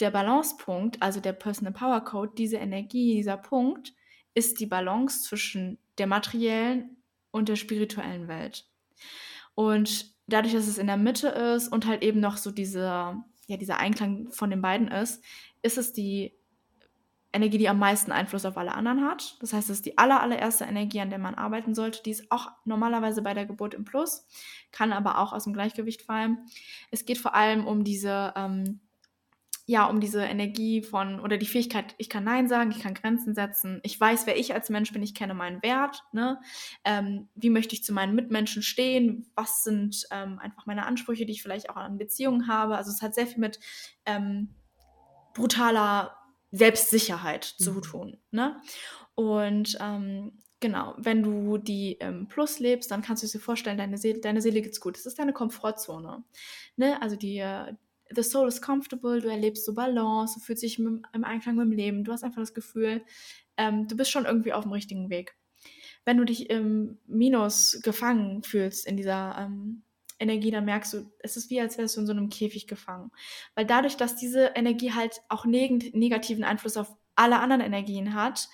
Der 0.00 0.10
Balancepunkt, 0.10 1.00
also 1.00 1.20
der 1.20 1.32
Personal 1.32 1.72
Power 1.72 2.00
Code, 2.00 2.32
diese 2.36 2.56
Energie, 2.56 3.14
dieser 3.14 3.36
Punkt, 3.36 3.94
ist 4.34 4.58
die 4.58 4.66
Balance 4.66 5.22
zwischen 5.22 5.78
der 5.98 6.08
materiellen 6.08 6.96
und 7.30 7.48
der 7.48 7.56
spirituellen 7.56 8.26
Welt. 8.26 8.68
Und 9.54 10.12
dadurch, 10.26 10.54
dass 10.54 10.66
es 10.66 10.78
in 10.78 10.88
der 10.88 10.96
Mitte 10.96 11.28
ist 11.28 11.68
und 11.68 11.86
halt 11.86 12.02
eben 12.02 12.18
noch 12.18 12.36
so 12.36 12.50
diese, 12.50 13.14
ja, 13.46 13.56
dieser 13.56 13.78
Einklang 13.78 14.30
von 14.32 14.50
den 14.50 14.62
beiden 14.62 14.88
ist, 14.88 15.22
ist 15.62 15.78
es 15.78 15.92
die 15.92 16.36
Energie, 17.34 17.58
die 17.58 17.68
am 17.68 17.78
meisten 17.78 18.12
Einfluss 18.12 18.44
auf 18.44 18.56
alle 18.56 18.74
anderen 18.74 19.04
hat. 19.04 19.36
Das 19.40 19.52
heißt, 19.52 19.68
es 19.68 19.76
ist 19.76 19.86
die 19.86 19.98
aller, 19.98 20.22
allererste 20.22 20.64
Energie, 20.64 21.00
an 21.00 21.10
der 21.10 21.18
man 21.18 21.34
arbeiten 21.34 21.74
sollte. 21.74 22.02
Die 22.02 22.10
ist 22.10 22.30
auch 22.30 22.50
normalerweise 22.64 23.22
bei 23.22 23.34
der 23.34 23.44
Geburt 23.46 23.74
im 23.74 23.84
Plus, 23.84 24.26
kann 24.72 24.92
aber 24.92 25.18
auch 25.18 25.32
aus 25.32 25.44
dem 25.44 25.52
Gleichgewicht 25.52 26.02
fallen. 26.02 26.46
Es 26.90 27.04
geht 27.04 27.18
vor 27.18 27.34
allem 27.34 27.66
um 27.66 27.84
diese, 27.84 28.32
ähm, 28.36 28.80
ja, 29.66 29.86
um 29.86 29.98
diese 29.98 30.22
Energie 30.22 30.82
von 30.82 31.20
oder 31.20 31.38
die 31.38 31.46
Fähigkeit, 31.46 31.94
ich 31.98 32.10
kann 32.10 32.24
Nein 32.24 32.48
sagen, 32.48 32.70
ich 32.70 32.80
kann 32.80 32.94
Grenzen 32.94 33.34
setzen, 33.34 33.80
ich 33.82 33.98
weiß, 33.98 34.26
wer 34.26 34.36
ich 34.38 34.52
als 34.52 34.68
Mensch 34.68 34.92
bin, 34.92 35.02
ich 35.02 35.14
kenne 35.14 35.32
meinen 35.32 35.62
Wert, 35.62 36.04
ne? 36.12 36.40
Ähm, 36.84 37.28
wie 37.34 37.50
möchte 37.50 37.74
ich 37.74 37.82
zu 37.82 37.92
meinen 37.92 38.14
Mitmenschen 38.14 38.62
stehen, 38.62 39.26
was 39.34 39.64
sind 39.64 40.06
ähm, 40.10 40.38
einfach 40.38 40.66
meine 40.66 40.84
Ansprüche, 40.84 41.24
die 41.24 41.32
ich 41.32 41.42
vielleicht 41.42 41.70
auch 41.70 41.76
an 41.76 41.98
Beziehungen 41.98 42.46
habe. 42.46 42.76
Also 42.76 42.90
es 42.90 43.00
hat 43.00 43.14
sehr 43.14 43.26
viel 43.26 43.40
mit 43.40 43.58
ähm, 44.04 44.54
brutaler 45.32 46.14
Selbstsicherheit 46.54 47.44
zu 47.44 47.72
Mhm. 47.72 47.82
tun. 47.82 48.16
Ne? 48.30 48.60
Und 49.14 49.76
ähm, 49.80 50.42
genau, 50.60 50.94
wenn 50.98 51.22
du 51.22 51.58
die 51.58 51.92
im 51.94 52.28
Plus 52.28 52.58
lebst, 52.60 52.90
dann 52.90 53.02
kannst 53.02 53.22
du 53.22 53.26
dir 53.26 53.40
vorstellen, 53.40 53.78
deine 53.78 53.98
Seele, 53.98 54.20
deine 54.20 54.40
Seele 54.40 54.62
geht's 54.62 54.80
gut. 54.80 54.96
Das 54.96 55.06
ist 55.06 55.18
deine 55.18 55.32
Komfortzone. 55.32 56.24
Ne? 56.76 57.00
Also 57.02 57.16
die, 57.16 57.38
äh, 57.38 57.74
the 58.14 58.22
soul 58.22 58.48
is 58.48 58.62
comfortable, 58.62 59.20
du 59.20 59.28
erlebst 59.28 59.64
so 59.64 59.74
Balance, 59.74 60.34
du 60.38 60.44
fühlst 60.44 60.62
dich 60.62 60.78
im, 60.78 61.04
im 61.12 61.24
Einklang 61.24 61.56
mit 61.56 61.66
dem 61.66 61.72
Leben, 61.72 62.04
du 62.04 62.12
hast 62.12 62.22
einfach 62.22 62.42
das 62.42 62.54
Gefühl, 62.54 63.02
ähm, 63.56 63.88
du 63.88 63.96
bist 63.96 64.10
schon 64.10 64.24
irgendwie 64.24 64.52
auf 64.52 64.64
dem 64.64 64.72
richtigen 64.72 65.10
Weg. 65.10 65.36
Wenn 66.04 66.18
du 66.18 66.24
dich 66.24 66.50
im 66.50 66.98
Minus 67.06 67.80
gefangen 67.82 68.42
fühlst 68.42 68.86
in 68.86 68.96
dieser 68.96 69.36
ähm, 69.38 69.82
Energie, 70.24 70.50
dann 70.50 70.64
merkst 70.64 70.92
du, 70.94 71.10
es 71.20 71.36
ist 71.36 71.50
wie, 71.50 71.60
als 71.60 71.78
wärst 71.78 71.96
du 71.96 72.00
in 72.00 72.06
so 72.06 72.12
einem 72.12 72.28
Käfig 72.28 72.66
gefangen. 72.66 73.12
Weil 73.54 73.66
dadurch, 73.66 73.96
dass 73.96 74.16
diese 74.16 74.46
Energie 74.54 74.92
halt 74.92 75.22
auch 75.28 75.44
neg 75.44 75.94
negativen 75.94 76.44
Einfluss 76.44 76.76
auf 76.76 76.92
alle 77.14 77.38
anderen 77.38 77.62
Energien 77.62 78.14
hat, 78.14 78.48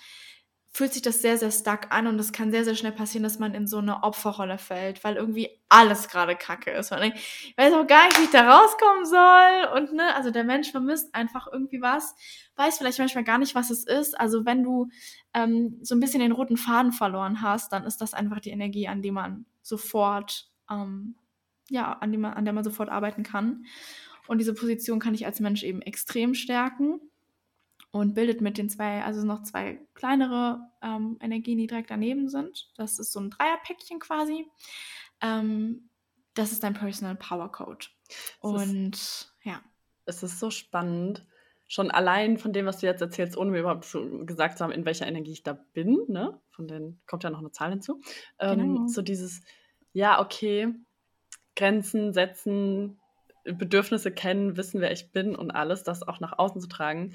fühlt 0.73 0.93
sich 0.93 1.01
das 1.01 1.21
sehr, 1.21 1.37
sehr 1.37 1.51
stuck 1.51 1.87
an 1.89 2.07
und 2.07 2.17
es 2.17 2.31
kann 2.31 2.51
sehr, 2.51 2.63
sehr 2.63 2.75
schnell 2.75 2.93
passieren, 2.93 3.23
dass 3.23 3.39
man 3.39 3.53
in 3.53 3.67
so 3.67 3.79
eine 3.79 4.03
Opferrolle 4.03 4.57
fällt, 4.57 5.03
weil 5.03 5.17
irgendwie 5.17 5.49
alles 5.67 6.07
gerade 6.07 6.35
kacke 6.35 6.71
ist. 6.71 6.91
Man 6.91 7.11
ich 7.13 7.53
weiß 7.57 7.73
auch 7.73 7.85
gar 7.85 8.05
nicht, 8.05 8.19
wie 8.19 8.23
ich 8.23 8.29
da 8.29 8.49
rauskommen 8.49 9.05
soll. 9.05 9.77
Und 9.77 9.93
ne, 9.93 10.15
also 10.15 10.31
der 10.31 10.45
Mensch 10.45 10.71
vermisst 10.71 11.13
einfach 11.13 11.47
irgendwie 11.51 11.81
was, 11.81 12.15
weiß 12.55 12.77
vielleicht 12.77 12.99
manchmal 12.99 13.25
gar 13.25 13.37
nicht, 13.37 13.53
was 13.53 13.69
es 13.69 13.85
ist. 13.85 14.17
Also 14.17 14.45
wenn 14.45 14.63
du 14.63 14.87
ähm, 15.33 15.77
so 15.81 15.93
ein 15.93 15.99
bisschen 15.99 16.21
den 16.21 16.31
roten 16.31 16.57
Faden 16.57 16.93
verloren 16.93 17.41
hast, 17.41 17.73
dann 17.73 17.83
ist 17.83 17.99
das 17.99 18.13
einfach 18.13 18.39
die 18.39 18.51
Energie, 18.51 18.87
an 18.87 19.01
die 19.01 19.11
man 19.11 19.45
sofort, 19.61 20.49
ähm, 20.69 21.15
ja, 21.71 21.93
an, 21.93 22.11
die 22.11 22.17
man, 22.17 22.33
an 22.33 22.45
der 22.45 22.53
man 22.53 22.63
sofort 22.63 22.89
arbeiten 22.89 23.23
kann. 23.23 23.65
Und 24.27 24.37
diese 24.37 24.53
Position 24.53 24.99
kann 24.99 25.13
ich 25.15 25.25
als 25.25 25.39
Mensch 25.39 25.63
eben 25.63 25.81
extrem 25.81 26.35
stärken 26.35 26.99
und 27.91 28.13
bildet 28.13 28.41
mit 28.41 28.57
den 28.57 28.69
zwei, 28.69 29.03
also 29.03 29.25
noch 29.25 29.43
zwei 29.43 29.79
kleinere 29.93 30.61
ähm, 30.81 31.17
Energien, 31.21 31.57
die 31.57 31.67
direkt 31.67 31.89
daneben 31.89 32.29
sind. 32.29 32.69
Das 32.77 32.99
ist 32.99 33.11
so 33.11 33.19
ein 33.19 33.31
Dreierpäckchen 33.31 33.99
quasi. 33.99 34.45
Ähm, 35.21 35.89
das 36.33 36.51
ist 36.51 36.63
dein 36.63 36.73
Personal 36.73 37.15
Power 37.15 37.51
Code. 37.51 37.87
Und 38.39 39.33
ja. 39.43 39.61
Es 40.05 40.23
ist 40.23 40.39
so 40.39 40.49
spannend, 40.49 41.25
schon 41.67 41.89
allein 41.91 42.37
von 42.37 42.53
dem, 42.53 42.65
was 42.65 42.79
du 42.79 42.85
jetzt 42.85 43.01
erzählst, 43.01 43.37
ohne 43.37 43.51
mir 43.51 43.59
überhaupt 43.59 43.85
so 43.85 44.25
gesagt 44.25 44.57
zu 44.57 44.63
haben, 44.63 44.71
in 44.73 44.85
welcher 44.85 45.07
Energie 45.07 45.31
ich 45.31 45.43
da 45.43 45.53
bin, 45.53 45.99
ne? 46.07 46.39
Von 46.51 46.67
den 46.67 46.99
kommt 47.07 47.23
ja 47.23 47.29
noch 47.29 47.39
eine 47.39 47.51
Zahl 47.51 47.69
hinzu. 47.71 48.01
Ähm, 48.39 48.59
Genau. 48.59 48.87
so 48.87 49.01
dieses, 49.01 49.41
ja, 49.93 50.21
okay, 50.21 50.73
Grenzen 51.61 52.11
setzen, 52.11 52.99
Bedürfnisse 53.43 54.11
kennen, 54.11 54.57
wissen, 54.57 54.81
wer 54.81 54.91
ich 54.91 55.11
bin 55.11 55.35
und 55.35 55.51
alles, 55.51 55.83
das 55.83 56.07
auch 56.07 56.19
nach 56.19 56.39
außen 56.39 56.59
zu 56.59 56.67
tragen, 56.67 57.13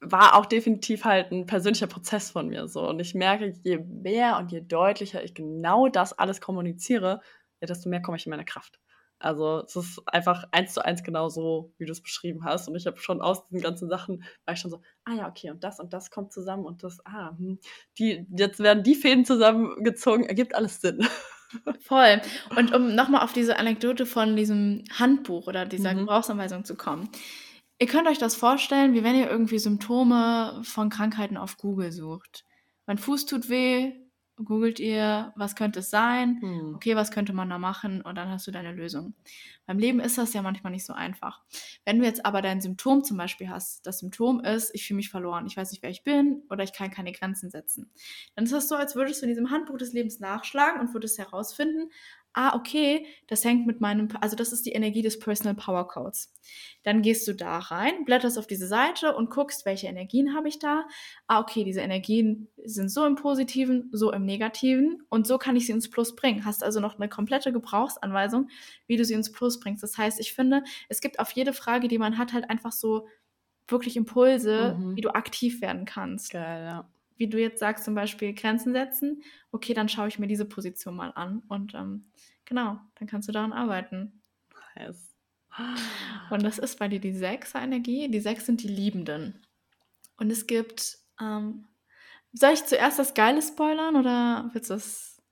war 0.00 0.36
auch 0.36 0.46
definitiv 0.46 1.04
halt 1.04 1.32
ein 1.32 1.46
persönlicher 1.46 1.88
Prozess 1.88 2.30
von 2.30 2.46
mir 2.46 2.68
so. 2.68 2.88
Und 2.88 3.00
ich 3.00 3.14
merke, 3.14 3.52
je 3.64 3.78
mehr 3.78 4.38
und 4.38 4.52
je 4.52 4.60
deutlicher 4.60 5.24
ich 5.24 5.34
genau 5.34 5.88
das 5.88 6.12
alles 6.12 6.40
kommuniziere, 6.40 7.20
ja, 7.60 7.66
desto 7.66 7.88
mehr 7.88 8.00
komme 8.00 8.16
ich 8.16 8.26
in 8.26 8.30
meine 8.30 8.44
Kraft. 8.44 8.78
Also 9.18 9.64
es 9.64 9.74
ist 9.74 10.02
einfach 10.06 10.44
eins 10.52 10.74
zu 10.74 10.84
eins 10.84 11.02
genau 11.02 11.28
so, 11.28 11.72
wie 11.78 11.86
du 11.86 11.90
es 11.90 12.02
beschrieben 12.02 12.44
hast. 12.44 12.68
Und 12.68 12.76
ich 12.76 12.86
habe 12.86 12.98
schon 12.98 13.20
aus 13.20 13.48
diesen 13.48 13.62
ganzen 13.62 13.88
Sachen, 13.88 14.22
war 14.44 14.54
ich 14.54 14.60
schon 14.60 14.70
so, 14.70 14.82
ah 15.04 15.14
ja, 15.14 15.28
okay, 15.28 15.50
und 15.50 15.64
das 15.64 15.80
und 15.80 15.92
das 15.92 16.10
kommt 16.12 16.32
zusammen 16.32 16.64
und 16.64 16.84
das, 16.84 17.04
ah, 17.06 17.30
hm, 17.30 17.58
die, 17.98 18.24
jetzt 18.36 18.60
werden 18.60 18.84
die 18.84 18.94
Fäden 18.94 19.24
zusammengezogen, 19.24 20.26
ergibt 20.26 20.54
alles 20.54 20.80
Sinn. 20.80 21.04
Voll. 21.80 22.20
Und 22.56 22.74
um 22.74 22.94
nochmal 22.94 23.22
auf 23.22 23.32
diese 23.32 23.58
Anekdote 23.58 24.06
von 24.06 24.36
diesem 24.36 24.84
Handbuch 24.98 25.46
oder 25.46 25.64
dieser 25.66 25.94
Mhm. 25.94 25.98
Gebrauchsanweisung 25.98 26.64
zu 26.64 26.76
kommen. 26.76 27.08
Ihr 27.78 27.86
könnt 27.86 28.08
euch 28.08 28.18
das 28.18 28.34
vorstellen, 28.34 28.94
wie 28.94 29.04
wenn 29.04 29.16
ihr 29.16 29.30
irgendwie 29.30 29.58
Symptome 29.58 30.60
von 30.64 30.88
Krankheiten 30.90 31.36
auf 31.36 31.58
Google 31.58 31.92
sucht. 31.92 32.44
Mein 32.86 32.98
Fuß 32.98 33.26
tut 33.26 33.48
weh, 33.48 33.92
googelt 34.36 34.78
ihr, 34.80 35.32
was 35.36 35.56
könnte 35.56 35.80
es 35.80 35.90
sein? 35.90 36.38
Hm. 36.40 36.74
Okay, 36.74 36.94
was 36.94 37.10
könnte 37.10 37.32
man 37.32 37.48
da 37.48 37.58
machen? 37.58 38.02
Und 38.02 38.16
dann 38.16 38.28
hast 38.28 38.46
du 38.46 38.50
deine 38.50 38.72
Lösung. 38.72 39.14
Beim 39.66 39.78
Leben 39.78 39.98
ist 39.98 40.18
das 40.18 40.34
ja 40.34 40.42
manchmal 40.42 40.72
nicht 40.72 40.84
so 40.84 40.92
einfach. 40.92 41.42
Wenn 41.84 41.98
du 41.98 42.04
jetzt 42.04 42.24
aber 42.24 42.42
dein 42.42 42.60
Symptom 42.60 43.02
zum 43.02 43.16
Beispiel 43.16 43.48
hast, 43.48 43.86
das 43.86 43.98
Symptom 43.98 44.40
ist, 44.40 44.74
ich 44.74 44.86
fühle 44.86 44.96
mich 44.96 45.08
verloren, 45.08 45.46
ich 45.46 45.56
weiß 45.56 45.70
nicht, 45.70 45.82
wer 45.82 45.90
ich 45.90 46.04
bin 46.04 46.42
oder 46.50 46.62
ich 46.64 46.72
kann 46.72 46.90
keine 46.90 47.12
Grenzen 47.12 47.50
setzen, 47.50 47.90
dann 48.34 48.44
ist 48.44 48.52
das 48.52 48.68
so, 48.68 48.76
als 48.76 48.94
würdest 48.94 49.22
du 49.22 49.26
in 49.26 49.30
diesem 49.30 49.50
Handbuch 49.50 49.78
des 49.78 49.92
Lebens 49.92 50.20
nachschlagen 50.20 50.80
und 50.80 50.92
würdest 50.92 51.18
herausfinden, 51.18 51.90
ah, 52.38 52.54
okay, 52.54 53.06
das 53.28 53.44
hängt 53.44 53.66
mit 53.66 53.80
meinem, 53.80 54.08
also 54.20 54.36
das 54.36 54.52
ist 54.52 54.66
die 54.66 54.72
Energie 54.72 55.00
des 55.00 55.18
Personal 55.18 55.54
Power 55.54 55.88
Codes. 55.88 56.32
Dann 56.82 57.00
gehst 57.00 57.26
du 57.26 57.32
da 57.34 57.58
rein, 57.58 58.04
blätterst 58.04 58.38
auf 58.38 58.46
diese 58.46 58.66
Seite 58.66 59.16
und 59.16 59.30
guckst, 59.30 59.64
welche 59.64 59.86
Energien 59.86 60.34
habe 60.34 60.46
ich 60.48 60.58
da. 60.58 60.86
Ah, 61.26 61.40
okay, 61.40 61.64
diese 61.64 61.80
Energien 61.80 62.48
sind 62.62 62.90
so 62.90 63.06
im 63.06 63.14
Positiven, 63.14 63.88
so 63.90 64.12
im 64.12 64.26
Negativen 64.26 65.02
und 65.08 65.26
so 65.26 65.38
kann 65.38 65.56
ich 65.56 65.64
sie 65.66 65.72
ins 65.72 65.88
Plus 65.90 66.14
bringen. 66.14 66.44
Hast 66.44 66.62
also 66.62 66.78
noch 66.78 66.98
eine 66.98 67.08
komplette 67.08 67.52
Gebrauchsanweisung, 67.52 68.50
wie 68.86 68.98
du 68.98 69.04
sie 69.04 69.14
ins 69.14 69.32
Plus 69.32 69.58
bringst. 69.58 69.82
Das 69.82 69.96
heißt, 69.96 70.20
ich 70.20 70.34
finde, 70.34 70.62
es 70.90 71.00
gibt 71.00 71.18
auf 71.18 71.30
jede 71.32 71.54
Frage, 71.54 71.88
die 71.88 71.98
man 71.98 72.18
hat, 72.18 72.34
halt 72.34 72.50
einfach 72.50 72.72
so 72.72 73.08
wirklich 73.66 73.96
Impulse, 73.96 74.76
Mhm. 74.78 74.94
wie 74.96 75.00
du 75.00 75.08
aktiv 75.14 75.60
werden 75.62 75.86
kannst 75.86 76.30
Geil, 76.30 76.64
ja. 76.64 76.88
Wie 77.16 77.28
du 77.28 77.40
jetzt 77.40 77.60
sagst, 77.60 77.84
zum 77.84 77.94
Beispiel 77.94 78.34
Grenzen 78.34 78.72
setzen, 78.72 79.22
okay, 79.52 79.74
dann 79.74 79.88
schaue 79.88 80.08
ich 80.08 80.18
mir 80.18 80.26
diese 80.26 80.44
Position 80.44 80.94
mal 80.96 81.12
an 81.14 81.42
und 81.48 81.74
ähm, 81.74 82.10
genau, 82.44 82.78
dann 82.96 83.08
kannst 83.08 83.28
du 83.28 83.32
daran 83.32 83.52
arbeiten. 83.52 84.22
Nice. 84.76 85.14
Und 86.30 86.42
das 86.42 86.58
ist 86.58 86.78
bei 86.78 86.88
dir 86.88 87.00
die 87.00 87.14
Sechser-Energie. 87.14 88.08
Die 88.10 88.20
Sechs 88.20 88.44
sind 88.44 88.62
die 88.62 88.68
Liebenden. 88.68 89.42
Und 90.18 90.30
es 90.30 90.46
gibt, 90.46 90.98
ähm, 91.20 91.66
soll 92.32 92.52
ich 92.52 92.64
zuerst 92.64 92.98
das 92.98 93.14
Geile 93.14 93.40
spoilern 93.40 93.96
oder 93.96 94.50
willst 94.52 94.70
du 94.70 94.74
das, 94.74 95.22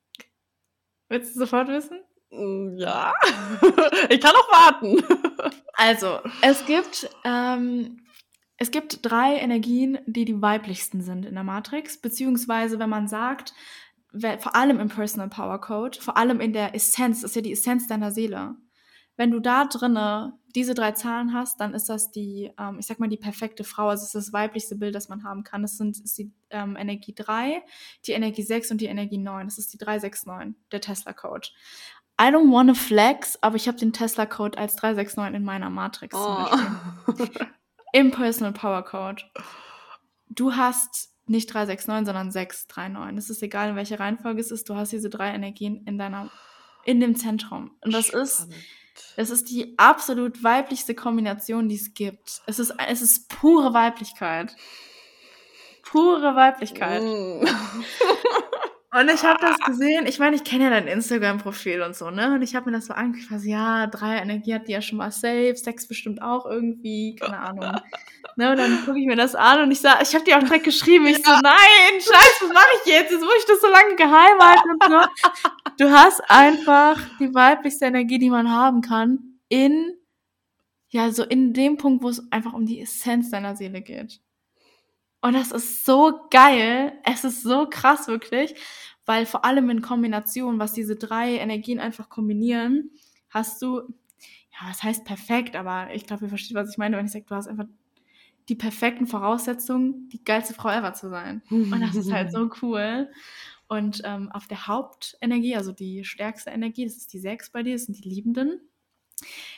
willst 1.08 1.34
du 1.34 1.40
sofort 1.40 1.68
wissen? 1.68 2.00
Mm, 2.30 2.78
Ja. 2.78 3.12
ich 4.08 4.20
kann 4.20 4.34
auch 4.34 4.52
warten. 4.52 5.02
Also, 5.76 6.20
es 6.40 6.64
gibt, 6.66 7.10
ähm, 7.24 8.03
es 8.56 8.70
gibt 8.70 9.00
drei 9.02 9.36
Energien, 9.36 9.98
die 10.06 10.24
die 10.24 10.40
weiblichsten 10.40 11.02
sind 11.02 11.26
in 11.26 11.34
der 11.34 11.44
Matrix, 11.44 12.00
beziehungsweise 12.00 12.78
wenn 12.78 12.90
man 12.90 13.08
sagt, 13.08 13.52
vor 14.38 14.54
allem 14.54 14.78
im 14.78 14.88
Personal 14.88 15.28
Power 15.28 15.60
Code, 15.60 15.98
vor 16.00 16.16
allem 16.16 16.40
in 16.40 16.52
der 16.52 16.74
Essenz, 16.74 17.22
das 17.22 17.32
ist 17.32 17.36
ja 17.36 17.42
die 17.42 17.52
Essenz 17.52 17.88
deiner 17.88 18.12
Seele. 18.12 18.56
wenn 19.16 19.30
du 19.30 19.38
da 19.38 19.64
drinne 19.66 20.36
diese 20.54 20.74
drei 20.74 20.92
Zahlen 20.92 21.32
hast, 21.32 21.60
dann 21.60 21.74
ist 21.74 21.88
das 21.88 22.10
die, 22.10 22.52
ähm, 22.58 22.78
ich 22.80 22.86
sag 22.86 22.98
mal, 23.00 23.08
die 23.08 23.16
perfekte 23.16 23.64
Frau. 23.64 23.88
Also 23.88 24.02
es 24.02 24.14
ist 24.14 24.26
das 24.26 24.32
weiblichste 24.32 24.76
Bild, 24.76 24.94
das 24.94 25.08
man 25.08 25.24
haben 25.24 25.44
kann. 25.44 25.62
Das 25.62 25.76
sind, 25.76 25.98
ist 25.98 26.18
die 26.18 26.32
ähm, 26.50 26.76
Energie 26.76 27.14
3, 27.14 27.62
die 28.06 28.12
Energie 28.12 28.42
6 28.42 28.72
und 28.72 28.80
die 28.80 28.86
Energie 28.86 29.18
9. 29.18 29.46
Das 29.46 29.58
ist 29.58 29.72
die 29.72 29.78
369, 29.78 30.54
der 30.72 30.80
Tesla-Code. 30.80 31.48
I 32.20 32.24
don't 32.24 32.52
wanna 32.52 32.74
flex, 32.74 33.36
aber 33.40 33.56
ich 33.56 33.66
habe 33.66 33.78
den 33.78 33.92
Tesla-Code 33.92 34.58
als 34.58 34.76
369 34.76 35.36
in 35.36 35.44
meiner 35.44 35.70
Matrix 35.70 36.16
oh. 36.16 36.46
Im 37.94 38.10
Personal 38.10 38.52
Power 38.52 38.84
Code. 38.84 39.22
Du 40.28 40.56
hast 40.56 41.10
nicht 41.26 41.46
369, 41.54 42.04
sondern 42.04 42.32
639. 42.32 43.18
Es 43.18 43.30
ist 43.30 43.42
egal, 43.42 43.70
in 43.70 43.76
welcher 43.76 44.00
Reihenfolge 44.00 44.40
es 44.40 44.50
ist. 44.50 44.68
Du 44.68 44.74
hast 44.74 44.90
diese 44.90 45.08
drei 45.08 45.32
Energien 45.32 45.84
in 45.86 45.96
deiner, 45.96 46.28
in 46.84 46.98
dem 46.98 47.14
Zentrum. 47.14 47.70
Und 47.82 47.94
das 47.94 48.08
Spannend. 48.08 48.26
ist 48.26 48.48
es 49.16 49.30
ist 49.30 49.48
die 49.50 49.74
absolut 49.76 50.42
weiblichste 50.42 50.94
Kombination, 50.94 51.68
die 51.68 51.76
es 51.76 51.94
gibt. 51.94 52.42
Es 52.46 52.58
ist, 52.58 52.74
es 52.88 53.00
ist 53.00 53.28
pure 53.28 53.72
Weiblichkeit. 53.72 54.56
Pure 55.82 56.34
Weiblichkeit. 56.34 57.02
Mm. 57.02 57.46
Und 58.96 59.10
ich 59.10 59.24
habe 59.24 59.40
das 59.40 59.58
gesehen, 59.58 60.06
ich 60.06 60.20
meine, 60.20 60.36
ich 60.36 60.44
kenne 60.44 60.64
ja 60.64 60.70
dein 60.70 60.86
Instagram-Profil 60.86 61.82
und 61.82 61.96
so, 61.96 62.10
ne? 62.10 62.32
Und 62.32 62.42
ich 62.42 62.54
habe 62.54 62.70
mir 62.70 62.76
das 62.76 62.86
so 62.86 62.94
angeguckt, 62.94 63.42
ja, 63.42 63.88
drei 63.88 64.18
Energie 64.18 64.54
hat 64.54 64.68
die 64.68 64.72
ja 64.72 64.80
schon 64.80 64.98
mal 64.98 65.10
safe, 65.10 65.56
Sex 65.56 65.88
bestimmt 65.88 66.22
auch 66.22 66.46
irgendwie, 66.46 67.16
keine 67.16 67.40
Ahnung. 67.40 67.80
ne? 68.36 68.52
Und 68.52 68.56
dann 68.56 68.84
gucke 68.84 69.00
ich 69.00 69.06
mir 69.06 69.16
das 69.16 69.34
an 69.34 69.62
und 69.62 69.72
ich 69.72 69.80
sag, 69.80 70.00
ich 70.00 70.14
habe 70.14 70.24
dir 70.24 70.38
auch 70.38 70.44
direkt 70.44 70.62
geschrieben, 70.62 71.08
ich 71.08 71.18
ja. 71.18 71.24
so, 71.24 71.40
nein, 71.42 71.94
scheiße, 71.98 72.44
was 72.44 72.52
mache 72.52 72.66
ich 72.84 72.92
jetzt? 72.92 73.10
Jetzt 73.10 73.20
muss 73.20 73.34
ich 73.36 73.46
das 73.46 73.60
so 73.60 73.66
lange 73.66 73.96
geheim 73.96 74.38
halten 74.38 74.70
und 74.70 74.84
so. 74.84 75.50
Du 75.78 75.90
hast 75.90 76.20
einfach 76.30 77.00
die 77.18 77.34
weiblichste 77.34 77.86
Energie, 77.86 78.20
die 78.20 78.30
man 78.30 78.48
haben 78.48 78.80
kann, 78.80 79.40
in, 79.48 79.92
ja, 80.90 81.10
so 81.10 81.24
in 81.24 81.52
dem 81.52 81.78
Punkt, 81.78 82.04
wo 82.04 82.10
es 82.10 82.22
einfach 82.30 82.52
um 82.52 82.64
die 82.64 82.80
Essenz 82.80 83.28
deiner 83.30 83.56
Seele 83.56 83.82
geht. 83.82 84.20
Und 85.24 85.32
das 85.32 85.52
ist 85.52 85.86
so 85.86 86.20
geil. 86.28 86.92
Es 87.02 87.24
ist 87.24 87.42
so 87.42 87.66
krass, 87.66 88.08
wirklich. 88.08 88.54
Weil 89.06 89.24
vor 89.24 89.46
allem 89.46 89.70
in 89.70 89.80
Kombination, 89.80 90.58
was 90.58 90.74
diese 90.74 90.96
drei 90.96 91.36
Energien 91.36 91.80
einfach 91.80 92.10
kombinieren, 92.10 92.90
hast 93.30 93.62
du, 93.62 93.78
ja, 93.78 94.68
was 94.68 94.82
heißt 94.82 95.06
perfekt, 95.06 95.56
aber 95.56 95.94
ich 95.94 96.04
glaube, 96.04 96.26
ihr 96.26 96.28
versteht, 96.28 96.54
was 96.54 96.70
ich 96.70 96.76
meine, 96.76 96.98
wenn 96.98 97.06
ich 97.06 97.12
sage, 97.12 97.24
du 97.26 97.34
hast 97.34 97.48
einfach 97.48 97.64
die 98.50 98.54
perfekten 98.54 99.06
Voraussetzungen, 99.06 100.10
die 100.10 100.22
geilste 100.22 100.52
Frau 100.52 100.68
ever 100.68 100.92
zu 100.92 101.08
sein. 101.08 101.40
Und 101.72 101.80
das 101.80 101.96
ist 101.96 102.12
halt 102.12 102.30
so 102.30 102.50
cool. 102.62 103.10
Und 103.66 104.02
ähm, 104.04 104.30
auf 104.30 104.46
der 104.46 104.66
Hauptenergie, 104.66 105.56
also 105.56 105.72
die 105.72 106.04
stärkste 106.04 106.50
Energie, 106.50 106.84
das 106.84 106.96
ist 106.96 107.14
die 107.14 107.18
Sechs 107.18 107.48
bei 107.48 107.62
dir, 107.62 107.72
das 107.72 107.86
sind 107.86 108.04
die 108.04 108.10
Liebenden. 108.10 108.60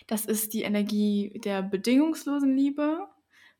Das 0.06 0.26
ist 0.26 0.54
die 0.54 0.62
Energie 0.62 1.40
der 1.44 1.62
bedingungslosen 1.62 2.56
Liebe 2.56 3.08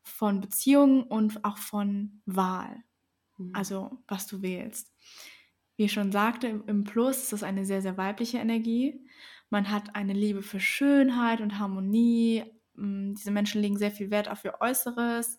von 0.06 0.40
Beziehungen 0.40 1.02
und 1.02 1.44
auch 1.44 1.58
von 1.58 2.22
Wahl. 2.26 2.82
Mhm. 3.38 3.52
Also 3.54 4.02
was 4.08 4.26
du 4.26 4.42
wählst. 4.42 4.92
Wie 5.76 5.84
ich 5.84 5.92
schon 5.92 6.12
sagte, 6.12 6.64
im 6.66 6.84
Plus 6.84 7.24
ist 7.24 7.32
das 7.32 7.42
eine 7.42 7.66
sehr, 7.66 7.82
sehr 7.82 7.98
weibliche 7.98 8.38
Energie. 8.38 9.06
Man 9.50 9.70
hat 9.70 9.94
eine 9.94 10.14
Liebe 10.14 10.42
für 10.42 10.60
Schönheit 10.60 11.40
und 11.40 11.58
Harmonie. 11.58 12.44
Mm, 12.74 13.14
diese 13.14 13.30
Menschen 13.30 13.60
legen 13.60 13.76
sehr 13.76 13.90
viel 13.90 14.10
Wert 14.10 14.28
auf 14.28 14.44
ihr 14.44 14.54
Äußeres. 14.60 15.38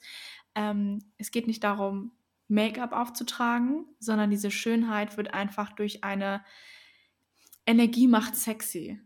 Ähm, 0.54 1.00
es 1.18 1.32
geht 1.32 1.48
nicht 1.48 1.64
darum, 1.64 2.12
Make-up 2.48 2.94
aufzutragen, 2.94 3.86
sondern 4.00 4.30
diese 4.30 4.52
Schönheit 4.52 5.18
wird 5.18 5.34
einfach 5.34 5.74
durch 5.74 6.04
eine 6.04 6.44
Energie 7.66 8.08
macht 8.08 8.36
sexy. 8.36 9.02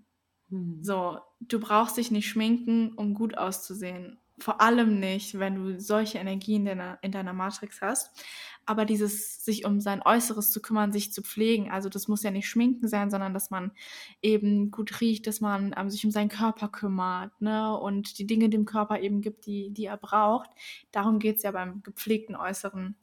Mhm. 0.49 0.83
So, 0.83 1.19
du 1.39 1.59
brauchst 1.59 1.97
dich 1.97 2.11
nicht 2.11 2.29
schminken, 2.29 2.93
um 2.93 3.13
gut 3.13 3.37
auszusehen. 3.37 4.20
Vor 4.41 4.59
allem 4.59 4.99
nicht, 4.99 5.37
wenn 5.37 5.55
du 5.55 5.79
solche 5.79 6.17
Energien 6.17 6.61
in 6.61 6.77
deiner, 6.77 6.99
in 7.03 7.11
deiner 7.11 7.33
Matrix 7.33 7.79
hast. 7.81 8.23
Aber 8.65 8.85
dieses, 8.85 9.45
sich 9.45 9.65
um 9.65 9.79
sein 9.79 10.01
Äußeres 10.03 10.49
zu 10.49 10.61
kümmern, 10.61 10.91
sich 10.91 11.13
zu 11.13 11.21
pflegen, 11.21 11.69
also 11.69 11.89
das 11.89 12.07
muss 12.07 12.23
ja 12.23 12.31
nicht 12.31 12.49
schminken 12.49 12.87
sein, 12.87 13.11
sondern 13.11 13.33
dass 13.35 13.51
man 13.51 13.71
eben 14.21 14.71
gut 14.71 14.99
riecht, 14.99 15.27
dass 15.27 15.41
man 15.41 15.75
ähm, 15.77 15.89
sich 15.91 16.03
um 16.05 16.11
seinen 16.11 16.29
Körper 16.29 16.69
kümmert, 16.69 17.39
ne? 17.39 17.77
Und 17.77 18.17
die 18.17 18.25
Dinge 18.25 18.49
dem 18.49 18.65
Körper 18.65 18.99
eben 18.99 19.21
gibt, 19.21 19.45
die, 19.45 19.71
die 19.71 19.85
er 19.85 19.97
braucht. 19.97 20.49
Darum 20.91 21.19
geht 21.19 21.37
es 21.37 21.43
ja 21.43 21.51
beim 21.51 21.83
gepflegten 21.83 22.35
Äußeren. 22.35 22.95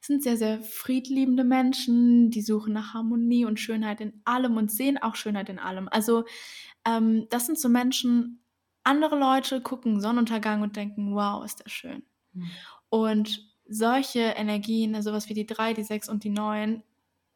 Es 0.00 0.06
sind 0.06 0.22
sehr, 0.22 0.36
sehr 0.36 0.60
friedliebende 0.60 1.44
Menschen, 1.44 2.30
die 2.30 2.42
suchen 2.42 2.74
nach 2.74 2.92
Harmonie 2.92 3.46
und 3.46 3.58
Schönheit 3.58 4.02
in 4.02 4.20
allem 4.24 4.58
und 4.58 4.70
sehen 4.70 4.98
auch 4.98 5.16
Schönheit 5.16 5.48
in 5.48 5.58
allem. 5.58 5.88
Also 5.90 6.24
ähm, 6.86 7.26
das 7.30 7.46
sind 7.46 7.58
so 7.58 7.68
Menschen, 7.70 8.41
andere 8.84 9.18
Leute 9.18 9.60
gucken 9.60 10.00
Sonnenuntergang 10.00 10.62
und 10.62 10.76
denken, 10.76 11.14
wow, 11.14 11.44
ist 11.44 11.64
das 11.64 11.72
schön. 11.72 12.02
Mhm. 12.32 12.50
Und 12.88 13.52
solche 13.68 14.20
Energien, 14.20 14.94
also 14.94 15.10
sowas 15.10 15.28
wie 15.28 15.34
die 15.34 15.46
drei, 15.46 15.72
die 15.72 15.84
sechs 15.84 16.08
und 16.08 16.24
die 16.24 16.30
neun, 16.30 16.82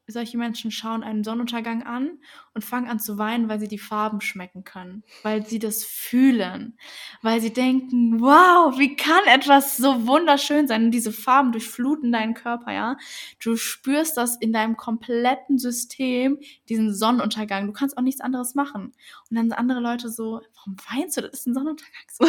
solche 0.09 0.39
Menschen 0.39 0.71
schauen 0.71 1.03
einen 1.03 1.25
Sonnenuntergang 1.25 1.83
an 1.83 2.19
und 2.55 2.65
fangen 2.65 2.89
an 2.89 3.01
zu 3.01 3.19
weinen, 3.19 3.49
weil 3.49 3.59
sie 3.59 3.69
die 3.69 3.79
Farben 3.79 4.21
schmecken 4.21 4.63
können, 4.63 5.03
weil 5.23 5.45
sie 5.45 5.59
das 5.59 5.85
fühlen, 5.85 6.79
weil 7.23 7.41
sie 7.41 7.53
denken, 7.53 8.21
wow, 8.21 8.79
wie 8.79 8.95
kann 8.95 9.25
etwas 9.27 9.77
so 9.77 10.07
wunderschön 10.07 10.69
sein? 10.69 10.85
Und 10.87 10.91
diese 10.93 11.13
Farben 11.13 11.53
durchfluten 11.53 12.13
deinen 12.13 12.35
Körper, 12.35 12.73
ja. 12.73 12.97
Du 13.43 13.57
spürst 13.57 14.17
das 14.17 14.37
in 14.37 14.53
deinem 14.53 14.77
kompletten 14.77 15.59
System, 15.59 16.39
diesen 16.69 16.95
Sonnenuntergang. 16.95 17.67
Du 17.67 17.73
kannst 17.73 17.99
auch 17.99 18.03
nichts 18.03 18.21
anderes 18.21 18.55
machen. 18.55 18.93
Und 19.29 19.37
dann 19.37 19.49
sind 19.49 19.59
andere 19.59 19.81
Leute 19.81 20.09
so, 20.09 20.41
warum 20.55 20.77
weinst 20.91 21.16
du? 21.16 21.22
Das 21.22 21.33
ist 21.33 21.47
ein 21.47 21.55
Sonnenuntergang. 21.55 21.93
So, 22.12 22.27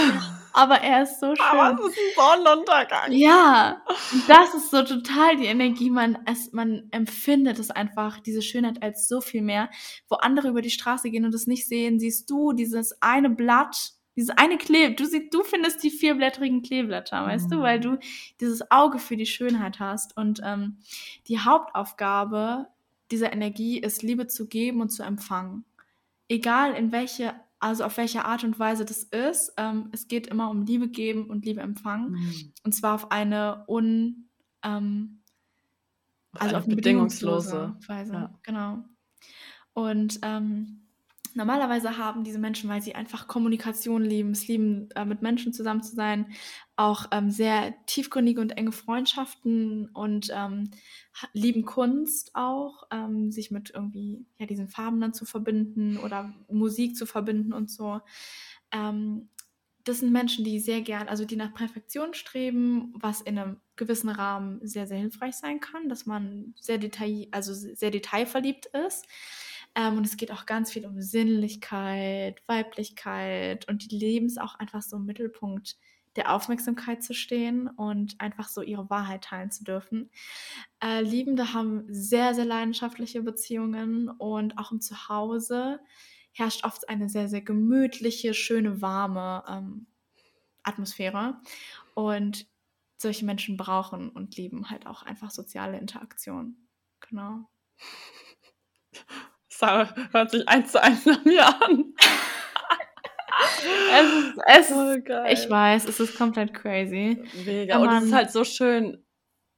aber 0.53 0.81
er 0.81 1.03
ist 1.03 1.19
so 1.19 1.35
schön. 1.35 1.45
Aber 1.45 1.79
es 1.79 1.91
ist 1.91 1.97
ein 1.97 2.43
Sonnenuntergang. 2.43 3.11
Ja, 3.11 3.83
das 4.27 4.55
ist 4.55 4.71
so 4.71 4.81
total 4.81 5.37
die 5.37 5.45
Energie, 5.45 5.91
man, 5.91 6.17
es, 6.25 6.51
man 6.53 6.87
empfindet 6.91 7.59
es 7.59 7.69
einfach 7.69 8.19
diese 8.19 8.41
Schönheit 8.41 8.81
als 8.81 9.07
so 9.07 9.21
viel 9.21 9.43
mehr. 9.43 9.69
Wo 10.09 10.15
andere 10.15 10.49
über 10.49 10.61
die 10.61 10.71
Straße 10.71 11.11
gehen 11.11 11.25
und 11.25 11.35
es 11.35 11.45
nicht 11.45 11.67
sehen, 11.67 11.99
siehst 11.99 12.29
du 12.31 12.53
dieses 12.53 12.99
eine 12.99 13.29
Blatt, 13.29 13.93
dieses 14.15 14.31
eine 14.31 14.57
Kleb. 14.57 14.97
Du, 14.97 15.05
siehst, 15.05 15.31
du 15.31 15.43
findest 15.43 15.83
die 15.83 15.91
vierblättrigen 15.91 16.63
Kleeblätter, 16.63 17.23
weißt 17.23 17.51
du, 17.51 17.61
weil 17.61 17.79
du 17.79 17.91
mhm. 17.91 17.99
dieses 18.41 18.71
Auge 18.71 18.97
für 18.97 19.17
die 19.17 19.27
Schönheit 19.27 19.79
hast. 19.79 20.17
Und 20.17 20.41
ähm, 20.43 20.79
die 21.27 21.39
Hauptaufgabe 21.39 22.67
dieser 23.11 23.31
Energie 23.31 23.79
ist, 23.79 24.01
Liebe 24.01 24.25
zu 24.25 24.47
geben 24.47 24.81
und 24.81 24.89
zu 24.89 25.03
empfangen. 25.03 25.63
Egal 26.30 26.73
in 26.73 26.91
welche 26.91 27.34
also 27.59 27.84
auf 27.84 27.97
welche 27.97 28.25
Art 28.25 28.43
und 28.43 28.59
Weise 28.59 28.86
das 28.86 29.03
ist. 29.03 29.53
Ähm, 29.57 29.89
es 29.91 30.07
geht 30.07 30.28
immer 30.28 30.49
um 30.49 30.63
Liebe 30.63 30.89
geben 30.89 31.30
und 31.30 31.45
Liebe 31.45 31.61
empfangen. 31.61 32.11
Mhm. 32.11 32.53
Und 32.63 32.75
zwar 32.75 32.95
auf 32.95 33.11
eine 33.11 33.65
un, 33.67 34.30
ähm, 34.63 35.23
also 36.34 36.57
auf 36.57 36.65
eine 36.65 36.75
bedingungslose, 36.75 37.75
Weise. 37.88 38.13
Ja. 38.13 38.39
Genau. 38.43 38.84
Und 39.73 40.19
ähm, 40.21 40.86
normalerweise 41.38 41.97
haben 41.97 42.23
diese 42.23 42.39
Menschen, 42.39 42.69
weil 42.69 42.81
sie 42.81 42.95
einfach 42.95 43.27
Kommunikation 43.27 44.03
lieben, 44.03 44.31
es 44.31 44.47
lieben, 44.47 44.89
äh, 44.95 45.05
mit 45.05 45.21
Menschen 45.21 45.53
zusammen 45.53 45.83
zu 45.83 45.95
sein, 45.95 46.33
auch 46.75 47.05
ähm, 47.11 47.31
sehr 47.31 47.73
tiefgründige 47.85 48.41
und 48.41 48.57
enge 48.57 48.73
Freundschaften 48.73 49.89
und 49.93 50.29
ähm, 50.33 50.71
lieben 51.33 51.63
Kunst 51.63 52.31
auch, 52.33 52.83
ähm, 52.91 53.31
sich 53.31 53.51
mit 53.51 53.71
irgendwie 53.73 54.25
ja, 54.38 54.45
diesen 54.45 54.67
Farben 54.67 54.99
dann 54.99 55.13
zu 55.13 55.25
verbinden 55.25 55.97
oder 55.97 56.33
Musik 56.51 56.97
zu 56.97 57.05
verbinden 57.05 57.53
und 57.53 57.71
so. 57.71 58.01
Ähm, 58.71 59.29
das 59.88 59.99
sind 59.99 60.11
Menschen, 60.11 60.43
die 60.43 60.59
sehr 60.59 60.81
gern, 60.81 61.07
also 61.07 61.23
die 61.23 61.38
nach 61.38 61.53
Perfektion 61.53 62.13
streben, 62.13 62.93
was 62.95 63.21
in 63.21 63.39
einem 63.39 63.61
gewissen 63.77 64.09
Rahmen 64.09 64.59
sehr, 64.67 64.85
sehr 64.85 64.97
hilfreich 64.97 65.35
sein 65.35 65.61
kann, 65.61 65.88
dass 65.88 66.05
man 66.05 66.53
sehr 66.59 66.77
detail, 66.77 67.27
also 67.31 67.53
sehr 67.53 67.91
detailverliebt 67.91 68.65
ist. 68.88 69.07
Ähm, 69.78 69.97
und 69.97 70.05
es 70.05 70.17
geht 70.17 70.32
auch 70.32 70.45
ganz 70.45 70.71
viel 70.71 70.86
um 70.86 71.01
Sinnlichkeit, 71.01 72.41
Weiblichkeit 72.47 73.67
und 73.69 73.89
die 73.89 73.95
leben 73.95 74.25
es 74.25 74.38
auch 74.38 74.55
einfach 74.55 74.82
so 74.82 74.97
im 74.97 75.05
Mittelpunkt 75.05 75.78
der 76.15 76.34
Aufmerksamkeit 76.34 77.03
zu 77.03 77.13
stehen 77.13 77.67
und 77.67 78.19
einfach 78.19 78.49
so 78.49 78.63
ihre 78.63 78.89
Wahrheit 78.89 79.23
teilen 79.23 79.51
zu 79.51 79.63
dürfen. 79.63 80.09
Äh, 80.84 81.01
Liebende 81.03 81.53
haben 81.53 81.86
sehr, 81.89 82.34
sehr 82.34 82.45
leidenschaftliche 82.45 83.21
Beziehungen 83.21 84.09
und 84.09 84.57
auch 84.57 84.71
im 84.71 84.82
Zuhause 84.82 85.80
herrscht 86.34 86.65
oft 86.65 86.89
eine 86.89 87.07
sehr, 87.07 87.30
sehr 87.30 87.41
gemütliche, 87.41 88.34
schöne, 88.34 88.82
warme 88.82 89.43
ähm, 89.47 89.86
Atmosphäre. 90.63 91.39
Und 91.93 92.47
solche 92.97 93.25
Menschen 93.25 93.57
brauchen 93.57 94.09
und 94.09 94.38
lieben 94.38 94.71
halt 94.71 94.88
auch 94.88 95.03
einfach 95.03 95.30
soziale 95.30 95.78
Interaktion. 95.78 96.57
Genau. 96.99 97.47
Sarah 99.57 99.93
hört 100.11 100.31
sich 100.31 100.47
eins 100.47 100.71
zu 100.71 100.81
eins 100.81 101.05
nach 101.05 101.25
mir 101.25 101.45
an. 101.45 101.93
es 103.91 104.13
ist, 104.13 104.37
es 104.45 104.71
oh, 104.71 104.91
ist, 104.91 105.43
ich 105.43 105.49
weiß, 105.49 105.85
es 105.85 105.99
ist 105.99 106.17
komplett 106.17 106.53
crazy. 106.53 107.23
Mega. 107.45 107.79
Und 107.79 107.89
es 107.89 108.03
ist 108.05 108.13
halt 108.13 108.31
so 108.31 108.43
schön, 108.43 109.03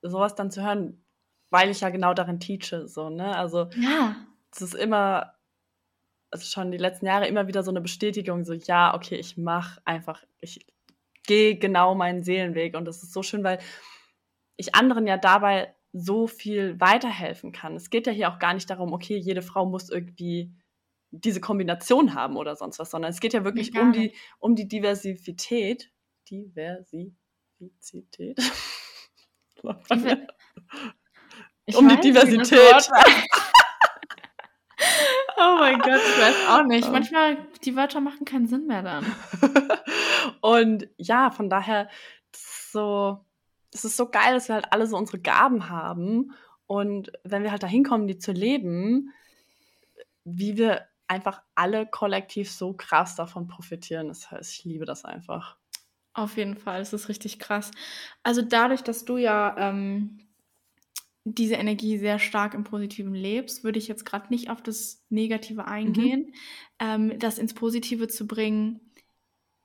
sowas 0.02 0.36
dann 0.36 0.52
zu 0.52 0.64
hören, 0.64 1.06
weil 1.50 1.70
ich 1.70 1.82
ja 1.82 1.90
genau 1.90 2.14
darin 2.14 2.40
teache, 2.40 2.88
so, 2.88 3.10
ne? 3.10 3.36
Also, 3.36 3.70
ja. 3.76 4.16
es 4.54 4.62
ist 4.62 4.76
immer 4.76 5.34
also 6.32 6.46
schon 6.46 6.72
die 6.72 6.78
letzten 6.78 7.06
Jahre 7.06 7.28
immer 7.28 7.48
wieder 7.48 7.64
so 7.64 7.72
eine 7.72 7.82
Bestätigung, 7.82 8.46
so 8.46 8.54
ja, 8.54 8.94
okay, 8.94 9.16
ich 9.16 9.38
mache 9.38 9.82
einfach, 9.86 10.24
ich 10.40 10.66
gehe 11.26 11.58
genau 11.58 11.96
meinen 11.96 12.24
Seelenweg 12.24 12.76
und 12.76 12.86
das 12.86 13.04
ist 13.04 13.14
so 13.14 13.24
schön, 13.24 13.44
weil 13.44 13.60
ich 14.58 14.76
anderen 14.76 15.08
ja 15.08 15.18
dabei 15.18 15.74
so 15.92 16.28
viel 16.28 16.80
weiterhelfen 16.80 17.52
kann. 17.52 17.76
Es 17.76 17.90
geht 17.90 18.08
ja 18.08 18.14
hier 18.14 18.32
auch 18.32 18.40
gar 18.40 18.54
nicht 18.54 18.70
darum, 18.70 18.94
okay, 18.94 19.18
jede 19.18 19.42
Frau 19.42 19.66
muss 19.66 19.90
irgendwie 19.90 20.54
diese 21.12 21.42
Kombination 21.42 22.14
haben 22.14 22.38
oder 22.38 22.56
sonst 22.56 22.78
was, 22.80 22.92
sondern 22.92 23.12
es 23.12 23.20
geht 23.20 23.34
ja 23.34 23.44
wirklich 23.44 23.76
um 23.78 23.92
die, 23.92 24.14
um 24.38 24.56
die 24.56 24.68
Diversität. 24.68 25.92
Diversität. 26.30 27.10
Ich 31.70 31.78
um 31.78 31.88
die 31.88 32.00
Diversität. 32.00 32.90
oh 35.38 35.56
mein 35.60 35.78
Gott, 35.78 36.02
ich 36.04 36.20
weiß 36.20 36.48
auch 36.50 36.64
nicht. 36.64 36.92
Manchmal, 36.92 37.38
die 37.64 37.76
Wörter 37.76 38.02
machen 38.02 38.26
keinen 38.26 38.48
Sinn 38.48 38.66
mehr 38.66 38.82
dann. 38.82 39.06
Und 40.42 40.88
ja, 40.98 41.30
von 41.30 41.48
daher, 41.48 41.88
so, 42.36 43.24
es 43.72 43.86
ist 43.86 43.98
so 43.98 44.10
geil, 44.10 44.34
dass 44.34 44.48
wir 44.48 44.56
halt 44.56 44.72
alle 44.72 44.88
so 44.88 44.98
unsere 44.98 45.20
Gaben 45.20 45.70
haben. 45.70 46.34
Und 46.68 47.12
wenn 47.24 47.44
wir 47.44 47.52
halt 47.52 47.64
dahin 47.64 47.84
kommen, 47.84 48.08
die 48.08 48.18
zu 48.18 48.32
leben, 48.32 49.12
wie 50.24 50.58
wir 50.58 50.88
einfach 51.08 51.42
alle 51.56 51.88
kollektiv 51.88 52.52
so 52.52 52.74
krass 52.74 53.16
davon 53.16 53.48
profitieren. 53.48 54.08
Das 54.08 54.30
heißt, 54.30 54.54
ich 54.54 54.66
liebe 54.66 54.86
das 54.86 55.06
einfach. 55.06 55.58
Auf 56.14 56.38
jeden 56.38 56.56
Fall, 56.56 56.82
es 56.82 56.94
ist 56.94 57.10
richtig 57.10 57.40
krass. 57.40 57.72
Also 58.24 58.42
dadurch, 58.42 58.82
dass 58.82 59.06
du 59.06 59.18
ja 59.18 59.56
ähm, 59.58 60.20
diese 61.24 61.56
Energie 61.56 61.98
sehr 61.98 62.20
stark 62.20 62.54
im 62.54 62.64
Positiven 62.64 63.14
lebst, 63.14 63.64
würde 63.64 63.80
ich 63.80 63.88
jetzt 63.88 64.06
gerade 64.06 64.28
nicht 64.30 64.50
auf 64.50 64.62
das 64.62 65.04
Negative 65.10 65.66
eingehen. 65.66 66.28
Mhm. 66.28 66.34
Ähm, 66.80 67.20
das 67.20 67.40
ins 67.40 67.54
Positive 67.54 68.08
zu 68.08 68.28
bringen 68.28 68.89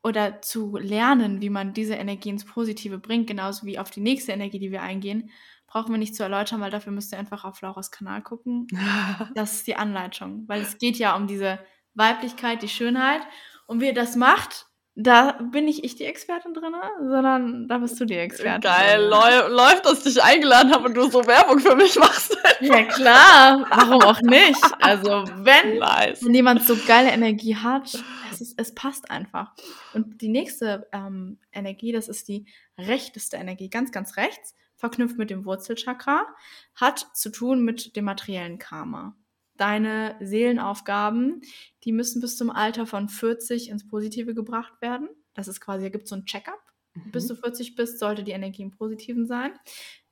oder 0.04 0.42
zu 0.42 0.76
lernen, 0.76 1.40
wie 1.40 1.50
man 1.50 1.72
diese 1.72 1.94
Energie 1.94 2.28
ins 2.28 2.44
Positive 2.44 2.98
bringt, 2.98 3.26
genauso 3.26 3.66
wie 3.66 3.78
auf 3.78 3.90
die 3.90 4.02
nächste 4.02 4.32
Energie, 4.32 4.58
die 4.58 4.70
wir 4.70 4.82
eingehen, 4.82 5.30
brauchen 5.66 5.92
wir 5.92 5.98
nicht 5.98 6.14
zu 6.14 6.22
erläutern, 6.22 6.60
weil 6.60 6.70
dafür 6.70 6.92
müsst 6.92 7.12
ihr 7.12 7.18
einfach 7.18 7.44
auf 7.44 7.60
Lauras 7.62 7.90
Kanal 7.90 8.22
gucken. 8.22 8.68
Das 9.34 9.54
ist 9.54 9.66
die 9.66 9.76
Anleitung, 9.76 10.44
weil 10.46 10.60
es 10.60 10.78
geht 10.78 10.98
ja 10.98 11.16
um 11.16 11.26
diese 11.26 11.58
Weiblichkeit, 11.94 12.62
die 12.62 12.68
Schönheit. 12.68 13.22
Und 13.66 13.80
wie 13.80 13.86
ihr 13.86 13.94
das 13.94 14.14
macht, 14.14 14.66
da 14.96 15.32
bin 15.50 15.64
nicht 15.64 15.84
ich 15.84 15.96
die 15.96 16.04
Expertin 16.04 16.54
drin, 16.54 16.74
sondern 17.00 17.66
da 17.66 17.78
bist 17.78 17.98
du 17.98 18.04
die 18.04 18.14
Expertin. 18.14 18.60
Geil, 18.60 19.02
läu 19.02 19.48
läuft, 19.48 19.86
dass 19.86 19.98
ich 19.98 20.14
dich 20.14 20.22
eingeladen 20.22 20.72
habe 20.72 20.86
und 20.86 20.94
du 20.94 21.10
so 21.10 21.26
Werbung 21.26 21.58
für 21.58 21.74
mich 21.74 21.96
machst. 21.98 22.36
Ja 22.60 22.84
klar, 22.84 23.66
warum 23.68 24.00
auch 24.02 24.20
nicht? 24.22 24.62
Also 24.80 25.24
wenn, 25.38 25.78
nice. 25.80 26.24
wenn 26.24 26.34
jemand 26.34 26.64
so 26.64 26.76
geile 26.86 27.10
Energie 27.10 27.56
hat, 27.56 27.98
es, 28.34 28.40
ist, 28.40 28.60
es 28.60 28.74
passt 28.74 29.10
einfach. 29.10 29.54
Und 29.92 30.20
die 30.20 30.28
nächste 30.28 30.88
ähm, 30.92 31.38
Energie, 31.52 31.92
das 31.92 32.08
ist 32.08 32.28
die 32.28 32.46
rechteste 32.78 33.36
Energie, 33.36 33.70
ganz, 33.70 33.92
ganz 33.92 34.16
rechts, 34.16 34.54
verknüpft 34.76 35.16
mit 35.16 35.30
dem 35.30 35.44
Wurzelchakra, 35.44 36.26
hat 36.74 37.06
zu 37.14 37.30
tun 37.30 37.64
mit 37.64 37.96
dem 37.96 38.04
materiellen 38.04 38.58
Karma 38.58 39.16
deine 39.56 40.16
Seelenaufgaben, 40.20 41.42
die 41.84 41.92
müssen 41.92 42.20
bis 42.20 42.36
zum 42.36 42.50
Alter 42.50 42.86
von 42.86 43.08
40 43.08 43.70
ins 43.70 43.86
Positive 43.86 44.34
gebracht 44.34 44.80
werden. 44.80 45.08
Das 45.34 45.48
ist 45.48 45.60
quasi, 45.60 45.84
da 45.84 45.90
gibt 45.90 46.04
es 46.04 46.10
so 46.10 46.16
ein 46.16 46.26
Check-up. 46.26 46.60
Mhm. 46.94 47.10
Bis 47.10 47.26
du 47.26 47.36
40 47.36 47.74
bist, 47.74 47.98
sollte 47.98 48.24
die 48.24 48.32
Energie 48.32 48.62
im 48.62 48.70
Positiven 48.70 49.26
sein. 49.26 49.52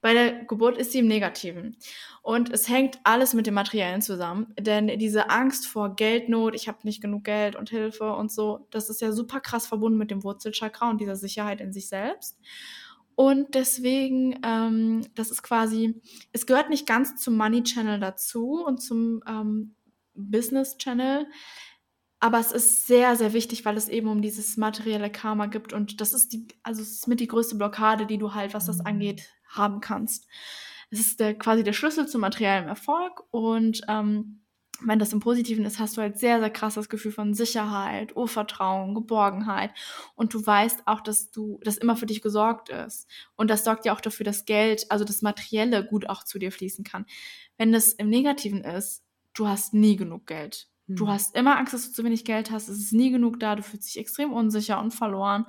Bei 0.03 0.13
der 0.13 0.45
Geburt 0.45 0.77
ist 0.77 0.93
sie 0.93 0.99
im 0.99 1.07
Negativen. 1.07 1.77
Und 2.23 2.53
es 2.53 2.69
hängt 2.69 2.99
alles 3.05 3.33
mit 3.33 3.47
dem 3.47 3.55
Materiellen 3.55 4.03
zusammen. 4.03 4.53
Denn 4.59 4.99
diese 4.99 5.31
Angst 5.31 5.67
vor 5.67 5.95
Geldnot, 5.95 6.55
ich 6.55 6.69
habe 6.69 6.79
nicht 6.83 7.01
genug 7.01 7.25
Geld 7.25 7.57
und 7.57 7.71
Hilfe 7.71 8.13
und 8.13 8.31
so, 8.31 8.67
das 8.71 8.91
ist 8.91 9.01
ja 9.01 9.13
super 9.13 9.41
krass 9.41 9.67
verbunden 9.67 9.99
mit 9.99 10.11
dem 10.11 10.25
Wurzelchakra 10.25 10.91
und 10.91 11.01
dieser 11.01 11.17
Sicherheit 11.17 11.61
in 11.61 11.73
sich 11.73 11.89
selbst. 11.89 12.39
Und 13.15 13.55
deswegen, 13.55 14.41
ähm, 14.45 15.07
das 15.15 15.31
ist 15.31 15.43
quasi, 15.43 16.01
es 16.33 16.47
gehört 16.47 16.69
nicht 16.69 16.87
ganz 16.87 17.17
zum 17.17 17.37
Money 17.37 17.63
Channel 17.63 18.01
dazu 18.01 18.65
und 18.65 18.83
zum 18.83 19.23
ähm, 19.27 19.77
Business 20.15 20.79
Channel, 20.79 21.27
aber 22.21 22.39
es 22.39 22.53
ist 22.53 22.87
sehr, 22.87 23.17
sehr 23.17 23.33
wichtig, 23.33 23.65
weil 23.65 23.77
es 23.77 23.89
eben 23.89 24.07
um 24.09 24.23
dieses 24.23 24.57
materielle 24.57 25.11
Karma 25.11 25.47
gibt 25.47 25.73
und 25.73 26.01
das 26.01 26.15
ist 26.15 26.33
die, 26.33 26.47
also 26.63 26.81
es 26.81 26.93
ist 26.93 27.09
mit 27.09 27.21
die 27.21 27.27
größte 27.27 27.57
Blockade, 27.57 28.07
die 28.07 28.19
du 28.19 28.33
halt, 28.33 28.55
was 28.55 28.67
das 28.67 28.81
angeht, 28.81 29.29
haben 29.53 29.81
kannst. 29.81 30.27
Es 30.91 31.01
ist 31.01 31.21
der, 31.21 31.35
quasi 31.35 31.63
der 31.63 31.73
Schlüssel 31.73 32.07
zum 32.07 32.21
materiellen 32.21 32.69
Erfolg 32.69 33.23
und 33.31 33.81
ähm, 33.89 34.43
wenn 34.87 34.99
das 34.99 35.13
im 35.13 35.21
Positiven 35.21 35.65
ist, 35.65 35.79
hast 35.79 35.97
du 35.97 36.01
halt 36.01 36.19
sehr, 36.19 36.41
sehr 36.41 36.51
krass 36.51 36.75
das 36.75 36.89
Gefühl 36.89 37.13
von 37.13 37.35
Sicherheit, 37.35 38.17
Urvertrauen, 38.17 38.95
Geborgenheit. 38.95 39.71
Und 40.15 40.35
du 40.35 40.45
weißt 40.45 40.83
auch, 40.87 41.01
dass 41.01 41.31
du, 41.31 41.61
dass 41.63 41.77
immer 41.77 41.97
für 41.97 42.07
dich 42.07 42.23
gesorgt 42.23 42.69
ist. 42.69 43.07
Und 43.37 43.49
das 43.49 43.65
sorgt 43.65 43.85
ja 43.85 43.95
auch 43.95 44.01
dafür, 44.01 44.25
dass 44.25 44.45
Geld, 44.45 44.91
also 44.91 45.05
das 45.05 45.23
Materielle 45.23 45.87
gut 45.87 46.09
auch 46.09 46.25
zu 46.25 46.39
dir 46.39 46.53
fließen 46.53 46.85
kann. 46.85 47.07
Wenn 47.59 47.73
das 47.73 47.93
im 47.93 48.09
Negativen 48.09 48.65
ist, 48.65 49.05
du 49.35 49.47
hast 49.47 49.75
nie 49.75 49.97
genug 49.97 50.27
Geld. 50.27 50.69
Mhm. 50.87 50.97
Du 50.97 51.09
hast 51.09 51.37
immer 51.37 51.59
Angst, 51.59 51.75
dass 51.75 51.87
du 51.87 51.93
zu 51.93 52.05
wenig 52.05 52.25
Geld 52.25 52.51
hast. 52.51 52.69
Es 52.69 52.79
ist 52.79 52.93
nie 52.93 53.11
genug 53.11 53.39
da. 53.41 53.57
Du 53.57 53.63
fühlst 53.63 53.87
dich 53.87 53.99
extrem 53.99 54.33
unsicher 54.33 54.81
und 54.81 54.93
verloren. 54.93 55.47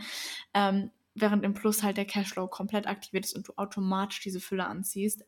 Ähm, 0.54 0.92
während 1.16 1.44
im 1.44 1.54
Plus 1.54 1.84
halt 1.84 1.98
der 1.98 2.06
Cashflow 2.06 2.48
komplett 2.48 2.88
aktiviert 2.88 3.26
ist 3.26 3.36
und 3.36 3.48
du 3.48 3.54
automatisch 3.56 4.22
diese 4.22 4.40
Fülle 4.40 4.66
anziehst 4.66 5.24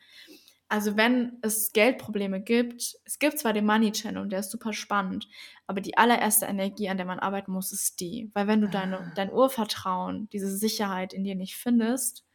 also 0.68 0.98
wenn 0.98 1.38
es 1.42 1.74
Geldprobleme 1.74 2.42
gibt, 2.42 2.98
es 3.06 3.20
gibt 3.20 3.38
zwar 3.40 3.54
den 3.54 3.66
Money 3.66 3.92
Channel 3.92 4.24
und 4.24 4.32
der 4.32 4.40
ist 4.40 4.52
super 4.52 4.74
spannend, 4.74 5.28
aber 5.68 5.80
die 5.80 5.98
allererste 5.98 6.48
Energie, 6.48 6.90
an 6.90 6.98
der 6.98 7.06
man 7.06 7.20
arbeiten 7.20 7.52
muss, 7.52 7.72
ist 7.72 8.00
die. 8.00 8.32
Weil 8.34 8.48
wenn 8.48 8.62
du 8.62 8.70
deine, 8.70 9.00
ah. 9.00 9.12
dein 9.16 9.32
Urvertrauen, 9.32 10.28
diese 10.32 10.56
Sicherheit 10.56 11.14
in 11.14 11.24
dir 11.24 11.36
nicht 11.36 11.56
findest, 11.56 12.26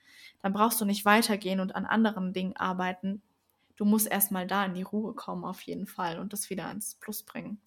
dann 0.43 0.53
brauchst 0.53 0.81
du 0.81 0.85
nicht 0.85 1.05
weitergehen 1.05 1.61
und 1.61 1.75
an 1.75 1.87
anderen 1.87 2.33
Dingen 2.33 2.57
arbeiten. 2.57 3.21
Du 3.77 3.85
musst 3.85 4.09
erstmal 4.09 4.47
da 4.47 4.65
in 4.65 4.75
die 4.75 4.83
Ruhe 4.83 5.15
kommen, 5.15 5.45
auf 5.45 5.61
jeden 5.63 5.87
Fall, 5.87 6.19
und 6.19 6.33
das 6.33 6.51
wieder 6.51 6.71
ins 6.71 6.95
Plus 6.95 7.25
bringen. 7.25 7.61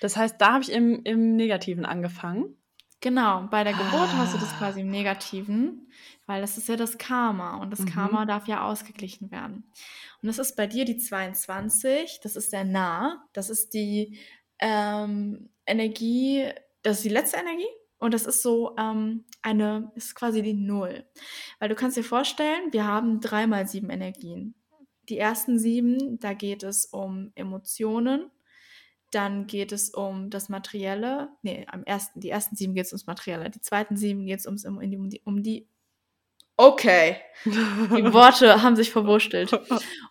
Das 0.00 0.16
heißt, 0.16 0.40
da 0.40 0.54
habe 0.54 0.64
ich 0.64 0.72
im, 0.72 1.02
im 1.04 1.36
Negativen 1.36 1.84
angefangen. 1.84 2.56
Genau, 3.02 3.48
bei 3.50 3.64
der 3.64 3.72
Geburt 3.72 3.94
ah. 3.94 4.18
hast 4.18 4.34
du 4.34 4.38
das 4.38 4.52
ah. 4.54 4.58
quasi 4.58 4.80
im 4.80 4.88
Negativen, 4.88 5.90
weil 6.26 6.40
das 6.40 6.56
ist 6.56 6.68
ja 6.68 6.76
das 6.76 6.98
Karma 6.98 7.56
und 7.56 7.70
das 7.70 7.80
mhm. 7.80 7.86
Karma 7.86 8.24
darf 8.24 8.46
ja 8.46 8.64
ausgeglichen 8.64 9.30
werden. 9.32 9.64
Und 10.22 10.28
das 10.28 10.38
ist 10.38 10.56
bei 10.56 10.68
dir 10.68 10.84
die 10.84 10.96
22, 10.96 12.20
das 12.22 12.36
ist 12.36 12.52
der 12.52 12.64
Nah, 12.64 13.26
das 13.32 13.50
ist 13.50 13.74
die 13.74 14.18
ähm, 14.60 15.50
Energie, 15.66 16.48
das 16.82 16.98
ist 16.98 17.04
die 17.04 17.08
letzte 17.08 17.38
Energie 17.38 17.66
und 17.98 18.14
das 18.14 18.24
ist 18.24 18.40
so 18.40 18.76
ähm, 18.78 19.24
eine, 19.42 19.90
ist 19.96 20.14
quasi 20.14 20.40
die 20.40 20.54
Null. 20.54 21.04
Weil 21.58 21.68
du 21.68 21.74
kannst 21.74 21.96
dir 21.96 22.04
vorstellen, 22.04 22.72
wir 22.72 22.86
haben 22.86 23.20
drei 23.20 23.48
mal 23.48 23.66
sieben 23.66 23.90
Energien. 23.90 24.54
Die 25.08 25.18
ersten 25.18 25.58
sieben, 25.58 26.20
da 26.20 26.34
geht 26.34 26.62
es 26.62 26.86
um 26.86 27.32
Emotionen, 27.34 28.30
dann 29.12 29.46
geht 29.46 29.72
es 29.72 29.90
um 29.90 30.30
das 30.30 30.48
Materielle. 30.48 31.28
Nee, 31.42 31.66
am 31.70 31.84
ersten, 31.84 32.20
die 32.20 32.30
ersten 32.30 32.56
sieben 32.56 32.74
geht 32.74 32.86
es 32.86 32.92
ums 32.92 33.06
Materielle. 33.06 33.50
Die 33.50 33.60
zweiten 33.60 33.96
sieben 33.96 34.26
geht 34.26 34.40
es 34.40 34.46
ums, 34.46 34.64
um, 34.64 34.78
um, 34.78 35.10
die, 35.10 35.20
um 35.24 35.42
die. 35.42 35.68
Okay. 36.56 37.16
Die 37.44 37.50
Worte 38.12 38.62
haben 38.62 38.74
sich 38.74 38.90
verwurschtelt. 38.90 39.52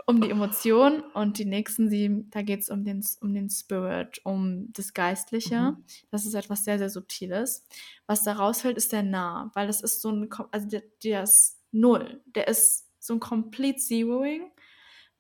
Um 0.06 0.22
die 0.22 0.30
Emotion 0.30 1.02
und 1.14 1.38
die 1.40 1.46
nächsten 1.46 1.90
sieben, 1.90 2.30
da 2.32 2.42
geht 2.42 2.62
es 2.62 2.70
um 2.70 2.84
den, 2.84 3.04
um 3.22 3.34
den 3.34 3.50
Spirit, 3.50 4.22
um 4.24 4.72
das 4.74 4.94
Geistliche. 4.94 5.60
Mhm. 5.60 5.84
Das 6.12 6.26
ist 6.26 6.34
etwas 6.36 6.64
sehr, 6.64 6.78
sehr 6.78 6.90
Subtiles. 6.90 7.66
Was 8.06 8.24
da 8.24 8.34
rausfällt, 8.34 8.78
ist 8.78 8.92
der 8.92 9.04
Nah, 9.04 9.52
weil 9.56 9.68
das 9.68 9.82
ist 9.82 10.02
so 10.02 10.12
ein, 10.12 10.30
also 10.52 10.68
der, 10.68 10.84
der 11.04 11.24
ist 11.24 11.60
Null. 11.72 12.22
Der 12.36 12.48
ist 12.48 12.88
so 13.00 13.16
ein 13.16 13.20
Complete 13.20 13.80
Zeroing 13.80 14.52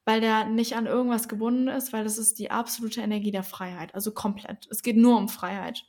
weil 0.06 0.22
der 0.22 0.46
nicht 0.46 0.76
an 0.76 0.86
irgendwas 0.88 1.28
gebunden 1.28 1.68
ist, 1.68 1.94
weil 1.94 2.04
das 2.04 2.18
ist 2.18 2.40
die 2.40 2.52
absolute 2.52 3.02
Energie 3.02 3.32
der 3.32 3.44
Freiheit, 3.44 3.94
also 3.96 4.12
komplett. 4.12 4.68
Es 4.72 4.82
geht 4.82 4.98
nur 4.98 5.18
um 5.18 5.30
Freiheit. 5.30 5.86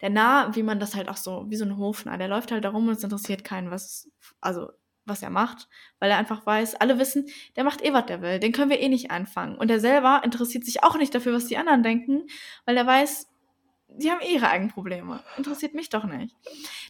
Der 0.00 0.10
Nah, 0.10 0.54
wie 0.54 0.62
man 0.62 0.80
das 0.80 0.94
halt 0.94 1.08
auch 1.08 1.16
so, 1.16 1.46
wie 1.48 1.56
so 1.56 1.64
ein 1.64 1.78
Hofnah, 1.78 2.18
der 2.18 2.28
läuft 2.28 2.52
halt 2.52 2.64
da 2.64 2.70
rum 2.70 2.88
und 2.88 2.96
es 2.96 3.04
interessiert 3.04 3.44
keinen, 3.44 3.70
was, 3.70 4.10
also, 4.40 4.70
was 5.06 5.22
er 5.22 5.30
macht, 5.30 5.68
weil 5.98 6.10
er 6.10 6.18
einfach 6.18 6.44
weiß, 6.44 6.74
alle 6.74 6.98
wissen, 6.98 7.26
der 7.54 7.64
macht 7.64 7.82
eh, 7.82 7.92
was 7.92 8.06
der 8.06 8.20
will, 8.20 8.40
den 8.40 8.52
können 8.52 8.70
wir 8.70 8.80
eh 8.80 8.88
nicht 8.88 9.10
anfangen. 9.10 9.56
Und 9.56 9.70
er 9.70 9.80
selber 9.80 10.22
interessiert 10.24 10.64
sich 10.64 10.82
auch 10.82 10.98
nicht 10.98 11.14
dafür, 11.14 11.32
was 11.32 11.46
die 11.46 11.56
anderen 11.56 11.82
denken, 11.82 12.26
weil 12.66 12.76
er 12.76 12.86
weiß, 12.86 13.28
die 13.98 14.10
haben 14.10 14.20
ihre 14.20 14.48
eigenen 14.48 14.72
Probleme. 14.72 15.22
Interessiert 15.36 15.74
mich 15.74 15.88
doch 15.88 16.04
nicht. 16.04 16.34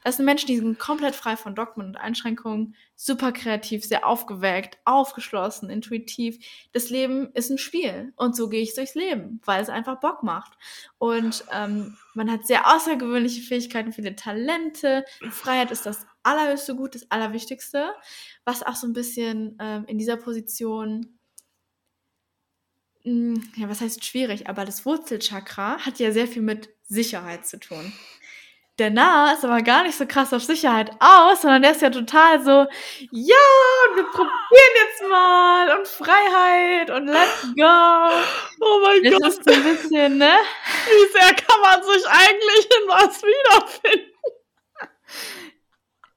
Das 0.05 0.17
sind 0.17 0.25
Menschen, 0.25 0.47
die 0.47 0.57
sind 0.57 0.79
komplett 0.79 1.15
frei 1.15 1.37
von 1.37 1.55
Dogmen 1.55 1.89
und 1.89 1.97
Einschränkungen, 1.97 2.75
super 2.95 3.33
kreativ, 3.33 3.85
sehr 3.85 4.07
aufgeweckt, 4.07 4.79
aufgeschlossen, 4.85 5.71
intuitiv. 5.71 6.39
Das 6.73 6.91
Leben 6.91 7.31
ist 7.35 7.51
ein 7.51 7.59
Spiel 7.59 8.13
und 8.17 8.37
so 8.37 8.49
gehe 8.49 8.63
ich 8.63 8.75
durchs 8.75 8.95
Leben, 8.95 9.41
weil 9.45 9.63
es 9.63 9.69
einfach 9.69 10.01
Bock 10.01 10.23
macht. 10.23 10.53
Und 10.99 11.45
ähm, 11.53 11.97
man 12.15 12.31
hat 12.31 12.47
sehr 12.47 12.67
außergewöhnliche 12.75 13.43
Fähigkeiten, 13.43 13.93
viele 13.93 14.17
Talente. 14.17 15.05
Freiheit 15.31 15.71
ist 15.71 15.87
das 15.87 16.07
allerhöchste 16.23 16.75
Gut, 16.75 16.95
das 16.95 17.11
Allerwichtigste, 17.11 17.95
was 18.45 18.63
auch 18.63 18.75
so 18.75 18.87
ein 18.87 18.93
bisschen 18.93 19.57
ähm, 19.61 19.85
in 19.87 19.99
dieser 19.99 20.17
Position 20.17 21.19
mm, 23.05 23.35
ja, 23.57 23.69
was 23.69 23.81
heißt 23.81 24.05
schwierig, 24.05 24.49
aber 24.49 24.65
das 24.65 24.85
Wurzelchakra 24.85 25.79
hat 25.79 25.99
ja 25.99 26.11
sehr 26.11 26.27
viel 26.27 26.43
mit 26.43 26.76
Sicherheit 26.89 27.47
zu 27.47 27.59
tun. 27.59 27.93
Der 28.79 28.91
Nah 28.91 29.33
ist 29.33 29.43
aber 29.45 29.63
gar 29.63 29.85
nicht 29.85 29.97
so 29.97 30.07
krass 30.07 30.35
auf 30.35 30.43
Sicherheit 30.45 30.91
aus, 31.01 31.41
sondern 31.41 31.63
der 31.63 31.71
ist 31.73 31.81
ja 31.81 31.89
total 31.89 32.43
so, 32.45 32.67
ja, 33.11 33.37
wir 33.95 34.05
probieren 34.05 34.75
jetzt 34.85 35.09
mal 35.09 35.79
und 35.79 35.89
Freiheit 35.89 36.91
und 36.91 37.07
let's 37.07 37.43
go. 37.57 37.63
Oh 38.61 38.81
mein 38.83 39.03
Das 39.03 39.13
Gott, 39.15 39.29
ist 39.29 39.45
so 39.45 39.55
ein 39.55 39.63
bisschen, 39.65 40.19
ne? 40.19 40.35
wie 40.85 41.13
sehr 41.13 41.35
kann 41.35 41.61
man 41.63 41.83
sich 41.85 42.07
eigentlich 42.07 42.67
in 42.67 42.89
was 42.89 43.23
wiederfinden? 43.23 44.13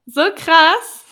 So 0.06 0.32
krass. 0.36 1.06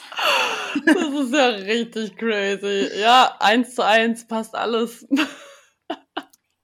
Das 0.85 0.95
ist 0.95 1.33
ja 1.33 1.47
richtig 1.49 2.17
crazy. 2.17 2.89
Ja, 2.99 3.35
eins 3.39 3.75
zu 3.75 3.85
eins 3.85 4.27
passt 4.27 4.55
alles. 4.55 5.05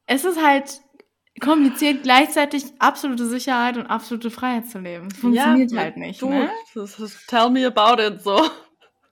Es 0.07 0.25
ist 0.25 0.41
halt 0.41 0.81
kompliziert, 1.39 2.03
gleichzeitig 2.03 2.63
absolute 2.79 3.25
Sicherheit 3.27 3.77
und 3.77 3.87
absolute 3.87 4.29
Freiheit 4.31 4.67
zu 4.67 4.79
leben. 4.79 5.09
Funktioniert 5.11 5.71
Ja, 5.71 5.79
halt 5.79 5.97
nicht, 5.97 6.21
Du, 6.21 6.29
ne? 6.29 6.49
tell 7.27 7.49
me 7.49 7.65
about 7.65 8.01
it 8.01 8.21
so. 8.21 8.49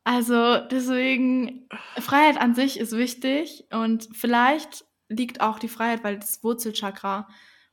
Also 0.04 0.58
deswegen, 0.58 1.68
Freiheit 2.00 2.40
an 2.40 2.56
sich 2.56 2.80
ist 2.80 2.94
wichtig 2.94 3.66
und 3.72 4.10
vielleicht 4.14 4.86
liegt 5.10 5.42
auch 5.42 5.60
die 5.60 5.68
Freiheit, 5.68 6.04
weil 6.04 6.18
das 6.18 6.44
Wurzelchakra, 6.44 7.28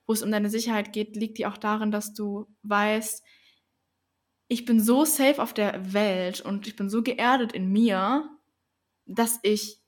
wo 0.06 0.12
es 0.12 0.22
um 0.22 0.30
deine 0.30 0.50
Sicherheit 0.50 0.92
geht, 0.92 1.16
liegt 1.16 1.38
die 1.38 1.46
auch 1.46 1.56
darin, 1.56 1.90
dass 1.90 2.12
du 2.14 2.46
weißt, 2.62 3.24
ich 4.48 4.64
bin 4.64 4.80
so 4.80 5.04
safe 5.04 5.42
auf 5.42 5.52
der 5.52 5.92
Welt 5.92 6.40
und 6.40 6.66
ich 6.66 6.76
bin 6.76 6.88
so 6.90 7.02
geerdet 7.02 7.52
in 7.52 7.70
mir, 7.70 8.28
dass 9.06 9.38
ich 9.42 9.80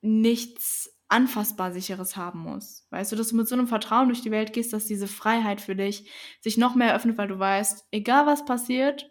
nichts 0.00 0.97
anfassbar 1.08 1.72
sicheres 1.72 2.16
haben 2.16 2.40
muss. 2.40 2.86
Weißt 2.90 3.12
du, 3.12 3.16
dass 3.16 3.28
du 3.28 3.36
mit 3.36 3.48
so 3.48 3.54
einem 3.54 3.66
Vertrauen 3.66 4.08
durch 4.08 4.22
die 4.22 4.30
Welt 4.30 4.52
gehst, 4.52 4.72
dass 4.72 4.84
diese 4.84 5.08
Freiheit 5.08 5.60
für 5.60 5.74
dich 5.74 6.10
sich 6.40 6.58
noch 6.58 6.74
mehr 6.74 6.94
öffnet, 6.94 7.16
weil 7.18 7.28
du 7.28 7.38
weißt, 7.38 7.88
egal 7.90 8.26
was 8.26 8.44
passiert, 8.44 9.10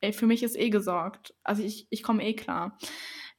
ey, 0.00 0.12
für 0.12 0.26
mich 0.26 0.42
ist 0.42 0.56
eh 0.58 0.70
gesorgt. 0.70 1.34
Also 1.44 1.62
ich, 1.62 1.86
ich 1.90 2.02
komme 2.02 2.24
eh 2.24 2.34
klar. 2.34 2.76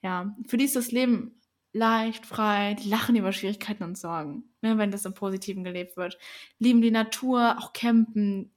Ja, 0.02 0.36
für 0.48 0.58
die 0.58 0.66
ist 0.66 0.76
das 0.76 0.92
Leben 0.92 1.42
leicht, 1.74 2.26
frei, 2.26 2.76
die 2.82 2.90
lachen 2.90 3.16
über 3.16 3.32
Schwierigkeiten 3.32 3.84
und 3.84 3.98
Sorgen, 3.98 4.54
ne, 4.62 4.78
wenn 4.78 4.92
das 4.92 5.06
im 5.06 5.14
Positiven 5.14 5.64
gelebt 5.64 5.98
wird. 5.98 6.18
Lieben 6.60 6.82
die 6.82 6.92
Natur, 6.92 7.58
auch 7.60 7.74
campen. 7.74 8.54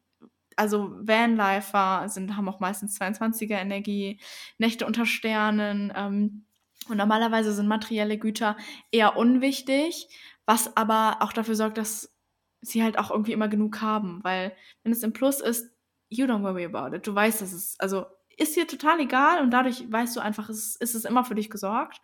Also 0.56 0.92
Vanlifer 1.00 2.08
sind, 2.08 2.36
haben 2.36 2.48
auch 2.48 2.60
meistens 2.60 3.00
22er 3.00 3.60
Energie, 3.60 4.20
Nächte 4.58 4.86
unter 4.86 5.06
Sternen. 5.06 5.92
Ähm, 5.94 6.46
und 6.88 6.96
normalerweise 6.96 7.52
sind 7.52 7.68
materielle 7.68 8.18
Güter 8.18 8.56
eher 8.90 9.16
unwichtig, 9.16 10.08
was 10.46 10.76
aber 10.76 11.18
auch 11.20 11.32
dafür 11.32 11.54
sorgt, 11.54 11.78
dass 11.78 12.14
sie 12.60 12.82
halt 12.82 12.98
auch 12.98 13.10
irgendwie 13.10 13.32
immer 13.32 13.48
genug 13.48 13.80
haben. 13.80 14.22
Weil 14.22 14.54
wenn 14.82 14.92
es 14.92 15.02
im 15.02 15.12
Plus 15.12 15.40
ist, 15.40 15.70
you 16.08 16.26
don't 16.26 16.42
worry 16.42 16.64
about 16.64 16.94
it. 16.96 17.06
Du 17.06 17.14
weißt, 17.14 17.40
dass 17.40 17.52
es, 17.52 17.76
also 17.78 18.06
ist 18.36 18.56
dir 18.56 18.66
total 18.66 19.00
egal 19.00 19.42
und 19.42 19.50
dadurch 19.50 19.90
weißt 19.90 20.16
du 20.16 20.20
einfach, 20.20 20.48
es 20.48 20.76
ist 20.76 20.94
es 20.94 21.04
immer 21.04 21.24
für 21.24 21.34
dich 21.34 21.50
gesorgt. 21.50 22.00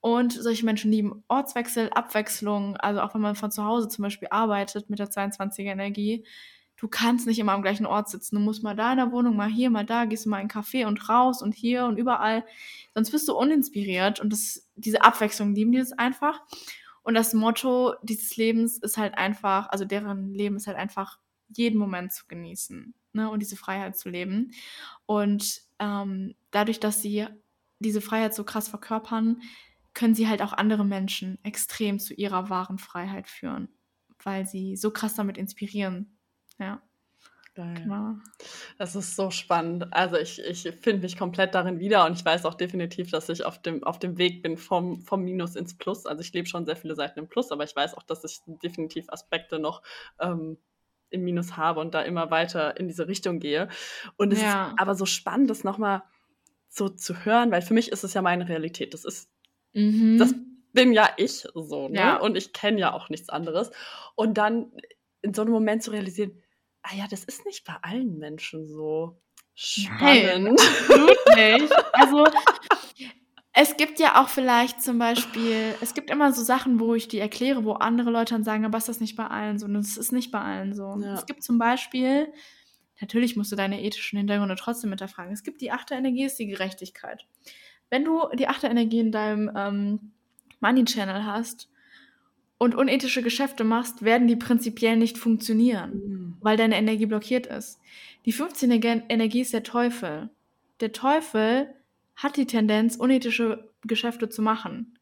Und 0.00 0.32
solche 0.32 0.64
Menschen 0.64 0.92
lieben 0.92 1.24
Ortswechsel, 1.26 1.90
Abwechslung, 1.90 2.76
also 2.76 3.00
auch 3.00 3.14
wenn 3.14 3.20
man 3.20 3.34
von 3.34 3.50
zu 3.50 3.64
Hause 3.64 3.88
zum 3.88 4.04
Beispiel 4.04 4.28
arbeitet 4.30 4.88
mit 4.90 5.00
der 5.00 5.10
22er 5.10 5.72
Energie, 5.72 6.24
du 6.78 6.88
kannst 6.88 7.26
nicht 7.26 7.38
immer 7.38 7.52
am 7.52 7.62
gleichen 7.62 7.86
Ort 7.86 8.08
sitzen. 8.08 8.36
Du 8.36 8.40
musst 8.40 8.62
mal 8.62 8.74
da 8.74 8.92
in 8.92 8.98
der 8.98 9.12
Wohnung, 9.12 9.36
mal 9.36 9.48
hier, 9.48 9.70
mal 9.70 9.84
da, 9.84 10.04
gehst 10.04 10.24
du 10.24 10.30
mal 10.30 10.38
in 10.38 10.50
einen 10.50 10.50
Café 10.50 10.86
und 10.86 11.08
raus 11.08 11.42
und 11.42 11.54
hier 11.54 11.84
und 11.84 11.98
überall. 11.98 12.44
Sonst 12.94 13.10
bist 13.10 13.28
du 13.28 13.36
uninspiriert 13.36 14.20
und 14.20 14.32
das, 14.32 14.68
diese 14.76 15.02
Abwechslung 15.02 15.54
lieben 15.54 15.72
die 15.72 15.78
das 15.78 15.92
einfach. 15.92 16.40
Und 17.02 17.14
das 17.14 17.34
Motto 17.34 17.94
dieses 18.02 18.36
Lebens 18.36 18.78
ist 18.78 18.96
halt 18.96 19.16
einfach, 19.16 19.68
also 19.70 19.84
deren 19.84 20.34
Leben 20.34 20.56
ist 20.56 20.66
halt 20.66 20.76
einfach, 20.76 21.18
jeden 21.56 21.78
Moment 21.78 22.12
zu 22.12 22.26
genießen 22.26 22.94
ne, 23.12 23.30
und 23.30 23.40
diese 23.40 23.56
Freiheit 23.56 23.96
zu 23.96 24.08
leben. 24.08 24.52
Und 25.06 25.62
ähm, 25.78 26.34
dadurch, 26.50 26.80
dass 26.80 27.02
sie 27.02 27.26
diese 27.78 28.00
Freiheit 28.00 28.34
so 28.34 28.44
krass 28.44 28.68
verkörpern, 28.68 29.40
können 29.94 30.14
sie 30.14 30.28
halt 30.28 30.42
auch 30.42 30.52
andere 30.52 30.84
Menschen 30.84 31.38
extrem 31.44 31.98
zu 31.98 32.14
ihrer 32.14 32.50
wahren 32.50 32.78
Freiheit 32.78 33.28
führen, 33.28 33.68
weil 34.22 34.46
sie 34.46 34.76
so 34.76 34.90
krass 34.90 35.14
damit 35.14 35.38
inspirieren. 35.38 36.17
Ja, 36.58 36.82
Geil. 37.54 37.74
genau. 37.82 38.14
Das 38.78 38.94
ist 38.96 39.16
so 39.16 39.30
spannend. 39.30 39.86
Also 39.92 40.16
ich, 40.16 40.40
ich 40.40 40.62
finde 40.80 41.02
mich 41.02 41.16
komplett 41.18 41.54
darin 41.54 41.80
wieder 41.80 42.06
und 42.06 42.12
ich 42.18 42.24
weiß 42.24 42.44
auch 42.46 42.54
definitiv, 42.54 43.10
dass 43.10 43.28
ich 43.28 43.44
auf 43.44 43.60
dem, 43.62 43.82
auf 43.84 43.98
dem 43.98 44.18
Weg 44.18 44.42
bin 44.42 44.56
vom, 44.58 45.02
vom 45.02 45.22
Minus 45.24 45.56
ins 45.56 45.76
Plus. 45.76 46.06
Also 46.06 46.22
ich 46.22 46.32
lebe 46.32 46.48
schon 46.48 46.66
sehr 46.66 46.76
viele 46.76 46.94
Seiten 46.94 47.18
im 47.20 47.28
Plus, 47.28 47.50
aber 47.50 47.64
ich 47.64 47.74
weiß 47.74 47.94
auch, 47.94 48.04
dass 48.04 48.24
ich 48.24 48.40
definitiv 48.46 49.06
Aspekte 49.10 49.58
noch 49.58 49.82
ähm, 50.20 50.58
im 51.10 51.24
Minus 51.24 51.56
habe 51.56 51.80
und 51.80 51.94
da 51.94 52.02
immer 52.02 52.30
weiter 52.30 52.76
in 52.78 52.86
diese 52.88 53.08
Richtung 53.08 53.40
gehe. 53.40 53.68
Und 54.16 54.32
es 54.32 54.40
Ja. 54.42 54.70
ist 54.70 54.72
aber 54.76 54.94
so 54.94 55.06
spannend, 55.06 55.50
das 55.50 55.64
nochmal 55.64 56.02
so 56.68 56.88
zu 56.88 57.24
hören, 57.24 57.50
weil 57.50 57.62
für 57.62 57.74
mich 57.74 57.90
ist 57.92 58.04
es 58.04 58.14
ja 58.14 58.22
meine 58.22 58.48
Realität. 58.48 58.94
Das 58.94 59.04
ist 59.04 59.30
Mhm. 59.74 60.18
das 60.18 60.34
bin 60.72 60.92
ja 60.92 61.10
ich 61.16 61.46
so, 61.54 61.88
ne? 61.88 61.96
Ja. 61.98 62.16
Und 62.20 62.36
ich 62.36 62.52
kenne 62.52 62.78
ja 62.80 62.92
auch 62.92 63.08
nichts 63.08 63.28
anderes. 63.28 63.70
Und 64.16 64.38
dann 64.38 64.72
in 65.22 65.34
so 65.34 65.42
einem 65.42 65.52
Moment 65.52 65.82
zu 65.82 65.90
realisieren, 65.90 66.42
ah 66.88 66.94
ja, 66.94 67.06
das 67.08 67.24
ist 67.24 67.44
nicht 67.44 67.64
bei 67.64 67.74
allen 67.82 68.18
Menschen 68.18 68.66
so 68.66 69.20
Nein. 70.00 70.26
spannend. 70.26 70.60
Absolut 70.60 71.16
nicht. 71.36 71.72
Also 71.92 72.24
es 73.52 73.76
gibt 73.76 73.98
ja 73.98 74.22
auch 74.22 74.28
vielleicht 74.28 74.82
zum 74.82 74.98
Beispiel, 74.98 75.74
es 75.80 75.94
gibt 75.94 76.10
immer 76.10 76.32
so 76.32 76.42
Sachen, 76.42 76.80
wo 76.80 76.94
ich 76.94 77.08
die 77.08 77.18
erkläre, 77.18 77.64
wo 77.64 77.72
andere 77.72 78.10
Leute 78.10 78.34
dann 78.34 78.44
sagen, 78.44 78.64
aber 78.64 78.78
ist 78.78 78.88
das 78.88 79.00
nicht 79.00 79.16
bei 79.16 79.26
allen 79.26 79.58
so? 79.58 79.66
Und 79.66 79.74
das 79.74 79.96
ist 79.96 80.12
nicht 80.12 80.30
bei 80.30 80.40
allen 80.40 80.74
so. 80.74 80.98
Ja. 81.00 81.14
Es 81.14 81.26
gibt 81.26 81.42
zum 81.42 81.58
Beispiel, 81.58 82.32
natürlich 83.00 83.36
musst 83.36 83.52
du 83.52 83.56
deine 83.56 83.82
ethischen 83.82 84.18
Hintergründe 84.18 84.56
trotzdem 84.56 84.90
hinterfragen. 84.90 85.32
Es 85.32 85.42
gibt 85.42 85.60
die 85.60 85.72
achte 85.72 85.94
Energie, 85.94 86.24
ist 86.24 86.38
die 86.38 86.46
Gerechtigkeit. 86.46 87.26
Wenn 87.90 88.04
du 88.04 88.28
die 88.34 88.48
achte 88.48 88.68
Energie 88.68 89.00
in 89.00 89.12
deinem 89.12 89.50
ähm, 89.56 90.12
Money 90.60 90.84
Channel 90.84 91.24
hast 91.24 91.68
und 92.58 92.74
unethische 92.74 93.22
Geschäfte 93.22 93.64
machst, 93.64 94.02
werden 94.02 94.26
die 94.28 94.36
prinzipiell 94.36 94.96
nicht 94.96 95.16
funktionieren 95.18 95.90
Mhm. 95.94 96.36
weil 96.40 96.56
deine 96.56 96.76
Energie 96.76 97.06
blockiert 97.06 97.46
ist. 97.46 97.80
Die 98.24 98.32
15. 98.32 98.80
Gen- 98.80 99.04
Energie 99.08 99.40
ist 99.40 99.52
der 99.52 99.62
Teufel. 99.62 100.28
Der 100.80 100.92
Teufel 100.92 101.72
hat 102.16 102.36
die 102.36 102.46
Tendenz, 102.46 102.96
unethische 102.96 103.70
Geschäfte 103.84 104.28
zu 104.28 104.42
machen. 104.42 104.98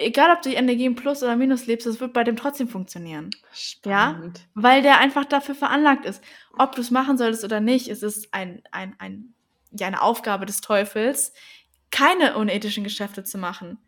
Egal, 0.00 0.30
ob 0.30 0.42
du 0.42 0.50
die 0.50 0.54
Energie 0.54 0.84
im 0.84 0.94
Plus 0.94 1.22
oder 1.24 1.34
Minus 1.36 1.66
lebst, 1.66 1.86
es 1.86 2.00
wird 2.00 2.12
bei 2.12 2.22
dem 2.22 2.36
trotzdem 2.36 2.68
funktionieren. 2.68 3.30
Spannend. 3.52 4.46
Weil 4.54 4.82
der 4.82 4.98
einfach 5.00 5.24
dafür 5.24 5.54
veranlagt 5.56 6.04
ist. 6.06 6.22
Ob 6.56 6.74
du 6.74 6.80
es 6.82 6.90
machen 6.92 7.18
solltest 7.18 7.42
oder 7.44 7.60
nicht, 7.60 7.88
es 7.88 8.02
ist 8.04 8.32
ein, 8.32 8.62
ein, 8.70 8.94
ein, 8.98 9.34
ja, 9.72 9.86
eine 9.88 10.00
Aufgabe 10.02 10.46
des 10.46 10.60
Teufels, 10.60 11.32
keine 11.90 12.36
unethischen 12.36 12.84
Geschäfte 12.84 13.24
zu 13.24 13.38
machen. 13.38 13.78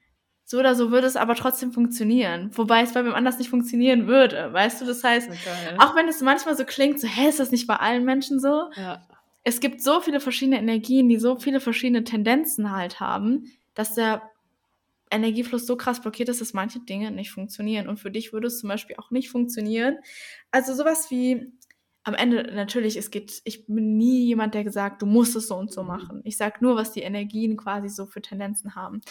So 0.50 0.58
oder 0.58 0.74
so 0.74 0.90
würde 0.90 1.06
es 1.06 1.14
aber 1.14 1.36
trotzdem 1.36 1.70
funktionieren. 1.70 2.50
Wobei 2.54 2.82
es 2.82 2.92
bei 2.92 3.04
wem 3.04 3.14
anders 3.14 3.38
nicht 3.38 3.50
funktionieren 3.50 4.08
würde. 4.08 4.52
Weißt 4.52 4.80
du, 4.80 4.84
das 4.84 5.04
heißt, 5.04 5.28
geil. 5.28 5.76
auch 5.78 5.94
wenn 5.94 6.08
es 6.08 6.22
manchmal 6.22 6.56
so 6.56 6.64
klingt, 6.64 6.98
so, 6.98 7.06
hä, 7.06 7.28
ist 7.28 7.38
das 7.38 7.52
nicht 7.52 7.68
bei 7.68 7.76
allen 7.76 8.04
Menschen 8.04 8.40
so? 8.40 8.68
ja. 8.74 9.00
Es 9.44 9.60
gibt 9.60 9.80
so 9.80 10.00
viele 10.00 10.18
verschiedene 10.18 10.58
Energien, 10.58 11.08
die 11.08 11.18
so 11.18 11.38
viele 11.38 11.60
verschiedene 11.60 12.02
Tendenzen 12.02 12.72
halt 12.72 12.98
haben, 12.98 13.44
dass 13.74 13.94
der 13.94 14.22
Energiefluss 15.08 15.66
so 15.66 15.76
krass 15.76 16.00
blockiert 16.00 16.28
ist, 16.28 16.40
dass 16.40 16.52
manche 16.52 16.80
Dinge 16.80 17.12
nicht 17.12 17.30
funktionieren. 17.30 17.88
Und 17.88 18.00
für 18.00 18.10
dich 18.10 18.32
würde 18.32 18.48
es 18.48 18.58
zum 18.58 18.70
Beispiel 18.70 18.96
auch 18.98 19.12
nicht 19.12 19.30
funktionieren. 19.30 19.98
Also 20.50 20.74
sowas 20.74 21.12
wie, 21.12 21.52
am 22.02 22.14
Ende 22.14 22.50
natürlich, 22.54 22.96
es 22.96 23.10
geht, 23.10 23.42
ich 23.44 23.66
bin 23.66 23.96
nie 23.98 24.24
jemand, 24.26 24.54
der 24.54 24.64
gesagt, 24.64 25.02
du 25.02 25.06
musst 25.06 25.36
es 25.36 25.48
so 25.48 25.56
und 25.56 25.70
so 25.72 25.82
Mhm. 25.82 25.88
machen. 25.88 26.20
Ich 26.24 26.36
sag 26.38 26.62
nur, 26.62 26.74
was 26.76 26.92
die 26.92 27.02
Energien 27.02 27.56
quasi 27.58 27.88
so 27.90 28.06
für 28.06 28.22
Tendenzen 28.22 28.74
haben. 28.74 29.02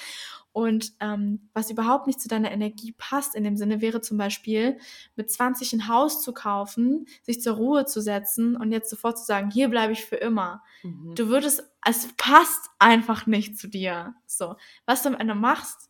Und 0.52 0.94
ähm, 1.00 1.50
was 1.54 1.70
überhaupt 1.70 2.08
nicht 2.08 2.20
zu 2.20 2.28
deiner 2.28 2.52
Energie 2.52 2.94
passt 2.98 3.36
in 3.36 3.44
dem 3.44 3.56
Sinne, 3.58 3.82
wäre 3.82 4.02
zum 4.02 4.18
Beispiel 4.18 4.80
mit 5.16 5.30
20 5.30 5.74
ein 5.74 5.88
Haus 5.88 6.24
zu 6.24 6.34
kaufen, 6.34 7.06
sich 7.22 7.42
zur 7.42 7.56
Ruhe 7.58 7.86
zu 7.86 8.02
setzen 8.02 8.56
und 8.56 8.72
jetzt 8.72 8.90
sofort 8.90 9.20
zu 9.20 9.26
sagen, 9.26 9.52
hier 9.52 9.70
bleibe 9.70 9.94
ich 9.94 10.04
für 10.06 10.16
immer. 10.16 10.64
Mhm. 10.82 11.14
Du 11.16 11.28
würdest, 11.30 11.64
es 11.86 12.10
passt 12.18 12.70
einfach 12.80 13.28
nicht 13.28 13.58
zu 13.60 13.68
dir. 13.68 14.16
So, 14.26 14.56
was 14.88 15.04
du 15.04 15.10
am 15.10 15.16
Ende 15.16 15.36
machst, 15.36 15.90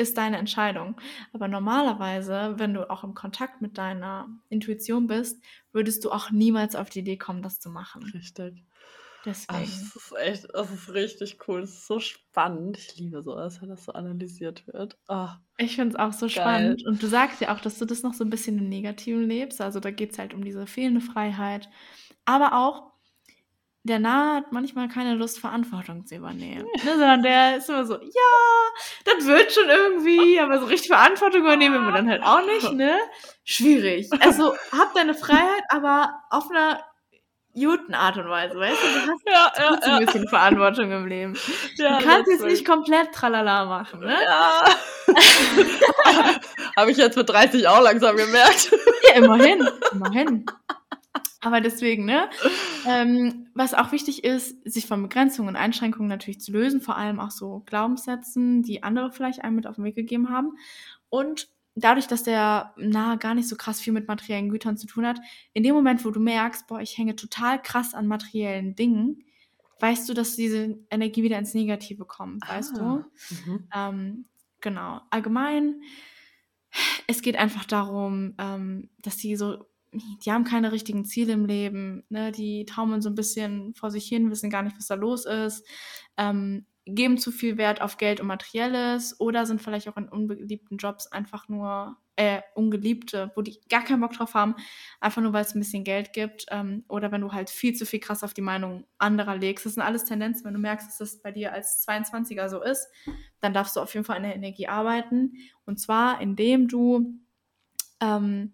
ist 0.00 0.16
deine 0.18 0.38
Entscheidung. 0.38 1.00
Aber 1.32 1.48
normalerweise, 1.48 2.54
wenn 2.58 2.74
du 2.74 2.88
auch 2.90 3.04
im 3.04 3.14
Kontakt 3.14 3.60
mit 3.62 3.78
deiner 3.78 4.28
Intuition 4.48 5.06
bist, 5.06 5.42
würdest 5.72 6.04
du 6.04 6.10
auch 6.10 6.30
niemals 6.30 6.74
auf 6.74 6.90
die 6.90 7.00
Idee 7.00 7.16
kommen, 7.18 7.42
das 7.42 7.60
zu 7.60 7.70
machen. 7.70 8.02
Richtig. 8.14 8.64
Deswegen. 9.24 9.60
das 9.60 9.96
ist 9.96 10.12
echt, 10.18 10.48
das 10.54 10.70
ist 10.70 10.94
richtig 10.94 11.46
cool. 11.46 11.60
Das 11.60 11.70
ist 11.70 11.86
so 11.86 12.00
spannend. 12.00 12.78
Ich 12.78 12.96
liebe 12.96 13.22
sowas, 13.22 13.60
wenn 13.60 13.68
das 13.68 13.84
so 13.84 13.92
analysiert 13.92 14.66
wird. 14.66 14.96
Ah, 15.08 15.36
Ich 15.58 15.76
finde 15.76 15.90
es 15.94 15.96
auch 16.00 16.12
so 16.14 16.26
Geil. 16.26 16.30
spannend. 16.30 16.86
Und 16.86 17.02
du 17.02 17.06
sagst 17.06 17.40
ja 17.42 17.54
auch, 17.54 17.60
dass 17.60 17.78
du 17.78 17.84
das 17.84 18.02
noch 18.02 18.14
so 18.14 18.24
ein 18.24 18.30
bisschen 18.30 18.58
im 18.58 18.68
Negativen 18.70 19.28
lebst. 19.28 19.60
Also 19.60 19.78
da 19.78 19.90
geht 19.90 20.12
es 20.12 20.18
halt 20.18 20.32
um 20.32 20.42
diese 20.42 20.66
fehlende 20.66 21.02
Freiheit. 21.02 21.68
Aber 22.24 22.54
auch, 22.54 22.89
der 23.82 23.98
Nah 23.98 24.36
hat 24.36 24.52
manchmal 24.52 24.88
keine 24.88 25.14
Lust, 25.14 25.38
Verantwortung 25.38 26.06
zu 26.06 26.16
übernehmen. 26.16 26.66
Ne, 26.84 26.92
sondern 26.92 27.22
der 27.22 27.56
ist 27.56 27.68
immer 27.68 27.84
so, 27.84 27.94
ja, 27.94 29.04
das 29.04 29.26
wird 29.26 29.52
schon 29.52 29.68
irgendwie, 29.68 30.40
aber 30.40 30.58
so 30.58 30.66
richtig 30.66 30.88
Verantwortung 30.88 31.42
übernehmen 31.42 31.84
wir 31.84 31.92
dann 31.92 32.08
halt 32.08 32.22
auch 32.22 32.44
nicht, 32.46 32.72
ne? 32.72 32.96
Schwierig. 33.44 34.08
Also 34.20 34.54
hab 34.72 34.94
deine 34.94 35.14
Freiheit, 35.14 35.62
aber 35.68 36.14
auf 36.30 36.50
einer 36.50 36.80
guten 37.54 37.94
Art 37.94 38.16
und 38.16 38.28
Weise, 38.28 38.58
weißt 38.58 38.78
du? 38.82 38.86
Du 38.86 39.12
hast 39.12 39.22
ja, 39.26 39.52
ja, 39.56 39.78
ja. 39.86 39.96
ein 39.96 40.06
bisschen 40.06 40.28
Verantwortung 40.28 40.90
im 40.92 41.06
Leben. 41.06 41.36
Ja, 41.76 41.98
du 41.98 42.04
kannst 42.04 42.30
jetzt 42.30 42.44
nicht 42.44 42.64
komplett 42.64 43.12
tralala 43.12 43.64
machen, 43.64 44.00
ne? 44.00 44.16
Ja. 44.22 44.64
Habe 46.76 46.90
ich 46.92 46.96
jetzt 46.96 47.16
mit 47.16 47.28
30 47.28 47.66
auch 47.66 47.82
langsam 47.82 48.16
gemerkt. 48.16 48.72
Ja, 49.02 49.16
immerhin. 49.16 49.66
Immerhin. 49.92 50.46
Aber 51.40 51.60
deswegen, 51.60 52.04
ne? 52.04 52.28
Ähm, 52.86 53.48
was 53.52 53.74
auch 53.74 53.92
wichtig 53.92 54.24
ist, 54.24 54.56
sich 54.64 54.86
von 54.86 55.02
Begrenzungen 55.02 55.50
und 55.50 55.56
Einschränkungen 55.56 56.08
natürlich 56.08 56.40
zu 56.40 56.50
lösen, 56.50 56.80
vor 56.80 56.96
allem 56.96 57.20
auch 57.20 57.30
so 57.30 57.62
Glaubenssätzen, 57.66 58.62
die 58.62 58.82
andere 58.82 59.12
vielleicht 59.12 59.44
einem 59.44 59.56
mit 59.56 59.66
auf 59.66 59.74
den 59.74 59.84
Weg 59.84 59.96
gegeben 59.96 60.30
haben. 60.30 60.52
Und 61.10 61.50
dadurch, 61.74 62.06
dass 62.06 62.22
der 62.22 62.72
nahe 62.78 63.18
gar 63.18 63.34
nicht 63.34 63.48
so 63.48 63.56
krass 63.56 63.82
viel 63.82 63.92
mit 63.92 64.08
materiellen 64.08 64.48
Gütern 64.48 64.78
zu 64.78 64.86
tun 64.86 65.06
hat, 65.06 65.20
in 65.52 65.62
dem 65.62 65.74
Moment, 65.74 66.06
wo 66.06 66.10
du 66.10 66.20
merkst, 66.20 66.68
boah, 66.68 66.80
ich 66.80 66.96
hänge 66.96 67.16
total 67.16 67.60
krass 67.60 67.92
an 67.92 68.06
materiellen 68.06 68.74
Dingen, 68.76 69.24
weißt 69.80 70.08
du, 70.08 70.14
dass 70.14 70.36
diese 70.36 70.78
Energie 70.90 71.22
wieder 71.22 71.38
ins 71.38 71.52
Negative 71.52 72.06
kommt, 72.06 72.44
ah, 72.46 72.56
weißt 72.56 72.76
du? 72.78 72.82
Mhm. 72.82 73.68
Ähm, 73.74 74.24
genau. 74.62 75.02
Allgemein, 75.10 75.82
es 77.06 77.22
geht 77.22 77.36
einfach 77.36 77.64
darum, 77.64 78.34
ähm, 78.38 78.90
dass 79.02 79.16
die 79.16 79.36
so 79.36 79.66
die 79.92 80.30
haben 80.30 80.44
keine 80.44 80.72
richtigen 80.72 81.04
Ziele 81.04 81.32
im 81.32 81.46
Leben, 81.46 82.04
ne? 82.08 82.32
die 82.32 82.64
taumeln 82.64 83.02
so 83.02 83.08
ein 83.08 83.14
bisschen 83.14 83.74
vor 83.74 83.90
sich 83.90 84.06
hin, 84.06 84.30
wissen 84.30 84.50
gar 84.50 84.62
nicht, 84.62 84.76
was 84.76 84.86
da 84.86 84.94
los 84.94 85.26
ist, 85.26 85.66
ähm, 86.16 86.66
geben 86.86 87.18
zu 87.18 87.30
viel 87.30 87.58
Wert 87.58 87.80
auf 87.82 87.96
Geld 87.96 88.20
und 88.20 88.26
Materielles 88.26 89.18
oder 89.20 89.46
sind 89.46 89.60
vielleicht 89.60 89.88
auch 89.88 89.96
in 89.96 90.08
unbeliebten 90.08 90.76
Jobs 90.76 91.06
einfach 91.06 91.48
nur 91.48 91.96
äh, 92.16 92.42
Ungeliebte, 92.54 93.32
wo 93.34 93.42
die 93.42 93.60
gar 93.68 93.82
keinen 93.82 94.00
Bock 94.00 94.12
drauf 94.12 94.34
haben, 94.34 94.54
einfach 95.00 95.22
nur 95.22 95.32
weil 95.32 95.44
es 95.44 95.54
ein 95.54 95.60
bisschen 95.60 95.84
Geld 95.84 96.12
gibt 96.12 96.46
ähm, 96.50 96.84
oder 96.88 97.12
wenn 97.12 97.20
du 97.20 97.32
halt 97.32 97.50
viel 97.50 97.74
zu 97.74 97.86
viel 97.86 98.00
krass 98.00 98.22
auf 98.22 98.34
die 98.34 98.42
Meinung 98.42 98.86
anderer 98.98 99.36
legst. 99.36 99.66
Das 99.66 99.74
sind 99.74 99.82
alles 99.82 100.04
Tendenzen, 100.04 100.44
wenn 100.44 100.54
du 100.54 100.60
merkst, 100.60 100.88
dass 100.88 100.98
das 100.98 101.22
bei 101.22 101.32
dir 101.32 101.52
als 101.52 101.86
22er 101.86 102.48
so 102.48 102.62
ist, 102.62 102.88
dann 103.40 103.54
darfst 103.54 103.76
du 103.76 103.80
auf 103.80 103.92
jeden 103.94 104.04
Fall 104.04 104.18
in 104.18 104.24
der 104.24 104.36
Energie 104.36 104.68
arbeiten 104.68 105.32
und 105.64 105.78
zwar 105.78 106.20
indem 106.20 106.68
du 106.68 107.14
ähm, 108.00 108.52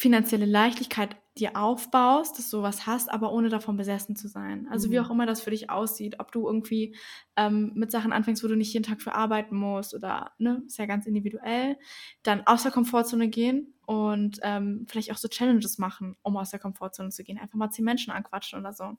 finanzielle 0.00 0.46
Leichtigkeit 0.46 1.14
dir 1.36 1.56
aufbaust, 1.56 2.38
dass 2.38 2.48
du 2.48 2.62
was 2.62 2.86
hast, 2.86 3.10
aber 3.10 3.32
ohne 3.32 3.50
davon 3.50 3.76
besessen 3.76 4.16
zu 4.16 4.28
sein. 4.28 4.66
Also 4.70 4.88
mhm. 4.88 4.92
wie 4.92 5.00
auch 5.00 5.10
immer 5.10 5.26
das 5.26 5.42
für 5.42 5.50
dich 5.50 5.68
aussieht, 5.68 6.16
ob 6.20 6.32
du 6.32 6.46
irgendwie 6.46 6.96
ähm, 7.36 7.72
mit 7.74 7.90
Sachen 7.90 8.10
anfängst, 8.10 8.42
wo 8.42 8.48
du 8.48 8.56
nicht 8.56 8.72
jeden 8.72 8.84
Tag 8.84 9.02
für 9.02 9.14
arbeiten 9.14 9.56
musst 9.56 9.94
oder, 9.94 10.32
ne, 10.38 10.62
ist 10.66 10.78
ja 10.78 10.86
ganz 10.86 11.06
individuell, 11.06 11.76
dann 12.22 12.46
aus 12.46 12.62
der 12.62 12.72
Komfortzone 12.72 13.28
gehen 13.28 13.74
und 13.84 14.40
ähm, 14.42 14.86
vielleicht 14.88 15.12
auch 15.12 15.18
so 15.18 15.28
Challenges 15.28 15.76
machen, 15.76 16.16
um 16.22 16.38
aus 16.38 16.50
der 16.50 16.60
Komfortzone 16.60 17.10
zu 17.10 17.22
gehen. 17.22 17.38
Einfach 17.38 17.58
mal 17.58 17.70
zehn 17.70 17.84
Menschen 17.84 18.10
anquatschen 18.10 18.58
oder 18.58 18.72
so. 18.72 18.96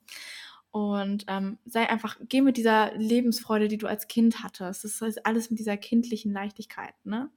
Und 0.69 1.25
ähm, 1.27 1.57
sei 1.65 1.89
einfach, 1.89 2.17
geh 2.29 2.41
mit 2.41 2.57
dieser 2.57 2.95
Lebensfreude, 2.95 3.67
die 3.67 3.77
du 3.77 3.87
als 3.87 4.07
Kind 4.07 4.41
hattest. 4.41 4.83
Das 4.83 5.01
ist 5.01 5.25
alles 5.25 5.49
mit 5.49 5.59
dieser 5.59 5.77
kindlichen 5.77 6.31
Leichtigkeit, 6.31 6.93
ne? 7.03 7.29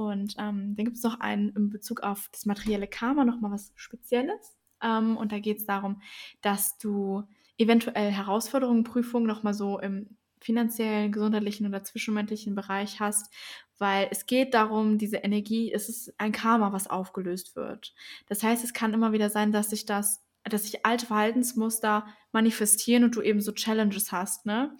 Und 0.00 0.34
ähm, 0.38 0.74
dann 0.76 0.84
gibt 0.86 0.96
es 0.96 1.02
noch 1.02 1.20
einen 1.20 1.50
in 1.50 1.68
Bezug 1.68 2.00
auf 2.00 2.30
das 2.32 2.46
materielle 2.46 2.86
Karma 2.86 3.26
nochmal 3.26 3.50
was 3.50 3.70
Spezielles. 3.76 4.56
Ähm, 4.82 5.18
und 5.18 5.30
da 5.30 5.38
geht 5.38 5.58
es 5.58 5.66
darum, 5.66 6.00
dass 6.40 6.78
du 6.78 7.24
eventuell 7.58 8.10
Herausforderungen, 8.10 8.82
Prüfungen 8.82 9.26
nochmal 9.26 9.52
so 9.52 9.78
im 9.78 10.16
finanziellen, 10.40 11.12
gesundheitlichen 11.12 11.66
oder 11.66 11.84
zwischenmenschlichen 11.84 12.54
Bereich 12.54 12.98
hast, 12.98 13.30
weil 13.76 14.08
es 14.10 14.24
geht 14.24 14.54
darum, 14.54 14.96
diese 14.96 15.18
Energie, 15.18 15.70
es 15.70 15.90
ist 15.90 16.14
ein 16.16 16.32
Karma, 16.32 16.72
was 16.72 16.88
aufgelöst 16.88 17.54
wird. 17.56 17.94
Das 18.26 18.42
heißt, 18.42 18.64
es 18.64 18.72
kann 18.72 18.94
immer 18.94 19.12
wieder 19.12 19.28
sein, 19.28 19.52
dass 19.52 19.68
sich 19.68 19.84
das 19.84 20.22
dass 20.52 20.64
sich 20.64 20.84
alte 20.84 21.06
Verhaltensmuster 21.06 22.06
manifestieren 22.32 23.04
und 23.04 23.16
du 23.16 23.22
eben 23.22 23.40
so 23.40 23.52
Challenges 23.52 24.12
hast, 24.12 24.46
ne? 24.46 24.76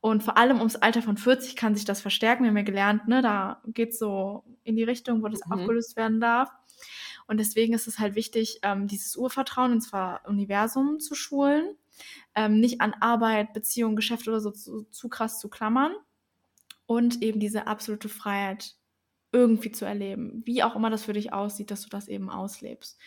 Und 0.00 0.22
vor 0.22 0.36
allem 0.36 0.58
ums 0.58 0.76
Alter 0.76 1.02
von 1.02 1.16
40 1.16 1.56
kann 1.56 1.74
sich 1.74 1.84
das 1.84 2.00
verstärken. 2.00 2.44
Wir 2.44 2.50
haben 2.50 2.56
ja 2.56 2.62
gelernt, 2.62 3.08
ne? 3.08 3.22
Da 3.22 3.62
geht's 3.66 3.98
so 3.98 4.44
in 4.62 4.76
die 4.76 4.84
Richtung, 4.84 5.22
wo 5.22 5.28
das 5.28 5.44
mhm. 5.46 5.52
aufgelöst 5.52 5.96
werden 5.96 6.20
darf. 6.20 6.50
Und 7.26 7.38
deswegen 7.38 7.74
ist 7.74 7.86
es 7.86 7.98
halt 7.98 8.14
wichtig, 8.14 8.60
ähm, 8.62 8.86
dieses 8.86 9.16
Urvertrauen 9.16 9.72
ins 9.72 9.90
Universum 10.26 11.00
zu 11.00 11.14
schulen, 11.14 11.76
ähm, 12.34 12.60
nicht 12.60 12.80
an 12.80 12.94
Arbeit, 13.00 13.52
Beziehung, 13.52 13.96
Geschäft 13.96 14.28
oder 14.28 14.40
so 14.40 14.50
zu, 14.50 14.82
zu 14.90 15.08
krass 15.08 15.40
zu 15.40 15.48
klammern 15.48 15.94
und 16.86 17.22
eben 17.22 17.40
diese 17.40 17.66
absolute 17.66 18.08
Freiheit 18.08 18.74
irgendwie 19.32 19.72
zu 19.72 19.84
erleben, 19.84 20.42
wie 20.44 20.62
auch 20.62 20.76
immer 20.76 20.90
das 20.90 21.04
für 21.04 21.12
dich 21.12 21.32
aussieht, 21.32 21.70
dass 21.70 21.82
du 21.82 21.88
das 21.88 22.08
eben 22.08 22.30
auslebst. 22.30 22.98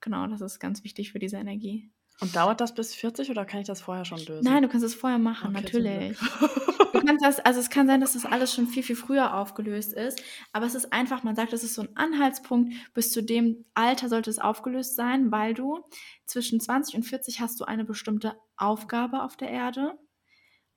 Genau, 0.00 0.26
das 0.26 0.40
ist 0.40 0.58
ganz 0.60 0.84
wichtig 0.84 1.12
für 1.12 1.18
diese 1.18 1.36
Energie. 1.36 1.90
Und 2.20 2.34
dauert 2.34 2.60
das 2.60 2.74
bis 2.74 2.94
40 2.94 3.30
oder 3.30 3.44
kann 3.44 3.60
ich 3.60 3.66
das 3.66 3.82
vorher 3.82 4.04
schon 4.04 4.18
lösen? 4.18 4.42
Nein, 4.42 4.62
du 4.62 4.68
kannst 4.68 4.86
es 4.86 4.94
vorher 4.94 5.18
machen, 5.18 5.54
okay, 5.54 5.62
natürlich. 5.62 6.18
du 6.92 7.00
kannst 7.00 7.24
das, 7.24 7.40
also 7.40 7.60
es 7.60 7.68
kann 7.68 7.86
sein, 7.86 8.00
dass 8.00 8.14
das 8.14 8.24
alles 8.24 8.54
schon 8.54 8.68
viel, 8.68 8.82
viel 8.82 8.96
früher 8.96 9.34
aufgelöst 9.34 9.92
ist. 9.92 10.22
Aber 10.52 10.64
es 10.64 10.74
ist 10.74 10.92
einfach, 10.94 11.24
man 11.24 11.36
sagt, 11.36 11.52
es 11.52 11.62
ist 11.62 11.74
so 11.74 11.82
ein 11.82 11.94
Anhaltspunkt. 11.94 12.72
Bis 12.94 13.12
zu 13.12 13.22
dem 13.22 13.66
Alter 13.74 14.08
sollte 14.08 14.30
es 14.30 14.38
aufgelöst 14.38 14.96
sein, 14.96 15.30
weil 15.30 15.52
du 15.52 15.84
zwischen 16.24 16.58
20 16.58 16.96
und 16.96 17.02
40 17.02 17.40
hast 17.40 17.60
du 17.60 17.64
eine 17.64 17.84
bestimmte 17.84 18.34
Aufgabe 18.56 19.22
auf 19.22 19.36
der 19.36 19.50
Erde. 19.50 19.98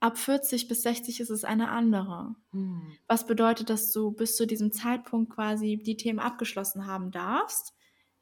Ab 0.01 0.17
40 0.17 0.67
bis 0.67 0.81
60 0.81 1.21
ist 1.21 1.29
es 1.29 1.45
eine 1.45 1.69
andere. 1.69 2.35
Hm. 2.51 2.81
Was 3.07 3.25
bedeutet, 3.25 3.69
dass 3.69 3.93
du 3.93 4.11
bis 4.11 4.35
zu 4.35 4.45
diesem 4.45 4.73
Zeitpunkt 4.73 5.33
quasi 5.33 5.81
die 5.81 5.95
Themen 5.95 6.19
abgeschlossen 6.19 6.85
haben 6.85 7.11
darfst 7.11 7.73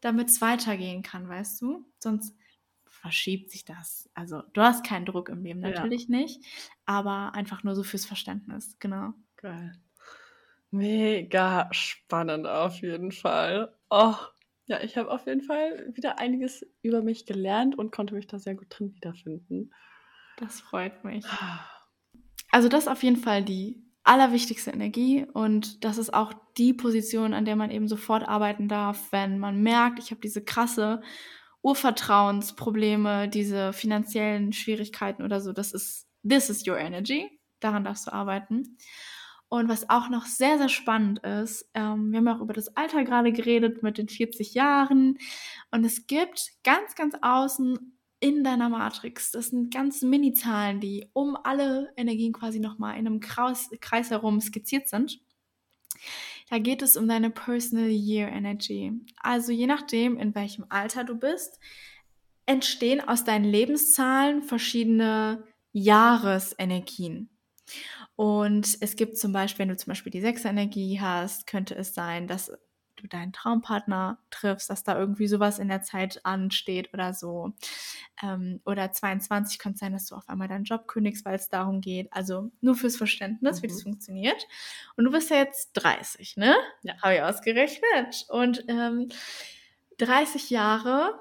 damit 0.01 0.29
es 0.29 0.41
weitergehen 0.41 1.01
kann, 1.03 1.27
weißt 1.27 1.61
du? 1.61 1.85
Sonst 1.99 2.35
verschiebt 2.85 3.51
sich 3.51 3.65
das. 3.65 4.09
Also 4.13 4.41
du 4.53 4.61
hast 4.61 4.85
keinen 4.85 5.05
Druck 5.05 5.29
im 5.29 5.43
Leben, 5.43 5.59
natürlich 5.59 6.07
ja. 6.07 6.17
nicht, 6.17 6.43
aber 6.85 7.33
einfach 7.33 7.63
nur 7.63 7.75
so 7.75 7.83
fürs 7.83 8.05
Verständnis, 8.05 8.77
genau. 8.79 9.13
Geil. 9.37 9.73
Mega 10.71 11.69
spannend 11.71 12.47
auf 12.47 12.81
jeden 12.81 13.11
Fall. 13.11 13.73
Oh, 13.89 14.15
ja, 14.65 14.81
ich 14.81 14.97
habe 14.97 15.09
auf 15.09 15.25
jeden 15.25 15.41
Fall 15.41 15.91
wieder 15.95 16.19
einiges 16.19 16.65
über 16.81 17.01
mich 17.01 17.25
gelernt 17.25 17.77
und 17.77 17.91
konnte 17.91 18.13
mich 18.15 18.27
da 18.27 18.37
sehr 18.37 18.55
gut 18.55 18.67
drin 18.69 18.93
wiederfinden. 18.95 19.73
Das 20.37 20.59
freut 20.59 21.03
mich. 21.03 21.25
Also 22.51 22.67
das 22.67 22.83
ist 22.83 22.89
auf 22.89 23.03
jeden 23.03 23.17
Fall 23.17 23.43
die 23.43 23.86
allerwichtigste 24.07 24.71
Energie 24.71 25.25
und 25.33 25.83
das 25.83 25.97
ist 25.97 26.13
auch 26.13 26.33
die 26.57 26.73
Position, 26.73 27.33
an 27.33 27.45
der 27.45 27.55
man 27.55 27.71
eben 27.71 27.87
sofort 27.87 28.27
arbeiten 28.27 28.67
darf, 28.67 29.11
wenn 29.11 29.37
man 29.37 29.61
merkt, 29.61 29.99
ich 29.99 30.11
habe 30.11 30.21
diese 30.21 30.43
krasse 30.43 31.01
Urvertrauensprobleme, 31.61 33.27
diese 33.27 33.73
finanziellen 33.73 34.53
Schwierigkeiten 34.53 35.23
oder 35.23 35.41
so. 35.41 35.51
Das 35.51 35.73
ist, 35.73 36.07
this 36.27 36.49
is 36.49 36.65
your 36.65 36.77
energy. 36.77 37.29
Daran 37.59 37.83
darfst 37.83 38.07
du 38.07 38.13
arbeiten. 38.13 38.77
Und 39.49 39.69
was 39.69 39.89
auch 39.89 40.09
noch 40.09 40.25
sehr, 40.25 40.57
sehr 40.57 40.69
spannend 40.69 41.19
ist, 41.19 41.69
ähm, 41.73 42.11
wir 42.11 42.19
haben 42.19 42.27
auch 42.27 42.41
über 42.41 42.53
das 42.53 42.75
Alter 42.75 43.03
gerade 43.03 43.31
geredet 43.31 43.81
mit 43.81 43.97
den 43.97 44.09
40 44.09 44.53
Jahren. 44.53 45.17
Und 45.71 45.85
es 45.85 46.05
gibt 46.07 46.51
ganz, 46.63 46.95
ganz 46.95 47.15
außen 47.21 47.96
in 48.19 48.43
deiner 48.43 48.69
Matrix. 48.69 49.31
Das 49.31 49.47
sind 49.47 49.73
ganz 49.73 50.01
Mini-Zahlen, 50.01 50.79
die 50.79 51.09
um 51.13 51.37
alle 51.43 51.91
Energien 51.95 52.33
quasi 52.33 52.59
nochmal 52.59 52.97
in 52.97 53.07
einem 53.07 53.19
Kreis, 53.19 53.69
Kreis 53.79 54.09
herum 54.09 54.41
skizziert 54.41 54.89
sind. 54.89 55.19
Da 56.49 56.59
geht 56.59 56.81
es 56.81 56.95
um 56.95 57.07
deine 57.07 57.29
Personal 57.29 57.89
Year 57.89 58.29
Energy. 58.29 58.93
Also 59.17 59.51
je 59.51 59.67
nachdem, 59.67 60.17
in 60.17 60.33
welchem 60.33 60.65
Alter 60.69 61.03
du 61.03 61.15
bist, 61.15 61.59
entstehen 62.45 63.01
aus 63.01 63.23
deinen 63.23 63.45
Lebenszahlen 63.45 64.41
verschiedene 64.41 65.43
Jahresenergien. 65.73 67.29
Und 68.15 68.77
es 68.79 68.95
gibt 68.95 69.17
zum 69.17 69.33
Beispiel, 69.33 69.59
wenn 69.59 69.69
du 69.69 69.77
zum 69.77 69.91
Beispiel 69.91 70.11
die 70.11 70.21
Sechsenergie 70.21 70.99
hast, 70.99 71.45
könnte 71.45 71.75
es 71.75 71.93
sein, 71.93 72.27
dass 72.27 72.51
du 72.97 73.07
deinen 73.07 73.33
Traumpartner 73.33 74.17
triffst, 74.29 74.69
dass 74.69 74.83
da 74.83 74.99
irgendwie 74.99 75.27
sowas 75.27 75.59
in 75.59 75.67
der 75.67 75.81
Zeit 75.81 76.25
ansteht 76.25 76.93
oder 76.93 77.13
so. 77.13 77.53
Ähm, 78.21 78.61
oder 78.65 78.91
22 78.91 79.59
könnte 79.59 79.79
sein, 79.79 79.93
dass 79.93 80.07
du 80.07 80.15
auf 80.15 80.27
einmal 80.27 80.47
deinen 80.47 80.65
Job 80.65 80.87
kündigst, 80.87 81.25
weil 81.25 81.35
es 81.35 81.49
darum 81.49 81.81
geht. 81.81 82.11
Also 82.11 82.51
nur 82.61 82.75
fürs 82.75 82.97
Verständnis, 82.97 83.57
mhm. 83.57 83.63
wie 83.63 83.67
das 83.67 83.77
mhm. 83.77 83.83
funktioniert. 83.91 84.47
Und 84.95 85.05
du 85.05 85.11
bist 85.11 85.29
ja 85.29 85.37
jetzt 85.37 85.71
30, 85.73 86.37
ne? 86.37 86.55
Ja. 86.83 87.01
Habe 87.01 87.15
ich 87.15 87.21
ausgerechnet. 87.21 88.25
Und 88.29 88.63
ähm, 88.67 89.09
30 89.99 90.49
Jahre, 90.49 91.19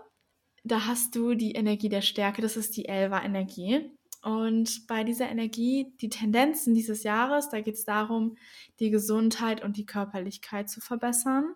da 0.64 0.86
hast 0.86 1.14
du 1.14 1.34
die 1.34 1.52
Energie 1.52 1.88
der 1.88 2.02
Stärke, 2.02 2.42
das 2.42 2.56
ist 2.56 2.76
die 2.76 2.88
Elva-Energie. 2.88 3.90
Und 4.26 4.88
bei 4.88 5.04
dieser 5.04 5.28
Energie, 5.28 5.92
die 6.00 6.08
Tendenzen 6.08 6.74
dieses 6.74 7.04
Jahres, 7.04 7.48
da 7.48 7.60
geht 7.60 7.74
es 7.74 7.84
darum, 7.84 8.36
die 8.80 8.90
Gesundheit 8.90 9.62
und 9.62 9.76
die 9.76 9.86
Körperlichkeit 9.86 10.68
zu 10.68 10.80
verbessern. 10.80 11.54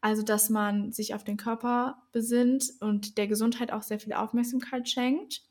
Also, 0.00 0.22
dass 0.22 0.50
man 0.50 0.92
sich 0.92 1.14
auf 1.14 1.24
den 1.24 1.36
Körper 1.36 2.02
besinnt 2.12 2.72
und 2.80 3.18
der 3.18 3.26
Gesundheit 3.26 3.72
auch 3.72 3.82
sehr 3.82 4.00
viel 4.00 4.12
Aufmerksamkeit 4.12 4.88
schenkt. 4.88 5.42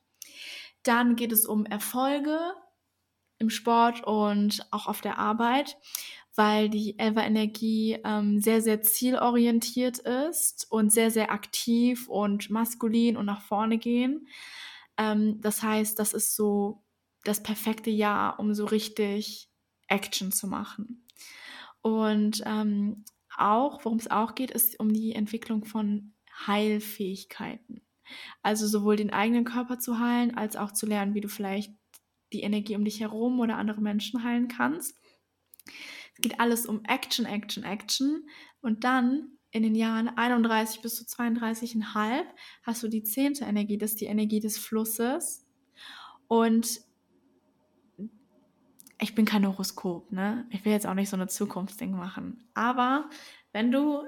Dann 0.83 1.15
geht 1.15 1.31
es 1.31 1.45
um 1.45 1.65
Erfolge 1.65 2.39
im 3.37 3.49
Sport 3.49 4.03
und 4.05 4.65
auch 4.71 4.87
auf 4.87 5.01
der 5.01 5.17
Arbeit, 5.17 5.77
weil 6.35 6.69
die 6.69 6.97
Elva-Energie 6.99 7.99
ähm, 8.03 8.39
sehr, 8.39 8.61
sehr 8.61 8.81
zielorientiert 8.81 9.99
ist 9.99 10.67
und 10.69 10.91
sehr, 10.91 11.11
sehr 11.11 11.31
aktiv 11.31 12.07
und 12.07 12.49
maskulin 12.49 13.17
und 13.17 13.25
nach 13.25 13.41
vorne 13.41 13.77
gehen. 13.77 14.27
Ähm, 14.97 15.41
das 15.41 15.63
heißt, 15.63 15.97
das 15.97 16.13
ist 16.13 16.35
so 16.35 16.83
das 17.23 17.43
perfekte 17.43 17.89
Jahr, 17.89 18.39
um 18.39 18.53
so 18.53 18.65
richtig 18.65 19.49
Action 19.87 20.31
zu 20.31 20.47
machen. 20.47 21.05
Und 21.81 22.43
ähm, 22.45 23.03
auch, 23.39 23.83
worum 23.85 23.97
es 23.97 24.09
auch 24.09 24.35
geht, 24.35 24.51
ist 24.51 24.79
um 24.79 24.91
die 24.93 25.13
Entwicklung 25.13 25.65
von 25.65 26.13
Heilfähigkeiten. 26.47 27.81
Also 28.41 28.67
sowohl 28.67 28.95
den 28.95 29.11
eigenen 29.11 29.45
Körper 29.45 29.79
zu 29.79 29.99
heilen, 29.99 30.35
als 30.35 30.55
auch 30.55 30.71
zu 30.71 30.85
lernen, 30.85 31.13
wie 31.13 31.21
du 31.21 31.29
vielleicht 31.29 31.73
die 32.33 32.41
Energie 32.41 32.75
um 32.75 32.85
dich 32.85 32.99
herum 32.99 33.39
oder 33.39 33.57
andere 33.57 33.81
Menschen 33.81 34.23
heilen 34.23 34.47
kannst. 34.47 34.95
Es 35.65 36.21
geht 36.21 36.39
alles 36.39 36.65
um 36.65 36.83
Action, 36.85 37.25
Action, 37.25 37.63
Action. 37.63 38.27
Und 38.61 38.83
dann 38.83 39.37
in 39.51 39.63
den 39.63 39.75
Jahren 39.75 40.09
31 40.09 40.81
bis 40.81 40.95
zu 40.95 41.05
32,5 41.05 42.23
hast 42.63 42.83
du 42.83 42.87
die 42.87 43.03
zehnte 43.03 43.45
Energie, 43.45 43.77
das 43.77 43.91
ist 43.91 44.01
die 44.01 44.05
Energie 44.05 44.39
des 44.39 44.57
Flusses. 44.57 45.47
Und 46.27 46.81
ich 48.99 49.15
bin 49.15 49.25
kein 49.25 49.47
Horoskop, 49.47 50.11
ne? 50.11 50.45
Ich 50.51 50.65
will 50.65 50.73
jetzt 50.73 50.85
auch 50.85 50.93
nicht 50.93 51.09
so 51.09 51.15
eine 51.15 51.27
Zukunftsding 51.27 51.91
machen. 51.91 52.49
Aber 52.53 53.09
wenn 53.53 53.71
du 53.71 54.03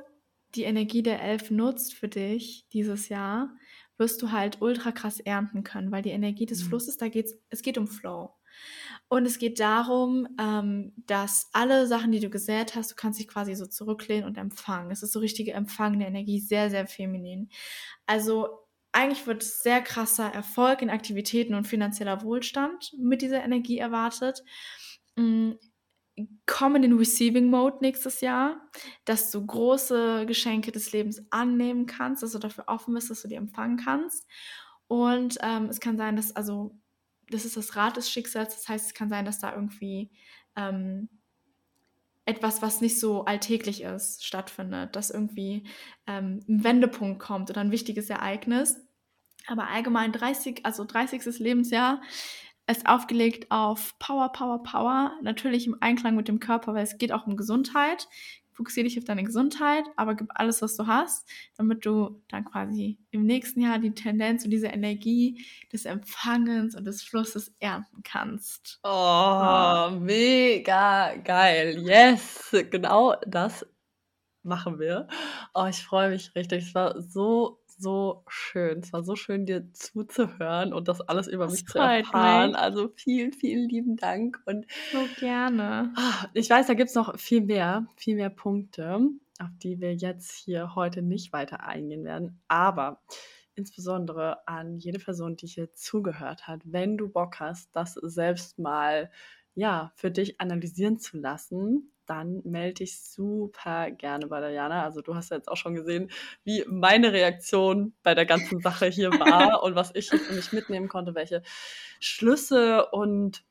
die 0.55 0.63
Energie 0.63 1.01
der 1.01 1.21
Elf 1.21 1.49
nutzt 1.49 1.93
für 1.93 2.09
dich 2.09 2.67
dieses 2.73 3.09
Jahr, 3.09 3.55
wirst 3.97 4.21
du 4.21 4.31
halt 4.31 4.61
ultra 4.61 4.91
krass 4.91 5.19
ernten 5.19 5.63
können, 5.63 5.91
weil 5.91 6.01
die 6.01 6.09
Energie 6.09 6.45
des 6.45 6.63
mhm. 6.63 6.69
Flusses, 6.69 6.97
da 6.97 7.07
geht's, 7.07 7.35
es 7.49 7.61
geht 7.61 7.77
um 7.77 7.87
Flow. 7.87 8.33
Und 9.07 9.25
es 9.25 9.39
geht 9.39 9.59
darum, 9.59 10.27
ähm, 10.39 10.93
dass 11.07 11.49
alle 11.53 11.87
Sachen, 11.87 12.11
die 12.11 12.19
du 12.19 12.29
gesät 12.29 12.75
hast, 12.75 12.91
du 12.91 12.95
kannst 12.95 13.19
dich 13.19 13.27
quasi 13.27 13.55
so 13.55 13.65
zurücklehnen 13.65 14.25
und 14.25 14.37
empfangen. 14.37 14.91
Es 14.91 15.03
ist 15.03 15.13
so 15.13 15.19
richtige 15.19 15.53
empfangene 15.53 16.07
Energie, 16.07 16.39
sehr, 16.39 16.69
sehr 16.69 16.87
feminin. 16.87 17.49
Also 18.05 18.49
eigentlich 18.91 19.25
wird 19.27 19.43
sehr 19.43 19.81
krasser 19.81 20.33
Erfolg 20.33 20.81
in 20.81 20.89
Aktivitäten 20.89 21.53
und 21.53 21.67
finanzieller 21.67 22.23
Wohlstand 22.23 22.93
mit 22.97 23.21
dieser 23.21 23.43
Energie 23.43 23.77
erwartet. 23.77 24.43
Mm, 25.15 25.51
komm 26.45 26.75
in 26.75 26.81
den 26.81 26.97
Receiving 26.97 27.49
Mode 27.49 27.77
nächstes 27.81 28.21
Jahr, 28.21 28.69
dass 29.05 29.31
du 29.31 29.45
große 29.45 30.25
Geschenke 30.25 30.71
des 30.71 30.91
Lebens 30.91 31.25
annehmen 31.29 31.85
kannst, 31.85 32.23
dass 32.23 32.33
du 32.33 32.39
dafür 32.39 32.65
offen 32.67 32.93
bist, 32.93 33.09
dass 33.09 33.21
du 33.21 33.27
die 33.27 33.35
empfangen 33.35 33.77
kannst. 33.77 34.27
Und 34.87 35.37
ähm, 35.41 35.65
es 35.65 35.79
kann 35.79 35.97
sein, 35.97 36.15
dass, 36.17 36.35
also, 36.35 36.77
das 37.29 37.45
ist 37.45 37.55
das 37.55 37.75
Rad 37.77 37.95
des 37.95 38.09
Schicksals, 38.11 38.55
das 38.55 38.67
heißt, 38.67 38.87
es 38.87 38.93
kann 38.93 39.09
sein, 39.09 39.23
dass 39.23 39.39
da 39.39 39.55
irgendwie 39.55 40.11
ähm, 40.57 41.07
etwas, 42.25 42.61
was 42.61 42.81
nicht 42.81 42.99
so 42.99 43.25
alltäglich 43.25 43.81
ist, 43.81 44.25
stattfindet, 44.25 44.95
dass 44.95 45.09
irgendwie 45.09 45.63
ähm, 46.07 46.43
ein 46.47 46.63
Wendepunkt 46.63 47.19
kommt 47.19 47.49
oder 47.49 47.61
ein 47.61 47.71
wichtiges 47.71 48.09
Ereignis. 48.09 48.79
Aber 49.47 49.67
allgemein 49.67 50.11
30, 50.11 50.65
also 50.65 50.85
30. 50.85 51.39
Lebensjahr 51.39 52.01
ist 52.67 52.87
aufgelegt 52.87 53.49
auf 53.49 53.97
Power, 53.97 54.31
Power, 54.31 54.61
Power. 54.63 55.13
Natürlich 55.21 55.67
im 55.67 55.77
Einklang 55.81 56.15
mit 56.15 56.27
dem 56.27 56.39
Körper, 56.39 56.73
weil 56.73 56.83
es 56.83 56.97
geht 56.97 57.11
auch 57.11 57.25
um 57.25 57.37
Gesundheit. 57.37 58.07
Fokussiere 58.53 58.87
dich 58.87 58.97
auf 58.97 59.05
deine 59.05 59.23
Gesundheit, 59.23 59.83
aber 59.95 60.15
gib 60.15 60.29
alles, 60.35 60.61
was 60.61 60.75
du 60.75 60.87
hast, 60.87 61.27
damit 61.57 61.85
du 61.85 62.21
dann 62.29 62.45
quasi 62.45 62.99
im 63.11 63.25
nächsten 63.25 63.61
Jahr 63.61 63.79
die 63.79 63.91
Tendenz 63.91 64.43
und 64.43 64.51
diese 64.51 64.67
Energie 64.67 65.45
des 65.71 65.85
Empfangens 65.85 66.75
und 66.75 66.85
des 66.85 67.01
Flusses 67.01 67.53
ernten 67.59 68.03
kannst. 68.03 68.79
Oh, 68.83 68.89
oh. 68.89 69.89
mega 69.91 71.15
geil. 71.15 71.79
Yes, 71.79 72.55
genau 72.69 73.15
das 73.25 73.65
machen 74.43 74.79
wir. 74.79 75.07
Oh, 75.53 75.65
ich 75.69 75.83
freue 75.83 76.09
mich 76.09 76.33
richtig. 76.35 76.65
Es 76.67 76.75
war 76.75 76.99
so 77.01 77.60
so 77.81 78.23
schön. 78.27 78.79
Es 78.79 78.93
war 78.93 79.03
so 79.03 79.15
schön, 79.15 79.45
dir 79.45 79.71
zuzuhören 79.73 80.73
und 80.73 80.87
das 80.87 81.01
alles 81.01 81.27
über 81.27 81.45
das 81.45 81.53
mich 81.53 81.65
zu 81.67 81.79
erfahren. 81.79 82.51
Mich. 82.51 82.59
Also 82.59 82.89
vielen, 82.95 83.33
vielen 83.33 83.67
lieben 83.67 83.97
Dank. 83.97 84.41
Und 84.45 84.65
so 84.91 84.99
gerne. 85.19 85.93
Ah, 85.95 86.27
ich 86.33 86.49
weiß, 86.49 86.67
da 86.67 86.73
gibt 86.73 86.89
es 86.89 86.95
noch 86.95 87.17
viel 87.19 87.41
mehr, 87.41 87.87
viel 87.95 88.15
mehr 88.15 88.29
Punkte, 88.29 88.99
auf 89.39 89.49
die 89.61 89.79
wir 89.79 89.95
jetzt 89.95 90.31
hier 90.31 90.75
heute 90.75 91.01
nicht 91.01 91.33
weiter 91.33 91.63
eingehen 91.63 92.03
werden. 92.03 92.39
Aber 92.47 93.01
insbesondere 93.55 94.47
an 94.47 94.77
jede 94.77 94.99
Person, 94.99 95.35
die 95.35 95.47
hier 95.47 95.73
zugehört 95.73 96.47
hat, 96.47 96.61
wenn 96.65 96.97
du 96.97 97.09
Bock 97.09 97.39
hast, 97.39 97.69
das 97.75 97.93
selbst 97.95 98.59
mal 98.59 99.11
ja, 99.53 99.91
für 99.95 100.11
dich 100.11 100.39
analysieren 100.39 100.99
zu 100.99 101.17
lassen, 101.17 101.91
dann 102.11 102.41
melde 102.43 102.75
dich 102.75 103.01
super 103.01 103.89
gerne 103.89 104.27
bei 104.27 104.41
der 104.41 104.49
Jana. 104.49 104.83
Also 104.83 105.01
du 105.01 105.15
hast 105.15 105.31
ja 105.31 105.37
jetzt 105.37 105.47
auch 105.47 105.55
schon 105.55 105.75
gesehen, 105.75 106.11
wie 106.43 106.65
meine 106.67 107.13
Reaktion 107.13 107.93
bei 108.03 108.13
der 108.13 108.25
ganzen 108.25 108.59
Sache 108.59 108.87
hier 108.87 109.11
war 109.11 109.63
und 109.63 109.75
was 109.75 109.95
ich 109.95 110.09
hier 110.09 110.19
für 110.19 110.33
mich 110.33 110.51
mitnehmen 110.51 110.89
konnte, 110.89 111.15
welche 111.15 111.41
Schlüsse 112.01 112.87
und 112.87 113.45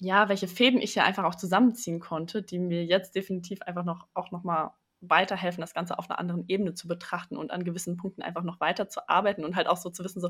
ja, 0.00 0.28
welche 0.28 0.48
Fäden 0.48 0.80
ich 0.80 0.94
hier 0.94 1.04
einfach 1.04 1.24
auch 1.24 1.36
zusammenziehen 1.36 2.00
konnte, 2.00 2.42
die 2.42 2.58
mir 2.58 2.84
jetzt 2.84 3.14
definitiv 3.14 3.62
einfach 3.62 3.84
noch 3.84 4.08
auch 4.14 4.32
noch 4.32 4.42
mal 4.42 4.72
weiterhelfen, 5.00 5.60
das 5.60 5.74
Ganze 5.74 5.96
auf 5.96 6.10
einer 6.10 6.18
anderen 6.18 6.44
Ebene 6.48 6.74
zu 6.74 6.88
betrachten 6.88 7.36
und 7.36 7.52
an 7.52 7.62
gewissen 7.62 7.96
Punkten 7.96 8.22
einfach 8.22 8.42
noch 8.42 8.58
weiter 8.58 8.88
zu 8.88 9.08
arbeiten 9.08 9.44
und 9.44 9.54
halt 9.54 9.68
auch 9.68 9.76
so 9.76 9.90
zu 9.90 10.02
wissen, 10.02 10.20
so, 10.20 10.28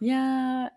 ja, 0.00 0.70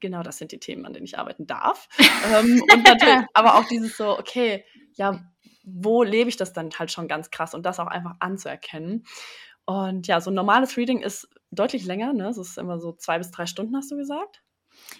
genau 0.00 0.22
das 0.22 0.38
sind 0.38 0.52
die 0.52 0.60
Themen, 0.60 0.86
an 0.86 0.92
denen 0.92 1.06
ich 1.06 1.18
arbeiten 1.18 1.46
darf. 1.46 1.88
ähm, 2.32 2.62
und 2.72 2.84
natürlich, 2.84 3.26
aber 3.34 3.56
auch 3.56 3.64
dieses 3.64 3.96
so, 3.96 4.18
okay, 4.18 4.64
ja, 4.94 5.20
wo 5.64 6.02
lebe 6.02 6.28
ich 6.28 6.36
das 6.36 6.52
dann 6.52 6.70
halt 6.78 6.92
schon 6.92 7.08
ganz 7.08 7.30
krass 7.30 7.54
und 7.54 7.66
das 7.66 7.80
auch 7.80 7.88
einfach 7.88 8.14
anzuerkennen. 8.20 9.04
Und 9.64 10.06
ja, 10.06 10.20
so 10.20 10.30
ein 10.30 10.34
normales 10.34 10.76
Reading 10.76 11.02
ist 11.02 11.28
deutlich 11.50 11.84
länger, 11.84 12.12
ne? 12.12 12.28
Es 12.28 12.38
ist 12.38 12.56
immer 12.56 12.78
so 12.78 12.92
zwei 12.92 13.18
bis 13.18 13.32
drei 13.32 13.46
Stunden, 13.46 13.76
hast 13.76 13.90
du 13.90 13.96
gesagt? 13.96 14.42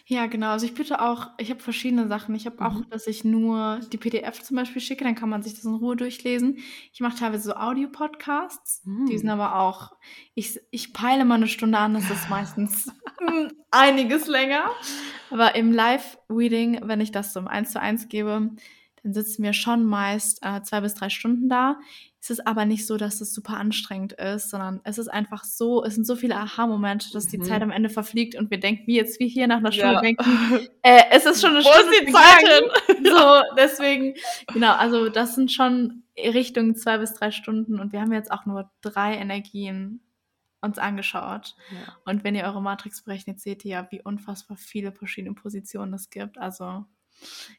Ja, 0.07 0.26
genau. 0.26 0.51
Also 0.51 0.66
ich 0.66 0.74
bitte 0.74 1.01
auch, 1.01 1.30
ich 1.39 1.51
habe 1.51 1.61
verschiedene 1.61 2.07
Sachen. 2.07 2.34
Ich 2.34 2.47
habe 2.47 2.64
auch, 2.64 2.74
mhm. 2.74 2.91
dass 2.91 3.07
ich 3.07 3.24
nur 3.24 3.80
die 3.93 3.97
PDF 3.97 4.43
zum 4.43 4.57
Beispiel 4.57 4.80
schicke, 4.80 5.05
dann 5.05 5.14
kann 5.16 5.28
man 5.28 5.43
sich 5.43 5.55
das 5.55 5.64
in 5.64 5.74
Ruhe 5.74 5.97
durchlesen. 5.97 6.59
Ich 6.93 7.01
mache 7.01 7.18
teilweise 7.18 7.45
so 7.45 7.57
Audio-Podcasts, 7.57 8.82
mhm. 8.84 9.07
die 9.07 9.18
sind 9.18 9.28
aber 9.28 9.57
auch, 9.57 9.93
ich, 10.34 10.61
ich 10.70 10.93
peile 10.93 11.24
mal 11.24 11.34
eine 11.34 11.49
Stunde 11.49 11.78
an, 11.78 11.95
das 11.95 12.09
ist 12.11 12.30
meistens 12.30 12.89
einiges 13.70 14.26
länger. 14.28 14.70
Aber 15.30 15.55
im 15.57 15.72
Live-Reading, 15.72 16.80
wenn 16.84 17.01
ich 17.01 17.11
das 17.11 17.32
so 17.32 17.41
im 17.41 17.49
1 17.49 17.72
zu 17.72 17.80
1 17.80 18.09
gebe, 18.09 18.51
dann 19.07 19.15
sitzen 19.15 19.45
wir 19.45 19.53
schon 19.53 19.85
meist 19.85 20.41
äh, 20.43 20.63
zwei 20.63 20.81
bis 20.81 20.95
drei 20.95 21.11
Stunden 21.11 21.49
da. 21.49 21.79
Es 22.21 22.29
ist 22.29 22.45
aber 22.45 22.65
nicht 22.65 22.89
so, 22.89 22.97
dass 22.97 23.21
es 23.21 23.33
super 23.33 23.57
anstrengend 23.57 24.15
ist, 24.15 24.51
sondern 24.51 24.81
es 24.83 24.99
ist 24.99 25.07
einfach 25.07 25.45
so, 25.45 25.85
es 25.85 25.95
sind 25.95 26.05
so 26.05 26.17
viele 26.17 26.35
Aha-Momente, 26.35 27.13
dass 27.13 27.29
die 27.29 27.39
mhm. 27.39 27.45
Zeit 27.45 27.63
am 27.63 27.71
Ende 27.71 27.89
verfliegt 27.89 28.35
und 28.35 28.51
wir 28.51 28.59
denken, 28.59 28.89
wie 28.89 28.97
jetzt 28.97 29.21
wie 29.21 29.29
hier 29.29 29.47
nach 29.47 29.59
einer 29.59 29.71
Stunde 29.71 29.95
ja. 29.95 30.01
denken, 30.01 30.25
äh, 30.83 31.03
es 31.13 31.25
ist 31.25 31.41
schon 31.41 31.51
eine 31.51 31.65
Wo 31.65 31.69
Stunde. 31.69 31.97
Ist 31.99 32.09
die 32.09 32.13
Zeit 32.13 32.97
hin? 32.97 33.05
so, 33.17 33.43
deswegen, 33.57 34.15
genau, 34.53 34.73
also 34.73 35.09
das 35.09 35.37
sind 35.37 35.53
schon 35.53 36.03
Richtung 36.19 36.75
zwei 36.75 36.99
bis 36.99 37.15
drei 37.15 37.31
Stunden 37.31 37.79
und 37.79 37.93
wir 37.93 38.01
haben 38.01 38.13
jetzt 38.13 38.33
auch 38.33 38.45
nur 38.45 38.73
drei 38.81 39.15
Energien 39.15 40.01
uns 40.63 40.79
angeschaut. 40.79 41.55
Ja. 41.71 41.97
Und 42.07 42.25
wenn 42.25 42.35
ihr 42.35 42.43
eure 42.43 42.61
Matrix 42.61 43.03
berechnet, 43.03 43.39
seht 43.39 43.65
ihr 43.65 43.71
ja, 43.71 43.87
wie 43.93 44.03
unfassbar 44.03 44.57
viele 44.57 44.91
verschiedene 44.91 45.35
Positionen 45.35 45.95
es 45.95 46.11
gibt. 46.11 46.39
Also 46.39 46.87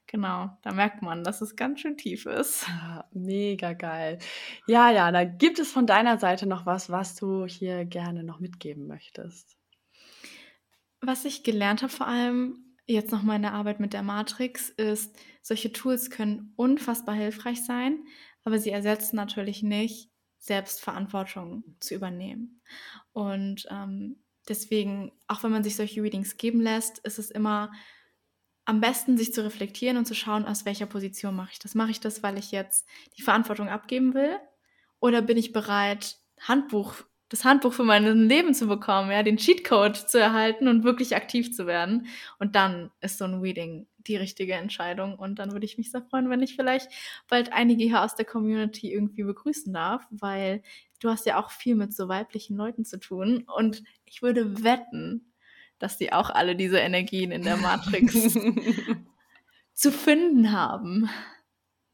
Genau, 0.07 0.57
da 0.61 0.71
merkt 0.71 1.01
man, 1.01 1.23
dass 1.23 1.41
es 1.41 1.55
ganz 1.55 1.81
schön 1.81 1.97
tief 1.97 2.25
ist. 2.25 2.67
Ja, 2.67 3.09
mega 3.11 3.73
geil. 3.73 4.19
Ja, 4.67 4.89
ja, 4.91 5.11
da 5.11 5.23
gibt 5.25 5.59
es 5.59 5.71
von 5.71 5.85
deiner 5.85 6.17
Seite 6.17 6.47
noch 6.47 6.65
was, 6.65 6.89
was 6.89 7.15
du 7.15 7.45
hier 7.45 7.85
gerne 7.85 8.23
noch 8.23 8.39
mitgeben 8.39 8.87
möchtest. 8.87 9.57
Was 11.01 11.25
ich 11.25 11.43
gelernt 11.43 11.81
habe, 11.81 11.91
vor 11.91 12.07
allem 12.07 12.75
jetzt 12.85 13.11
noch 13.11 13.21
meine 13.21 13.51
Arbeit 13.51 13.79
mit 13.79 13.93
der 13.93 14.01
Matrix, 14.01 14.69
ist, 14.69 15.15
solche 15.41 15.71
Tools 15.71 16.09
können 16.09 16.53
unfassbar 16.55 17.15
hilfreich 17.15 17.63
sein, 17.63 18.03
aber 18.43 18.59
sie 18.59 18.71
ersetzen 18.71 19.17
natürlich 19.17 19.61
nicht, 19.61 20.09
Selbstverantwortung 20.39 21.63
zu 21.79 21.93
übernehmen. 21.95 22.61
Und 23.11 23.67
ähm, 23.69 24.23
deswegen, 24.47 25.11
auch 25.27 25.43
wenn 25.43 25.51
man 25.51 25.63
sich 25.63 25.75
solche 25.75 26.01
Readings 26.01 26.37
geben 26.37 26.61
lässt, 26.61 26.99
ist 26.99 27.19
es 27.19 27.29
immer 27.29 27.71
am 28.67 28.81
besten 28.81 29.17
sich 29.17 29.33
zu 29.33 29.45
reflektieren 29.45 29.95
und 29.95 30.05
zu 30.05 30.13
schauen, 30.13 30.45
aus 30.45 30.65
welcher 30.65 30.87
Position 30.87 31.33
mache 31.33 31.51
ich 31.53 31.59
das. 31.59 31.73
Mache 31.73 31.91
ich 31.91 32.01
das, 32.01 32.21
weil 32.21 32.37
ich 32.37 32.51
jetzt 32.51 32.85
die 33.17 33.21
Verantwortung 33.21 33.69
abgeben 33.69 34.13
will? 34.13 34.37
Oder 34.99 35.21
bin 35.21 35.37
ich 35.37 35.53
bereit, 35.53 36.17
Handbuch, 36.41 36.95
das 37.29 37.45
Handbuch 37.45 37.71
für 37.71 37.85
mein 37.85 38.27
Leben 38.27 38.53
zu 38.53 38.67
bekommen, 38.67 39.09
ja, 39.09 39.23
den 39.23 39.37
Cheatcode 39.37 39.95
zu 39.95 40.19
erhalten 40.19 40.67
und 40.67 40.83
wirklich 40.83 41.15
aktiv 41.15 41.55
zu 41.55 41.65
werden? 41.65 42.07
Und 42.39 42.55
dann 42.57 42.91
ist 42.99 43.17
so 43.17 43.23
ein 43.23 43.39
Reading 43.39 43.87
die 43.99 44.17
richtige 44.17 44.55
Entscheidung. 44.55 45.15
Und 45.17 45.39
dann 45.39 45.53
würde 45.53 45.65
ich 45.65 45.77
mich 45.77 45.89
sehr 45.89 46.01
freuen, 46.01 46.29
wenn 46.29 46.41
ich 46.41 46.57
vielleicht 46.57 46.91
bald 47.29 47.53
einige 47.53 47.85
hier 47.85 48.03
aus 48.03 48.15
der 48.15 48.25
Community 48.25 48.91
irgendwie 48.91 49.23
begrüßen 49.23 49.71
darf, 49.71 50.05
weil 50.09 50.61
du 50.99 51.09
hast 51.09 51.25
ja 51.25 51.41
auch 51.41 51.51
viel 51.51 51.75
mit 51.75 51.93
so 51.93 52.09
weiblichen 52.09 52.57
Leuten 52.57 52.83
zu 52.83 52.99
tun. 52.99 53.45
Und 53.47 53.81
ich 54.03 54.21
würde 54.21 54.61
wetten, 54.65 55.31
dass 55.79 55.97
die 55.97 56.13
auch 56.13 56.29
alle 56.29 56.55
diese 56.55 56.79
Energien 56.79 57.31
in 57.31 57.43
der 57.43 57.57
Matrix 57.57 58.13
zu 59.73 59.91
finden 59.91 60.51
haben. 60.51 61.09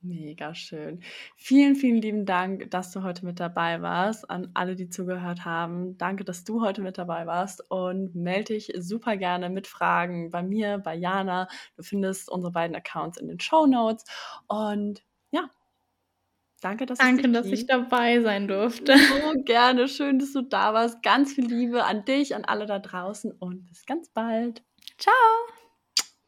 Mega 0.05 0.53
schön. 0.53 1.01
Vielen, 1.38 1.75
vielen 1.77 2.01
lieben 2.01 2.25
Dank, 2.25 2.69
dass 2.71 2.91
du 2.91 3.03
heute 3.03 3.25
mit 3.25 3.39
dabei 3.39 3.81
warst. 3.81 4.29
An 4.29 4.51
alle, 4.53 4.75
die 4.75 4.89
zugehört 4.89 5.45
haben. 5.45 5.97
Danke, 5.97 6.25
dass 6.25 6.43
du 6.43 6.61
heute 6.61 6.81
mit 6.81 6.97
dabei 6.97 7.25
warst. 7.25 7.63
Und 7.71 8.13
melde 8.13 8.55
dich 8.55 8.73
super 8.77 9.15
gerne 9.15 9.49
mit 9.49 9.65
Fragen 9.65 10.29
bei 10.29 10.43
mir, 10.43 10.77
bei 10.79 10.93
Jana. 10.93 11.47
Du 11.77 11.84
findest 11.84 12.29
unsere 12.29 12.51
beiden 12.51 12.75
Accounts 12.75 13.17
in 13.17 13.29
den 13.29 13.39
Show 13.39 13.65
Notes. 13.65 14.03
Und 14.47 15.03
danke, 16.64 16.86
dass, 16.86 16.97
danke, 16.97 17.30
dass 17.32 17.47
ich 17.47 17.66
dabei 17.66 18.22
sein 18.22 18.47
durfte. 18.47 18.97
So 18.97 19.43
gerne. 19.43 19.88
Schön, 19.88 20.20
dass 20.20 20.34
du 20.34 20.41
da 20.41 20.74
warst. 20.74 21.03
Ganz 21.03 21.34
viel 21.34 21.45
Liebe 21.45 21.84
an 21.84 22.05
dich, 22.05 22.36
an 22.36 22.45
alle 22.45 22.66
da 22.66 22.80
draußen 22.80 23.32
und 23.32 23.66
bis 23.66 23.86
ganz 23.86 24.09
bald. 24.09 24.64
Ciao. 24.97 25.14